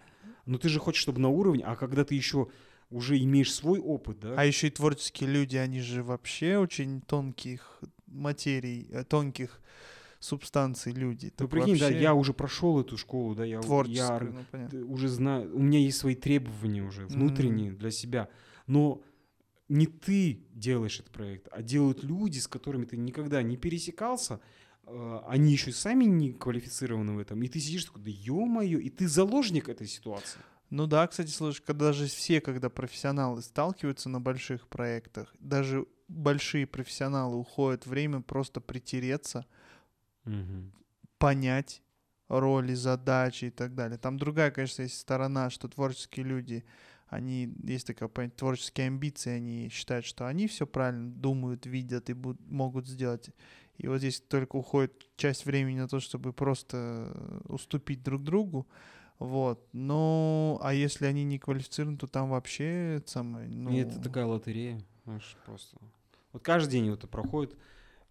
Но 0.46 0.59
ты 0.59 0.68
же 0.68 0.79
хочешь, 0.81 1.00
чтобы 1.00 1.20
на 1.20 1.29
уровне, 1.29 1.64
а 1.64 1.76
когда 1.76 2.05
ты 2.05 2.14
еще 2.14 2.48
уже 2.90 3.18
имеешь 3.20 3.55
свой 3.55 3.79
опыт, 3.79 4.18
да? 4.20 4.35
А 4.37 4.44
еще 4.44 4.66
и 4.66 4.70
творческие 4.70 5.31
люди, 5.31 5.57
они 5.57 5.81
же 5.81 6.03
вообще 6.03 6.59
очень 6.59 7.00
тонких 7.03 7.81
материй, 8.07 8.88
э, 8.90 9.05
тонких 9.05 9.61
субстанций 10.20 10.92
люди. 10.92 11.33
ну 11.38 11.48
прикинь, 11.48 11.78
да, 11.78 11.87
вообще 11.87 12.00
я 12.00 12.14
уже 12.14 12.33
прошел 12.33 12.80
эту 12.80 12.96
школу, 12.96 13.35
да, 13.35 13.44
я, 13.44 13.61
я 13.87 14.20
ну, 14.20 14.44
понятно. 14.50 14.87
уже 14.87 15.09
знаю, 15.09 15.54
у 15.54 15.59
меня 15.59 15.78
есть 15.78 15.98
свои 15.98 16.14
требования 16.14 16.83
уже 16.83 17.06
внутренние 17.06 17.72
для 17.72 17.90
себя. 17.90 18.28
Но 18.66 19.02
не 19.68 19.87
ты 19.87 20.44
делаешь 20.52 21.00
этот 21.00 21.12
проект, 21.12 21.48
а 21.50 21.62
делают 21.62 22.04
люди, 22.04 22.38
с 22.38 22.46
которыми 22.46 22.85
ты 22.85 22.96
никогда 22.96 23.42
не 23.42 23.56
пересекался, 23.56 24.40
э, 24.85 25.20
они 25.26 25.52
еще 25.52 25.70
и 25.70 25.72
сами 25.72 26.04
не 26.04 26.33
квалифицированы 26.33 27.14
в 27.14 27.18
этом, 27.18 27.42
и 27.42 27.48
ты 27.48 27.59
сидишь 27.61 27.87
такой, 27.87 28.02
да 28.02 28.11
ё-моё, 28.11 28.78
и 28.78 28.90
ты 28.90 29.09
заложник 29.09 29.68
этой 29.68 29.87
ситуации. 29.87 30.40
Ну 30.70 30.87
да, 30.87 31.06
кстати, 31.06 31.30
слушай, 31.30 31.62
когда 31.62 31.87
даже 31.87 32.06
все, 32.06 32.40
когда 32.40 32.68
профессионалы 32.68 33.42
сталкиваются 33.42 34.09
на 34.09 34.20
больших 34.20 34.68
проектах, 34.68 35.35
даже 35.40 35.87
большие 36.06 36.66
профессионалы 36.66 37.37
уходят 37.37 37.87
время 37.87 38.20
просто 38.20 38.61
притереться, 38.61 39.46
понять 41.18 41.83
роли, 42.28 42.74
задачи 42.74 43.46
и 43.46 43.50
так 43.50 43.74
далее. 43.74 43.98
Там 43.98 44.18
другая, 44.18 44.50
конечно, 44.50 44.83
есть 44.83 44.98
сторона, 44.98 45.50
что 45.50 45.68
творческие 45.68 46.24
люди, 46.24 46.64
они, 47.09 47.52
есть 47.64 47.88
такая 47.88 48.09
понятие, 48.09 48.37
творческие 48.37 48.87
амбиции, 48.87 49.30
они 49.33 49.68
считают, 49.68 50.06
что 50.06 50.26
они 50.26 50.46
все 50.46 50.66
правильно 50.66 51.11
думают, 51.11 51.66
видят 51.66 52.09
и 52.09 52.14
буд- 52.14 52.40
могут 52.48 52.87
сделать. 52.87 53.30
И 53.78 53.88
вот 53.88 53.98
здесь 53.98 54.20
только 54.20 54.56
уходит 54.56 54.92
часть 55.16 55.44
времени 55.44 55.80
на 55.80 55.88
то, 55.88 55.98
чтобы 56.00 56.33
просто 56.33 57.42
уступить 57.44 58.02
друг 58.02 58.22
другу. 58.22 58.68
Вот. 59.18 59.68
Ну, 59.72 60.59
а 60.62 60.72
если 60.72 61.06
они 61.06 61.24
не 61.24 61.38
квалифицированы, 61.38 61.98
то 61.98 62.06
там 62.06 62.30
вообще 62.30 62.96
это 62.96 63.11
самое, 63.11 63.48
ну... 63.48 63.70
И 63.70 63.76
это 63.78 64.00
такая 64.00 64.24
лотерея, 64.26 64.80
знаешь, 65.04 65.37
просто. 65.44 65.76
Вот 66.33 66.42
каждый 66.42 66.72
день 66.72 66.90
вот 66.90 67.00
это 67.00 67.09
проходит, 67.09 67.56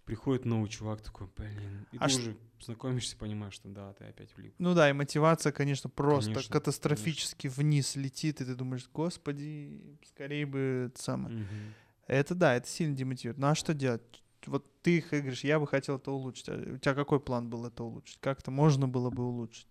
приходит 0.09 0.43
новый 0.45 0.67
чувак 0.69 1.01
такой, 1.01 1.27
блин, 1.37 1.85
и 1.91 1.97
А 1.99 2.05
ты 2.07 2.09
ш- 2.09 2.19
уже 2.19 2.37
знакомишься, 2.59 3.15
понимаешь, 3.15 3.53
что 3.53 3.69
да, 3.69 3.93
ты 3.93 4.05
опять 4.05 4.35
влип. 4.35 4.55
Ну 4.57 4.73
да, 4.73 4.89
и 4.89 4.93
мотивация, 4.93 5.51
конечно, 5.51 5.87
просто 5.87 6.31
Конечно, 6.31 6.51
катастрофически 6.51 7.47
вниз 7.47 7.95
летит, 7.95 8.41
и 8.41 8.45
ты 8.45 8.55
думаешь, 8.55 8.89
господи, 8.91 9.79
скорее 10.07 10.47
бы 10.47 10.89
это 10.91 10.99
самое. 10.99 11.35
Мгм. 11.35 11.73
Это 12.07 12.33
да, 12.33 12.55
это 12.55 12.67
сильно 12.67 12.95
демотивирует. 12.95 13.37
Ну 13.37 13.47
а 13.47 13.53
что 13.53 13.75
делать? 13.75 14.01
Вот 14.47 14.65
ты 14.81 14.99
говоришь, 15.11 15.43
я 15.43 15.59
бы 15.59 15.67
хотел 15.67 15.97
это 15.97 16.09
улучшить. 16.11 16.49
А 16.49 16.53
у 16.53 16.77
тебя 16.79 16.95
какой 16.95 17.19
план 17.19 17.47
был 17.47 17.67
это 17.67 17.83
улучшить? 17.83 18.17
Как 18.19 18.39
это 18.39 18.49
можно 18.49 18.87
было 18.87 19.11
бы 19.11 19.23
улучшить? 19.27 19.67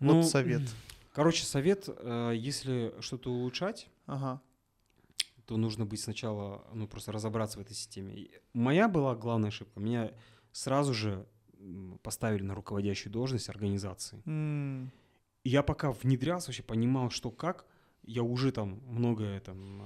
Ну, 0.00 0.14
Вот 0.22 0.30
совет. 0.30 0.62
Короче, 1.12 1.44
совет, 1.44 1.84
э, 1.88 2.32
если 2.34 2.92
что-то 3.00 3.30
улучшать, 3.30 3.88
Ага. 4.06 4.40
То 5.48 5.56
нужно 5.56 5.86
быть 5.86 6.00
сначала, 6.00 6.62
ну, 6.74 6.86
просто 6.86 7.10
разобраться 7.10 7.58
в 7.58 7.62
этой 7.62 7.74
системе. 7.74 8.14
И 8.14 8.30
моя 8.52 8.86
была 8.86 9.16
главная 9.16 9.48
ошибка. 9.48 9.80
Меня 9.80 10.12
сразу 10.52 10.92
же 10.92 11.26
поставили 12.02 12.42
на 12.42 12.54
руководящую 12.54 13.10
должность 13.10 13.48
организации. 13.48 14.22
И 15.44 15.48
я 15.48 15.62
пока 15.62 15.90
внедрялся, 15.90 16.48
вообще 16.48 16.62
понимал, 16.62 17.08
что 17.08 17.30
как, 17.30 17.64
я 18.02 18.22
уже 18.22 18.52
там 18.52 18.82
многое 18.86 19.40
там, 19.40 19.82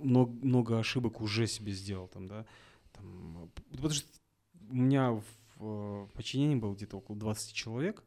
много, 0.00 0.32
много 0.44 0.80
ошибок 0.80 1.20
уже 1.20 1.46
себе 1.46 1.70
сделал 1.70 2.08
там, 2.08 2.26
да. 2.26 2.44
Там, 2.90 3.52
потому 3.70 3.90
что 3.90 4.08
у 4.68 4.74
меня 4.74 5.12
в 5.12 5.24
э, 5.60 6.08
подчинении 6.12 6.56
было 6.56 6.74
где-то 6.74 6.96
около 6.96 7.16
20 7.16 7.52
человек, 7.52 8.02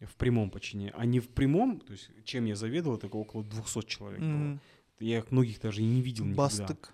в 0.00 0.14
прямом 0.16 0.50
подчинении, 0.50 0.94
а 0.96 1.04
не 1.04 1.20
в 1.20 1.28
прямом, 1.28 1.80
то 1.80 1.92
есть 1.92 2.10
чем 2.24 2.46
я 2.46 2.56
заведовал, 2.56 2.96
это 2.96 3.06
около 3.08 3.44
200 3.44 3.86
человек 3.86 4.20
было. 4.20 4.60
Я 4.98 5.18
их 5.18 5.30
многих 5.30 5.60
даже 5.60 5.82
и 5.82 5.84
не 5.84 6.00
видел 6.00 6.24
никогда. 6.24 6.42
Бастык. 6.42 6.92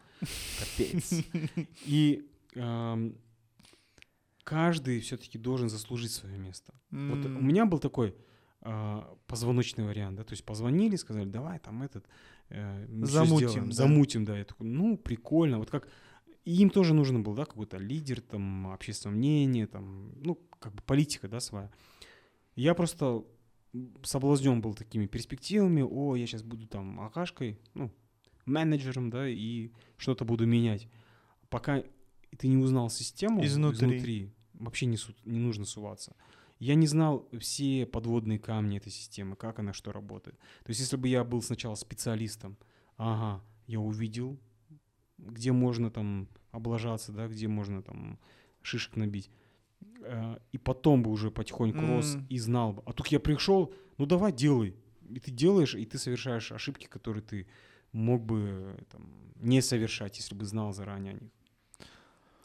Капец. 0.58 1.14
И 1.84 2.28
эм, 2.54 3.16
каждый 4.44 5.00
все-таки 5.00 5.38
должен 5.38 5.68
заслужить 5.68 6.12
свое 6.12 6.38
место. 6.38 6.72
Вот 6.90 7.24
у 7.24 7.28
меня 7.28 7.66
был 7.66 7.78
такой 7.78 8.14
а, 8.60 9.16
позвоночный 9.26 9.84
вариант, 9.84 10.16
да, 10.16 10.24
то 10.24 10.32
есть 10.32 10.44
позвонили, 10.44 10.96
сказали, 10.96 11.24
давай 11.24 11.58
там 11.58 11.82
этот 11.82 12.06
э, 12.48 12.86
Замутим, 13.02 13.70
да. 13.70 13.74
замутим, 13.74 14.24
да, 14.24 14.38
я 14.38 14.44
такой, 14.44 14.68
ну 14.68 14.96
прикольно, 14.96 15.58
вот 15.58 15.68
как 15.68 15.88
и 16.44 16.54
им 16.62 16.70
тоже 16.70 16.94
нужен 16.94 17.22
был, 17.22 17.34
да, 17.34 17.44
какой-то 17.44 17.78
лидер, 17.78 18.20
там, 18.20 18.68
общественное 18.72 19.16
мнение, 19.16 19.66
там, 19.66 20.12
ну, 20.22 20.38
как 20.58 20.74
бы 20.74 20.82
политика, 20.82 21.28
да, 21.28 21.40
своя. 21.40 21.70
Я 22.56 22.74
просто 22.74 23.24
соблазнен 24.02 24.60
был 24.60 24.74
такими 24.74 25.06
перспективами, 25.06 25.82
о, 25.82 26.14
я 26.16 26.26
сейчас 26.26 26.42
буду 26.42 26.66
там 26.66 27.00
акашкой, 27.00 27.58
ну, 27.74 27.90
менеджером, 28.44 29.10
да, 29.10 29.28
и 29.28 29.70
что-то 29.96 30.24
буду 30.24 30.46
менять. 30.46 30.88
Пока 31.48 31.82
ты 32.38 32.48
не 32.48 32.56
узнал 32.56 32.90
систему 32.90 33.44
Изнутри. 33.44 34.32
вообще 34.54 34.86
не, 34.86 34.96
су- 34.96 35.14
не 35.24 35.38
нужно 35.38 35.64
суваться. 35.64 36.16
Я 36.58 36.74
не 36.76 36.86
знал 36.86 37.28
все 37.40 37.86
подводные 37.86 38.38
камни 38.38 38.76
этой 38.76 38.92
системы, 38.92 39.36
как 39.36 39.58
она, 39.58 39.72
что 39.72 39.90
работает. 39.90 40.38
То 40.64 40.70
есть, 40.70 40.80
если 40.80 40.96
бы 40.96 41.08
я 41.08 41.24
был 41.24 41.42
сначала 41.42 41.74
специалистом, 41.74 42.56
ага, 42.96 43.42
я 43.66 43.80
увидел, 43.80 44.38
где 45.18 45.50
можно 45.52 45.90
там 45.90 46.28
облажаться, 46.52 47.12
да, 47.12 47.26
где 47.26 47.48
можно 47.48 47.82
там 47.82 48.18
шишек 48.62 48.96
набить. 48.96 49.30
Э, 50.04 50.36
И 50.52 50.58
потом 50.58 51.02
бы 51.02 51.10
уже 51.10 51.30
потихоньку 51.30 51.80
рос 51.86 52.14
М. 52.16 52.26
и 52.28 52.38
знал 52.38 52.72
бы. 52.72 52.82
А 52.86 52.92
тут 52.92 53.06
я 53.08 53.20
пришел, 53.20 53.72
ну 53.98 54.06
давай 54.06 54.32
делай. 54.32 54.74
И 55.10 55.20
ты 55.20 55.30
делаешь, 55.30 55.74
и 55.74 55.84
ты 55.84 55.98
совершаешь 55.98 56.52
ошибки, 56.52 56.86
которые 56.86 57.22
ты 57.22 57.46
мог 57.92 58.22
бы 58.24 58.38
э, 58.78 58.82
там, 58.90 59.02
не 59.36 59.60
совершать, 59.62 60.16
если 60.18 60.34
бы 60.34 60.44
знал 60.44 60.72
заранее 60.72 61.12
о 61.12 61.20
них. 61.20 61.32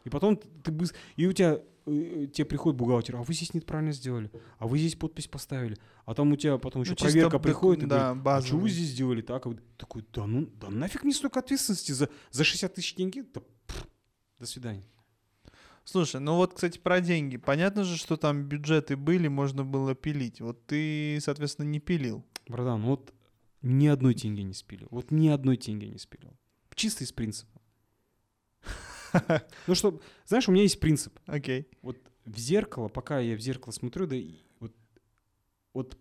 И 0.05 0.09
потом 0.09 0.37
ты 0.37 0.71
быс- 0.71 0.93
и 1.17 1.25
у 1.27 1.33
тебя 1.33 1.61
э, 1.85 2.27
тебе 2.33 2.45
приходит 2.45 2.77
бухгалтер, 2.77 3.15
а 3.15 3.23
вы 3.23 3.33
здесь 3.33 3.53
неправильно 3.53 3.91
сделали, 3.93 4.29
а 4.59 4.67
вы 4.67 4.77
здесь 4.79 4.95
подпись 4.95 5.27
поставили, 5.27 5.77
а 6.05 6.13
там 6.13 6.31
у 6.31 6.35
тебя 6.35 6.57
потом 6.57 6.81
еще 6.83 6.91
Ну, 6.91 6.97
проверка 6.97 7.39
приходит 7.39 7.83
и 7.83 7.87
да, 7.87 8.13
говорит, 8.13 8.27
а 8.27 8.41
что 8.47 8.57
вы 8.57 8.69
здесь 8.69 8.89
сделали 8.89 9.21
так? 9.21 9.45
А 9.45 9.49
вы 9.49 9.57
такой, 9.77 10.03
да 10.13 10.25
ну, 10.27 10.45
да 10.61 10.69
нафиг 10.69 11.03
мне 11.03 11.13
столько 11.13 11.39
ответственности 11.39 11.91
за, 11.93 12.09
за 12.31 12.43
60 12.43 12.73
тысяч 12.73 12.95
деньги? 12.95 13.23
Да, 13.33 13.41
пф, 13.67 13.87
до 14.39 14.45
свидания. 14.45 14.83
Слушай, 15.89 16.19
ну 16.19 16.35
вот, 16.35 16.53
кстати, 16.53 16.77
про 16.77 16.99
деньги. 16.99 17.37
Понятно 17.37 17.85
же, 17.85 17.95
что 17.95 18.17
там 18.17 18.43
бюджеты 18.43 18.97
были, 18.97 19.29
можно 19.29 19.63
было 19.63 19.95
пилить. 19.95 20.41
Вот 20.41 20.65
ты, 20.65 21.17
соответственно, 21.21 21.65
не 21.65 21.79
пилил. 21.79 22.25
Братан, 22.49 22.81
вот 22.81 23.13
ни 23.61 23.87
одной 23.87 24.13
деньги 24.13 24.41
не 24.41 24.53
спилил. 24.53 24.89
Вот 24.91 25.11
ни 25.11 25.29
одной 25.29 25.55
деньги 25.55 25.85
не 25.85 25.97
спилил. 25.97 26.33
Чисто 26.75 27.05
из 27.05 27.13
принципа. 27.13 27.61
Ну 29.65 29.75
что, 29.75 30.01
знаешь, 30.25 30.49
у 30.49 30.51
меня 30.51 30.63
есть 30.63 30.81
принцип. 30.81 31.17
Окей. 31.25 31.69
Вот 31.81 31.97
в 32.25 32.37
зеркало, 32.37 32.89
пока 32.89 33.19
я 33.21 33.37
в 33.37 33.39
зеркало 33.39 33.71
смотрю, 33.71 34.07
да, 34.07 34.17
вот, 34.59 34.75
вот 35.73 35.97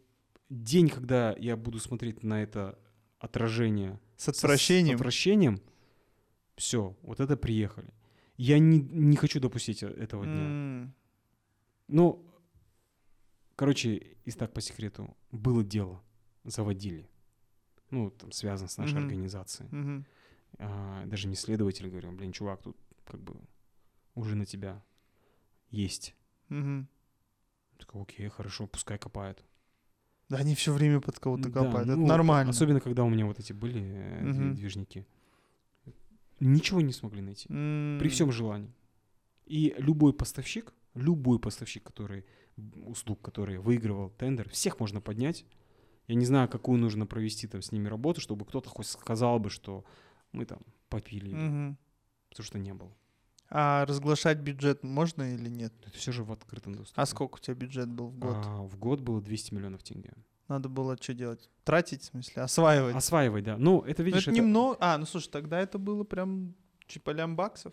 день, 0.51 0.89
когда 0.89 1.33
я 1.39 1.57
буду 1.57 1.79
смотреть 1.79 2.25
на 2.25 2.43
это 2.43 2.77
отражение 3.21 4.01
С 4.17 4.25
с- 4.25 4.29
отвращением. 4.31 4.97
С 4.97 5.01
отвращением, 5.01 5.63
все, 6.57 6.97
вот 7.03 7.21
это 7.21 7.37
приехали. 7.37 7.89
Я 8.37 8.59
не, 8.59 8.81
не 8.81 9.17
хочу 9.17 9.41
допустить 9.41 9.83
э- 9.83 9.87
этого 9.89 10.27
дня. 10.27 10.45
М, 10.47 10.95
Ну, 11.89 12.25
короче, 13.55 13.95
и 14.25 14.31
так 14.33 14.53
по 14.53 14.61
секрету, 14.61 15.17
было 15.33 15.63
дело, 15.65 16.03
заводили. 16.45 17.09
Ну, 17.91 18.11
там 18.11 18.33
связано 18.33 18.69
с 18.69 18.77
нашей 18.79 18.95
Мгм. 18.95 19.03
организацией. 19.05 19.69
мгм. 19.71 20.05
А, 20.59 21.05
даже 21.07 21.29
не 21.29 21.35
следователь 21.37 21.89
говорил, 21.89 22.13
блин, 22.13 22.33
чувак, 22.33 22.63
тут 22.63 22.77
как 23.05 23.21
бы 23.21 23.37
уже 24.15 24.35
на 24.37 24.45
тебя 24.47 24.83
есть. 25.71 26.15
Мгм. 26.49 26.89
Такой, 27.79 28.03
окей, 28.03 28.29
хорошо, 28.29 28.67
пускай 28.67 28.99
копают. 28.99 29.45
Да 30.29 30.39
они 30.39 30.55
все 30.55 30.73
время 30.73 31.01
под 31.01 31.19
кого-то 31.21 31.49
Да, 31.51 31.63
копают. 31.63 31.89
Это 31.89 31.97
ну, 31.97 32.07
нормально. 32.07 32.51
Особенно, 32.51 32.81
когда 32.81 33.05
у 33.05 33.09
меня 33.11 33.27
вот 33.27 33.39
эти 33.39 33.53
были 33.53 33.81
Мгм. 34.23 34.55
движники. 34.55 35.07
Ничего 36.41 36.81
не 36.81 36.93
смогли 36.93 37.23
найти. 37.23 37.47
М, 37.51 37.99
При 38.01 38.09
всем 38.09 38.31
желании. 38.33 38.73
И 39.47 39.75
любой 39.79 40.13
поставщик, 40.13 40.75
любой 40.95 41.39
поставщик, 41.39 41.85
который 41.85 42.25
услуг, 42.87 43.21
который 43.23 43.59
выигрывал 43.59 44.11
тендер, 44.11 44.49
всех 44.49 44.81
можно 44.81 45.01
поднять. 45.01 45.45
Я 46.09 46.15
не 46.15 46.25
знаю, 46.25 46.49
какую 46.49 46.79
нужно 46.79 47.07
провести 47.07 47.47
там 47.47 47.63
с 47.63 47.73
ними 47.73 47.89
работу, 47.89 48.21
чтобы 48.21 48.45
кто-то 48.45 48.69
хоть 48.69 48.87
сказал 48.87 49.39
бы, 49.39 49.51
что 49.51 49.85
мы 50.33 50.45
там 50.45 50.61
попили, 50.89 51.35
мгм. 51.35 51.79
потому 52.29 52.45
что 52.45 52.59
не 52.59 52.73
было. 52.73 52.93
А 53.49 53.85
разглашать 53.87 54.39
бюджет 54.39 54.83
можно 54.83 55.35
или 55.35 55.49
нет? 55.49 55.73
Это 55.85 55.97
все 55.97 56.13
же 56.13 56.25
в 56.25 56.33
открытом 56.33 56.75
доступе. 56.75 57.01
А 57.01 57.07
сколько 57.07 57.37
у 57.37 57.39
тебя 57.39 57.55
бюджет 57.55 57.89
был 57.89 58.09
в 58.09 58.19
год? 58.19 58.37
А, 58.39 58.63
в 58.63 58.77
год 58.77 59.01
было 59.01 59.21
200 59.21 59.55
миллионов 59.55 59.83
тенге. 59.83 60.13
Надо 60.49 60.69
было 60.69 60.97
что 61.01 61.13
делать? 61.15 61.51
Тратить, 61.65 62.03
в 62.03 62.05
смысле? 62.07 62.43
Осваивать? 62.43 62.95
Осваивать, 62.95 63.45
да. 63.45 63.57
Ну, 63.57 63.81
это, 63.83 64.03
Ну, 64.03 64.07
видишь, 64.07 64.29
это 64.29 64.37
немного. 64.37 64.77
А, 64.81 64.97
ну 64.99 65.05
слушай, 65.07 65.29
тогда 65.31 65.61
это 65.61 65.79
было 65.79 66.05
прям 66.05 66.55
чипа 66.87 67.11
лям 67.11 67.35
баксов. 67.37 67.73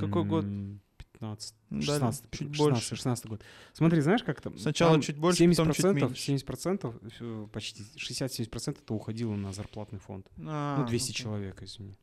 Какой 0.00 0.24
год? 0.24 0.44
М, 0.44 0.80
15, 0.98 1.54
Ну, 1.70 1.80
да, 1.80 1.86
16, 1.86 2.30
чуть 2.30 2.38
16, 2.40 2.58
больше. 2.58 2.96
16 2.96 3.26
год. 3.26 3.42
Смотри, 3.72 4.00
знаешь, 4.02 4.22
как 4.22 4.40
там? 4.40 4.58
Сначала 4.58 4.92
там 4.92 5.00
чуть 5.02 5.16
больше, 5.16 5.44
70%, 5.44 5.56
потом 5.56 5.72
чуть 5.72 6.28
меньше. 6.28 6.44
70%, 6.44 7.10
всё, 7.10 7.48
почти 7.52 7.84
60-70% 7.96 8.78
это 8.82 8.92
уходило 8.92 9.34
на 9.34 9.52
зарплатный 9.52 9.98
фонд. 9.98 10.26
А, 10.46 10.80
ну, 10.80 10.86
200 10.86 11.12
окей. 11.12 11.22
человек, 11.22 11.62
извини. 11.62 11.96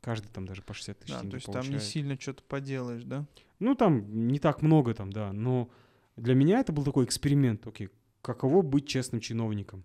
Каждый 0.00 0.28
там 0.28 0.46
даже 0.46 0.62
по 0.62 0.74
60 0.74 0.98
тысяч 0.98 1.12
Да, 1.14 1.20
денег 1.20 1.30
то 1.30 1.36
есть 1.36 1.46
там 1.46 1.62
не 1.62 1.70
получает. 1.70 1.82
сильно 1.90 2.20
что-то 2.20 2.42
поделаешь, 2.44 3.04
да? 3.04 3.24
Ну, 3.58 3.74
там 3.74 4.28
не 4.28 4.38
так 4.38 4.60
много 4.62 4.94
там, 4.94 5.10
да. 5.10 5.32
Но 5.32 5.68
для 6.16 6.34
меня 6.34 6.60
это 6.60 6.72
был 6.72 6.84
такой 6.84 7.06
эксперимент. 7.06 7.66
Окей, 7.66 7.88
каково 8.24 8.62
быть 8.62 8.88
честным 8.88 9.20
чиновником? 9.20 9.84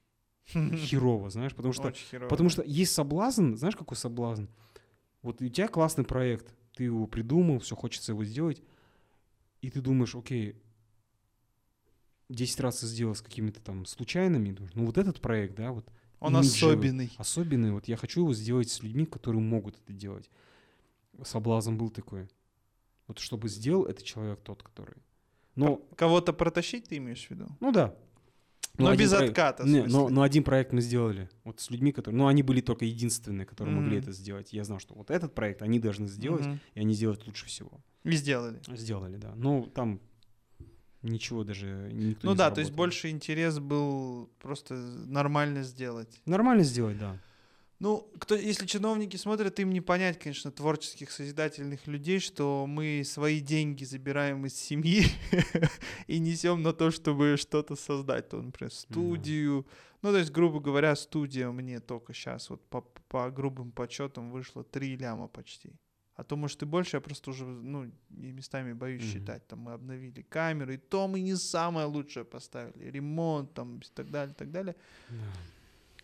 Херово, 0.46 1.30
знаешь, 1.30 1.54
потому 1.54 1.72
что 1.72 1.92
Потому 2.28 2.48
что 2.48 2.62
есть 2.62 2.92
соблазн, 2.92 3.54
знаешь, 3.54 3.76
какой 3.76 3.96
соблазн? 3.96 4.46
Вот 5.22 5.40
у 5.42 5.48
тебя 5.48 5.68
классный 5.68 6.04
проект, 6.04 6.54
ты 6.74 6.84
его 6.84 7.06
придумал, 7.06 7.58
все 7.58 7.76
хочется 7.76 8.12
его 8.12 8.24
сделать, 8.24 8.62
и 9.60 9.70
ты 9.70 9.80
думаешь, 9.80 10.14
окей, 10.14 10.56
10 12.28 12.60
раз 12.60 12.80
ты 12.80 12.86
сделал 12.86 13.14
с 13.14 13.20
какими-то 13.20 13.60
там 13.60 13.84
случайными, 13.86 14.52
думаешь, 14.52 14.74
ну 14.74 14.86
вот 14.86 14.96
этот 14.98 15.20
проект, 15.20 15.56
да, 15.56 15.72
вот 15.72 15.86
Он 16.20 16.36
особенный. 16.36 17.12
особенный, 17.18 17.72
вот 17.72 17.88
я 17.88 17.96
хочу 17.96 18.20
его 18.20 18.32
сделать 18.32 18.70
с 18.70 18.82
людьми, 18.82 19.04
которые 19.04 19.42
могут 19.42 19.76
это 19.76 19.92
делать. 19.92 20.30
Соблазн 21.22 21.76
был 21.76 21.90
такой. 21.90 22.28
Вот 23.06 23.18
чтобы 23.18 23.48
сделал 23.48 23.84
это 23.84 24.02
человек 24.02 24.40
тот, 24.42 24.62
который. 24.62 24.96
Но, 25.56 25.76
Кого-то 25.96 26.32
протащить 26.32 26.88
ты 26.88 26.96
имеешь 26.98 27.26
в 27.26 27.30
виду? 27.30 27.46
ну 27.60 27.72
да. 27.72 27.94
Ну, 28.78 28.84
Но 28.86 28.90
один 28.92 29.04
без 29.06 29.10
проект- 29.12 29.30
отката, 29.30 29.64
не, 29.68 29.82
но, 29.82 30.08
но 30.08 30.22
один 30.22 30.42
проект 30.42 30.72
мы 30.72 30.80
сделали. 30.80 31.28
Вот 31.44 31.60
с 31.60 31.70
людьми, 31.70 31.92
которые... 31.92 32.16
Ну, 32.18 32.28
они 32.28 32.42
были 32.42 32.60
только 32.62 32.84
единственные, 32.86 33.44
которые 33.44 33.74
могли 33.74 33.96
Мгм. 33.96 33.98
это 34.00 34.12
сделать. 34.12 34.52
Я 34.54 34.64
знал, 34.64 34.78
что 34.78 34.94
вот 34.94 35.10
этот 35.10 35.34
проект 35.34 35.60
они 35.60 35.78
должны 35.80 36.06
сделать, 36.06 36.46
Мгм. 36.46 36.60
и 36.74 36.80
они 36.80 36.94
сделают 36.94 37.26
лучше 37.26 37.44
всего. 37.46 37.72
И 38.04 38.12
сделали. 38.12 38.58
Сделали, 38.74 39.16
да. 39.16 39.32
Ну, 39.36 39.66
там 39.74 40.00
ничего 41.02 41.44
даже 41.44 41.90
никто 41.92 42.26
Ну 42.26 42.32
не 42.32 42.38
да, 42.38 42.50
то 42.50 42.60
есть 42.60 42.68
заработал. 42.70 42.76
больше 42.76 43.10
интерес 43.10 43.58
был 43.58 44.30
просто 44.38 44.74
нормально 44.74 45.62
сделать. 45.62 46.20
Нормально 46.24 46.62
сделать, 46.62 46.96
да. 46.98 47.18
Ну, 47.80 48.06
кто, 48.18 48.34
если 48.34 48.66
чиновники 48.66 49.16
смотрят, 49.16 49.58
им 49.58 49.70
не 49.70 49.80
понять, 49.80 50.18
конечно, 50.18 50.50
творческих, 50.50 51.10
созидательных 51.10 51.86
людей, 51.86 52.20
что 52.20 52.66
мы 52.68 53.02
свои 53.06 53.40
деньги 53.40 53.84
забираем 53.84 54.44
из 54.44 54.54
семьи 54.54 55.06
и 56.06 56.18
несем 56.18 56.62
на 56.62 56.74
то, 56.74 56.90
чтобы 56.90 57.38
что-то 57.38 57.76
создать. 57.76 58.28
То, 58.28 58.42
например, 58.42 58.70
студию. 58.70 59.66
Ну, 60.02 60.12
то 60.12 60.18
есть, 60.18 60.30
грубо 60.30 60.60
говоря, 60.60 60.94
студия 60.94 61.50
мне 61.50 61.80
только 61.80 62.12
сейчас, 62.12 62.50
вот 62.50 62.60
по, 62.68 62.82
по 63.08 63.30
грубым 63.30 63.72
подсчетам, 63.72 64.30
вышло 64.30 64.62
3 64.62 64.98
ляма 64.98 65.28
почти. 65.28 65.72
А 66.16 66.22
то, 66.22 66.36
может, 66.36 66.62
и 66.62 66.66
больше, 66.66 66.98
я 66.98 67.00
просто 67.00 67.30
уже, 67.30 67.46
ну, 67.46 67.90
местами 68.10 68.74
боюсь 68.74 69.04
считать. 69.10 69.46
Там 69.46 69.60
мы 69.60 69.72
обновили 69.72 70.20
камеры, 70.20 70.74
и 70.74 70.76
то 70.76 71.08
мы 71.08 71.22
не 71.22 71.34
самое 71.34 71.86
лучшее 71.86 72.26
поставили. 72.26 72.90
Ремонт, 72.90 73.54
там, 73.54 73.78
и 73.78 73.86
так 73.94 74.10
далее, 74.10 74.34
и 74.34 74.36
так 74.36 74.50
далее. 74.50 74.76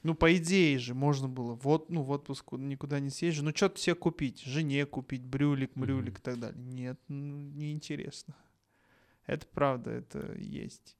Ну, 0.06 0.14
по 0.14 0.32
идее 0.36 0.78
же, 0.78 0.94
можно 0.94 1.28
было 1.28 1.54
вот, 1.54 1.90
ну, 1.90 2.02
в 2.02 2.10
отпуск 2.10 2.52
никуда 2.52 3.00
не 3.00 3.10
съезжу. 3.10 3.42
Ну, 3.42 3.50
что-то 3.52 3.80
себе 3.80 3.96
купить, 3.96 4.40
жене 4.42 4.86
купить, 4.86 5.24
брюлик, 5.24 5.74
мрюлик 5.74 6.12
Мгм. 6.14 6.20
и 6.20 6.22
так 6.22 6.38
далее. 6.38 6.62
Нет, 6.62 7.00
ну, 7.08 7.38
неинтересно. 7.56 8.34
Это 9.26 9.44
правда, 9.48 9.90
это 9.90 10.32
есть. 10.38 10.96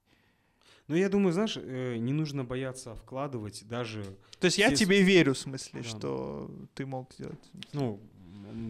Ну, 0.88 0.96
я 0.96 1.09
думаю, 1.09 1.32
знаешь, 1.32 1.57
э, 1.57 1.98
не 1.98 2.12
нужно 2.12 2.42
бояться 2.42 2.96
вкладывать 2.96 3.64
даже... 3.68 4.02
То 4.40 4.46
есть 4.46 4.59
я 4.59 4.66
Естественно. 4.66 4.94
тебе 4.94 5.02
верю, 5.04 5.34
в 5.34 5.38
смысле, 5.38 5.82
Да. 5.82 5.88
что 5.88 6.50
ты 6.74 6.84
мог 6.84 7.12
сделать. 7.14 7.50
Ну, 7.72 8.00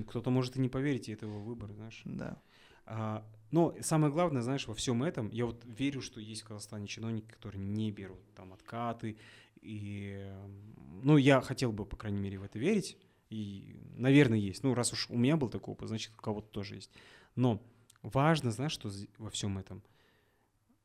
кто-то 0.08 0.28
может 0.28 0.56
и 0.56 0.60
не 0.60 0.68
поверить, 0.68 1.08
и 1.08 1.12
это 1.12 1.24
его 1.24 1.40
выбор, 1.40 1.72
знаешь. 1.72 2.02
Да. 2.04 2.36
А, 2.84 3.24
но 3.50 3.74
самое 3.80 4.12
главное, 4.12 4.42
знаешь, 4.42 4.66
во 4.66 4.74
всем 4.74 5.02
этом, 5.02 5.28
я 5.30 5.46
вот 5.46 5.62
верю, 5.64 6.00
что 6.00 6.20
есть 6.20 6.42
в 6.42 6.46
Казахстане 6.48 6.86
чиновники, 6.86 7.26
которые 7.30 7.62
не 7.62 7.90
берут 7.92 8.18
там 8.34 8.52
откаты. 8.52 9.16
И, 9.62 10.32
ну, 11.02 11.16
я 11.16 11.40
хотел 11.40 11.72
бы, 11.72 11.84
по 11.86 11.96
крайней 11.96 12.20
мере, 12.20 12.38
в 12.38 12.42
это 12.42 12.58
верить. 12.58 12.96
И, 13.30 13.80
наверное, 13.96 14.38
есть. 14.38 14.62
Ну, 14.62 14.74
раз 14.74 14.92
уж 14.92 15.08
у 15.10 15.16
меня 15.16 15.36
был 15.36 15.48
такой 15.48 15.72
опыт, 15.72 15.88
значит, 15.88 16.12
у 16.16 16.22
кого-то 16.22 16.48
тоже 16.48 16.76
есть. 16.76 16.90
Но 17.34 17.60
важно, 18.02 18.50
знаешь, 18.50 18.72
что 18.72 18.90
во 19.18 19.30
всем 19.30 19.58
этом? 19.58 19.82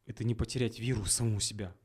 Это 0.07 0.23
не 0.23 0.33
потерять 0.35 0.79
веру 0.79 1.03
в 1.03 1.11
саму 1.11 1.39
себя. 1.39 1.75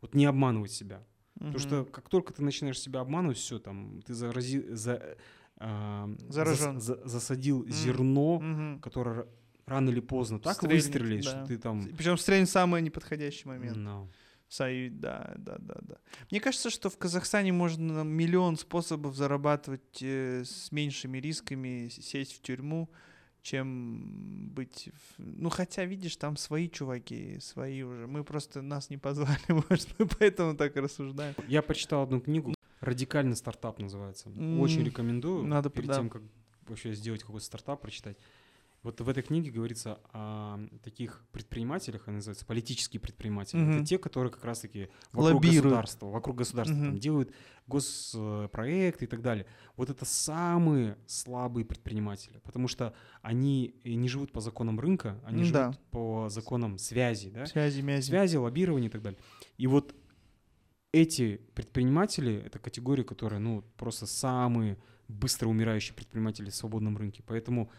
Вот 0.00 0.14
не 0.14 0.24
обманывать 0.24 0.72
себя. 0.72 1.04
Потому 1.34 1.58
что 1.58 1.84
как 1.84 2.08
только 2.08 2.32
ты 2.32 2.42
начинаешь 2.42 2.78
себя 2.80 3.00
обманывать, 3.00 3.36
все, 3.38 3.58
там, 3.58 4.00
ты 4.02 4.14
зарази, 4.14 4.60
за, 4.74 5.16
зас- 5.58 6.32
Заражен. 6.32 6.80
за- 6.80 7.06
засадил 7.06 7.60
Мгм. 7.60 7.70
зерно, 7.70 8.40
Мгм. 8.40 8.80
которое 8.80 9.26
рано 9.70 9.88
или 9.90 10.00
поздно 10.00 10.38
так 10.38 10.56
Стрельнет, 10.56 10.84
выстрелит, 10.84 11.24
да. 11.24 11.30
что 11.30 11.46
ты 11.46 11.58
там... 11.58 11.86
Причем 11.96 12.18
стрельнет 12.18 12.50
самый 12.50 12.82
неподходящий 12.82 13.48
момент. 13.48 13.76
Ну, 13.76 14.08
Сою- 14.50 14.90
да, 14.90 15.32
да, 15.38 15.56
да, 15.58 15.76
да. 15.80 15.96
Мне 16.30 16.40
кажется, 16.40 16.70
что 16.70 16.90
в 16.90 16.98
Казахстане 16.98 17.52
можно 17.52 18.02
миллион 18.02 18.56
способов 18.56 19.14
зарабатывать 19.14 20.02
э, 20.02 20.42
с 20.44 20.72
меньшими 20.72 21.18
рисками, 21.18 21.88
сесть 21.88 22.32
в 22.36 22.42
тюрьму, 22.42 22.90
чем 23.42 24.50
быть... 24.52 24.90
в- 24.92 25.22
Ну, 25.22 25.48
хотя, 25.50 25.84
видишь, 25.84 26.16
там 26.16 26.36
свои 26.36 26.68
чуваки, 26.68 27.38
свои 27.40 27.82
уже. 27.82 28.06
Мы 28.06 28.24
просто 28.24 28.60
нас 28.60 28.90
не 28.90 28.96
позвали, 28.98 29.38
может, 29.70 29.88
мы 29.98 30.06
поэтому 30.06 30.56
так 30.56 30.76
рассуждаем. 30.76 31.34
Я 31.48 31.62
почитал 31.62 32.02
одну 32.02 32.20
книгу, 32.20 32.54
«Радикальный 32.80 33.36
стартап» 33.36 33.78
называется. 33.78 34.28
Очень 34.30 34.80
М, 34.80 34.84
рекомендую. 34.86 35.46
надо 35.46 35.70
перед 35.70 35.88
да. 35.88 35.94
тем, 35.96 36.08
как 36.10 36.22
вообще 36.66 36.92
сделать 36.94 37.22
какой-то 37.22 37.44
стартап, 37.46 37.80
прочитать. 37.82 38.16
Вот 38.82 38.98
в 38.98 39.08
этой 39.10 39.22
книге 39.22 39.50
говорится 39.50 40.00
о 40.14 40.58
таких 40.82 41.22
предпринимателях, 41.32 42.08
они 42.08 42.16
называются 42.16 42.46
политические 42.46 42.98
предприниматели. 42.98 43.60
Мгм. 43.60 43.70
Это 43.76 43.84
те, 43.84 43.98
которые 43.98 44.32
как 44.32 44.42
раз-таки 44.44 44.88
вокруг 45.12 45.34
Лоббируют. 45.34 45.64
государства, 45.64 46.06
вокруг 46.06 46.36
государства 46.36 46.74
там, 46.76 46.88
Мгм. 46.92 46.98
делают 46.98 47.30
госпроекты 47.66 49.04
и 49.04 49.08
так 49.08 49.20
далее. 49.20 49.44
Вот 49.76 49.90
это 49.90 50.04
самые 50.06 50.96
слабые 51.06 51.66
предприниматели, 51.66 52.38
потому 52.38 52.68
что 52.68 52.94
они 53.20 53.74
не 53.84 54.08
живут 54.08 54.32
по 54.32 54.40
законам 54.40 54.80
рынка, 54.80 55.20
они 55.24 55.44
живут 55.44 55.52
Да. 55.52 55.78
по 55.90 56.28
законам 56.30 56.78
связи, 56.78 57.28
да? 57.30 57.44
Связи, 57.46 57.82
мязи. 57.82 58.06
связи, 58.08 58.36
лоббирования 58.36 58.88
и 58.88 58.90
так 58.90 59.02
далее. 59.02 59.20
И 59.58 59.66
вот 59.66 59.94
эти 60.92 61.36
предприниматели— 61.54 62.34
это 62.46 62.58
категория, 62.58 63.04
которая, 63.04 63.40
ну, 63.40 63.62
просто 63.76 64.06
самые 64.06 64.78
быстро 65.06 65.48
умирающие 65.48 65.94
предприниматели 65.94 66.50
в 66.50 66.54
свободном 66.54 66.96
рынке. 66.96 67.22
Поэтому 67.26 67.70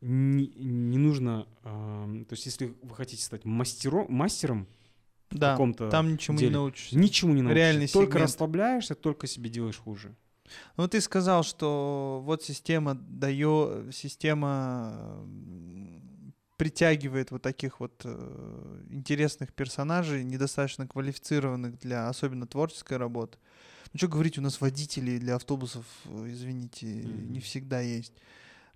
не, 0.00 0.46
не 0.48 0.98
нужно... 0.98 1.46
эм, 1.64 2.24
то 2.24 2.32
есть 2.34 2.46
если 2.46 2.74
вы 2.82 2.94
хотите 2.94 3.22
стать 3.22 3.44
мастером, 3.44 4.06
мастером 4.08 4.66
Да, 5.30 5.52
каком-то 5.52 5.90
там 5.90 6.12
ничему 6.12 6.38
деле, 6.38 6.50
не 6.50 6.54
научишься. 6.56 6.96
ничему 6.98 7.34
не 7.34 7.42
научишься. 7.42 7.58
Реальный 7.70 7.88
Только 7.88 8.12
сегмент. 8.14 8.30
расслабляешься, 8.30 8.94
только 8.94 9.26
себе 9.26 9.50
делаешь 9.50 9.78
хуже. 9.78 10.14
Ну, 10.76 10.86
ты 10.88 11.00
сказал, 11.00 11.44
что 11.44 12.20
вот 12.24 12.42
система 12.42 12.94
дает, 12.94 13.94
система 13.94 15.24
притягивает 16.56 17.30
вот 17.30 17.42
таких 17.42 17.80
вот 17.80 18.02
э, 18.04 18.82
интересных 18.90 19.52
персонажей, 19.52 20.22
недостаточно 20.22 20.86
квалифицированных 20.86 21.78
для 21.80 22.08
особенно 22.08 22.46
творческой 22.46 22.98
работы. 22.98 23.38
Ну, 23.92 23.98
что 23.98 24.08
говорить, 24.08 24.38
у 24.38 24.42
нас 24.42 24.60
водителей 24.60 25.18
для 25.18 25.36
автобусов, 25.36 25.84
э, 26.04 26.26
извините, 26.30 26.86
Мгм. 26.86 27.32
не 27.32 27.40
всегда 27.40 27.80
есть. 27.80 28.12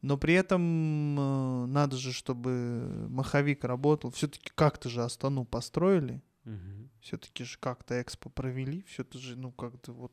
Но 0.03 0.17
при 0.17 0.35
этом 0.35 1.19
э, 1.19 1.67
надо 1.67 1.97
же, 1.97 2.13
чтобы 2.13 3.07
маховик 3.09 3.65
работал. 3.65 4.11
Все-таки 4.11 4.51
как-то 4.55 4.89
же 4.89 5.03
Астану 5.03 5.45
построили, 5.45 6.23
Мгм. 6.45 6.91
все-таки 7.01 7.45
же 7.45 7.59
как-то 7.59 8.01
экспо 8.01 8.31
провели, 8.31 8.83
все-то 8.89 9.19
же, 9.19 9.37
ну, 9.37 9.51
как-то 9.53 9.93
вот 9.93 10.13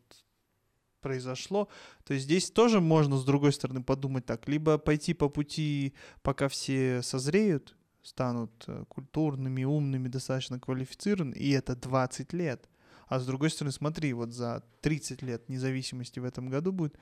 произошло. 1.02 1.68
То 2.06 2.14
есть 2.14 2.26
здесь 2.26 2.50
тоже 2.50 2.80
можно, 2.80 3.18
с 3.18 3.26
другой 3.26 3.52
стороны, 3.52 3.84
подумать 3.84 4.26
так. 4.26 4.48
Либо 4.48 4.78
пойти 4.78 5.14
по 5.14 5.30
пути, 5.30 5.94
пока 6.22 6.48
все 6.48 7.02
созреют, 7.02 7.76
станут 8.02 8.64
э, 8.68 8.86
культурными, 8.88 9.64
умными, 9.66 10.08
достаточно 10.08 10.60
квалифицированы, 10.60 11.36
и 11.36 11.52
это 11.52 11.76
20 11.76 12.34
лет. 12.34 12.70
А 13.08 13.20
с 13.20 13.26
другой 13.26 13.50
стороны, 13.50 13.72
смотри, 13.74 14.14
вот 14.14 14.32
за 14.34 14.64
30 14.82 15.22
лет 15.22 15.50
независимости 15.50 16.20
в 16.20 16.26
этом 16.26 16.50
году 16.50 16.72
будет, 16.72 16.98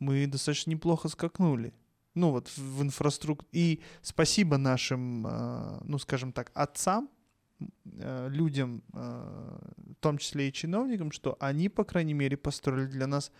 мы 0.00 0.26
достаточно 0.26 0.70
неплохо 0.72 1.08
скакнули. 1.08 1.72
Ну 2.14 2.30
вот 2.30 2.48
в, 2.56 2.82
инфраструктуре. 2.82 3.48
И 3.52 3.80
спасибо 4.02 4.56
нашим, 4.56 5.26
э, 5.26 5.80
ну 5.84 5.98
скажем 5.98 6.32
так, 6.32 6.50
отцам, 6.54 7.08
э, 7.84 8.28
людям, 8.30 8.82
э, 8.92 9.58
в 9.76 9.94
том 10.00 10.18
числе 10.18 10.48
и 10.48 10.52
чиновникам, 10.52 11.12
что 11.12 11.36
они, 11.40 11.68
по 11.68 11.84
крайней 11.84 12.14
мере, 12.14 12.36
построили 12.36 12.86
для 12.86 13.06
нас 13.06 13.32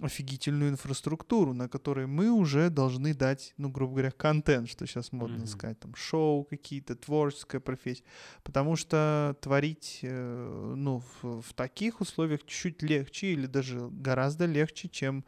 офигительную 0.00 0.70
инфраструктуру, 0.70 1.54
на 1.54 1.68
которой 1.68 2.06
мы 2.06 2.30
уже 2.30 2.70
должны 2.70 3.14
дать, 3.14 3.52
ну, 3.56 3.68
грубо 3.68 3.94
говоря, 3.94 4.10
контент, 4.12 4.68
что 4.68 4.86
сейчас 4.86 5.12
модно 5.12 5.38
Мгм. 5.38 5.46
сказать, 5.46 5.80
там, 5.80 5.94
шоу 5.96 6.44
какие-то, 6.44 6.94
творческая 6.94 7.60
профессия. 7.60 8.04
Потому 8.44 8.76
что 8.76 9.36
творить, 9.40 9.98
э, 10.02 10.74
ну, 10.76 11.02
в, 11.22 11.42
в 11.42 11.52
таких 11.54 12.00
условиях 12.00 12.46
чуть 12.46 12.80
легче 12.82 13.32
или 13.32 13.46
даже 13.46 13.88
гораздо 13.90 14.46
легче, 14.46 14.88
чем, 14.88 15.24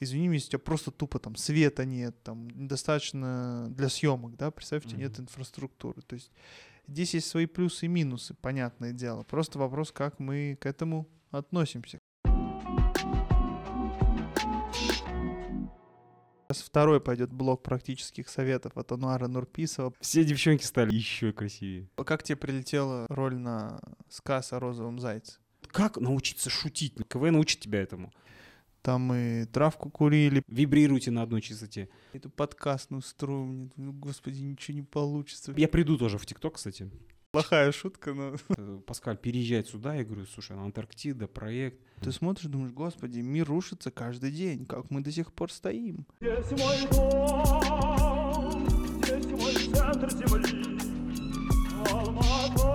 извини 0.00 0.28
меня, 0.28 0.34
если 0.34 0.48
у 0.48 0.50
тебя 0.50 0.58
просто 0.60 0.90
тупо 0.90 1.18
там 1.18 1.36
света 1.36 1.84
нет, 1.84 2.22
там, 2.22 2.48
недостаточно 2.50 3.68
для 3.70 3.88
съемок, 3.88 4.36
да, 4.36 4.50
представьте, 4.50 4.96
нет 4.96 5.18
инфраструктуры. 5.18 6.02
То 6.02 6.14
есть 6.14 6.30
здесь 6.86 7.14
есть 7.14 7.28
свои 7.28 7.46
плюсы 7.46 7.86
и 7.86 7.88
минусы, 7.88 8.34
понятное 8.34 8.92
дело. 8.92 9.22
Просто 9.22 9.58
вопрос, 9.58 9.92
как 9.92 10.18
мы 10.18 10.56
к 10.60 10.66
этому 10.66 11.08
относимся. 11.30 11.98
Сейчас 16.50 16.62
второй 16.62 16.98
пойдет 16.98 17.30
блок 17.30 17.62
практических 17.62 18.30
советов 18.30 18.72
от 18.74 18.90
Ануара 18.90 19.28
Нурписова. 19.28 19.92
Все 20.00 20.24
девчонки 20.24 20.64
стали 20.64 20.94
еще 20.94 21.30
красивее. 21.30 21.90
Как 21.96 22.22
тебе 22.22 22.36
прилетела 22.36 23.06
роль 23.10 23.36
на 23.36 23.82
сказ 24.08 24.54
о 24.54 24.58
розовом 24.58 24.98
зайце? 24.98 25.38
Как 25.66 25.98
научиться 25.98 26.48
шутить? 26.48 26.94
КВН 27.06 27.36
учит 27.36 27.60
тебя 27.60 27.82
этому. 27.82 28.10
Там 28.82 29.02
мы 29.02 29.48
травку 29.52 29.90
курили, 29.90 30.42
Вибрируйте 30.46 31.10
на 31.10 31.22
одной 31.22 31.40
частоте. 31.40 31.88
эту 32.12 32.30
подкастную 32.30 33.02
струю, 33.02 33.44
мне, 33.46 33.70
ну, 33.76 33.92
господи, 33.92 34.40
ничего 34.40 34.76
не 34.76 34.82
получится. 34.82 35.52
Я 35.56 35.68
приду 35.68 35.96
тоже 35.98 36.18
в 36.18 36.26
ТикТок, 36.26 36.54
кстати. 36.54 36.90
Плохая 37.30 37.72
шутка, 37.72 38.14
но... 38.14 38.36
Э, 38.56 38.80
Паскаль 38.86 39.18
переезжает 39.18 39.68
сюда, 39.68 39.94
я 39.94 40.04
говорю, 40.04 40.24
слушай, 40.26 40.56
Антарктида, 40.56 41.28
проект. 41.28 41.78
Ты 42.00 42.10
смотришь, 42.10 42.46
думаешь, 42.46 42.72
господи, 42.72 43.20
мир 43.20 43.46
рушится 43.46 43.90
каждый 43.90 44.30
день, 44.30 44.64
как 44.64 44.90
мы 44.90 45.02
до 45.02 45.12
сих 45.12 45.32
пор 45.34 45.52
стоим. 45.52 46.06
Здесь 46.20 46.50
мой 46.52 46.88
дом, 46.90 48.66
здесь 49.04 49.26
мой 49.26 49.54
центр 49.74 50.10
земли. 50.10 50.78
Алмата, 51.92 52.67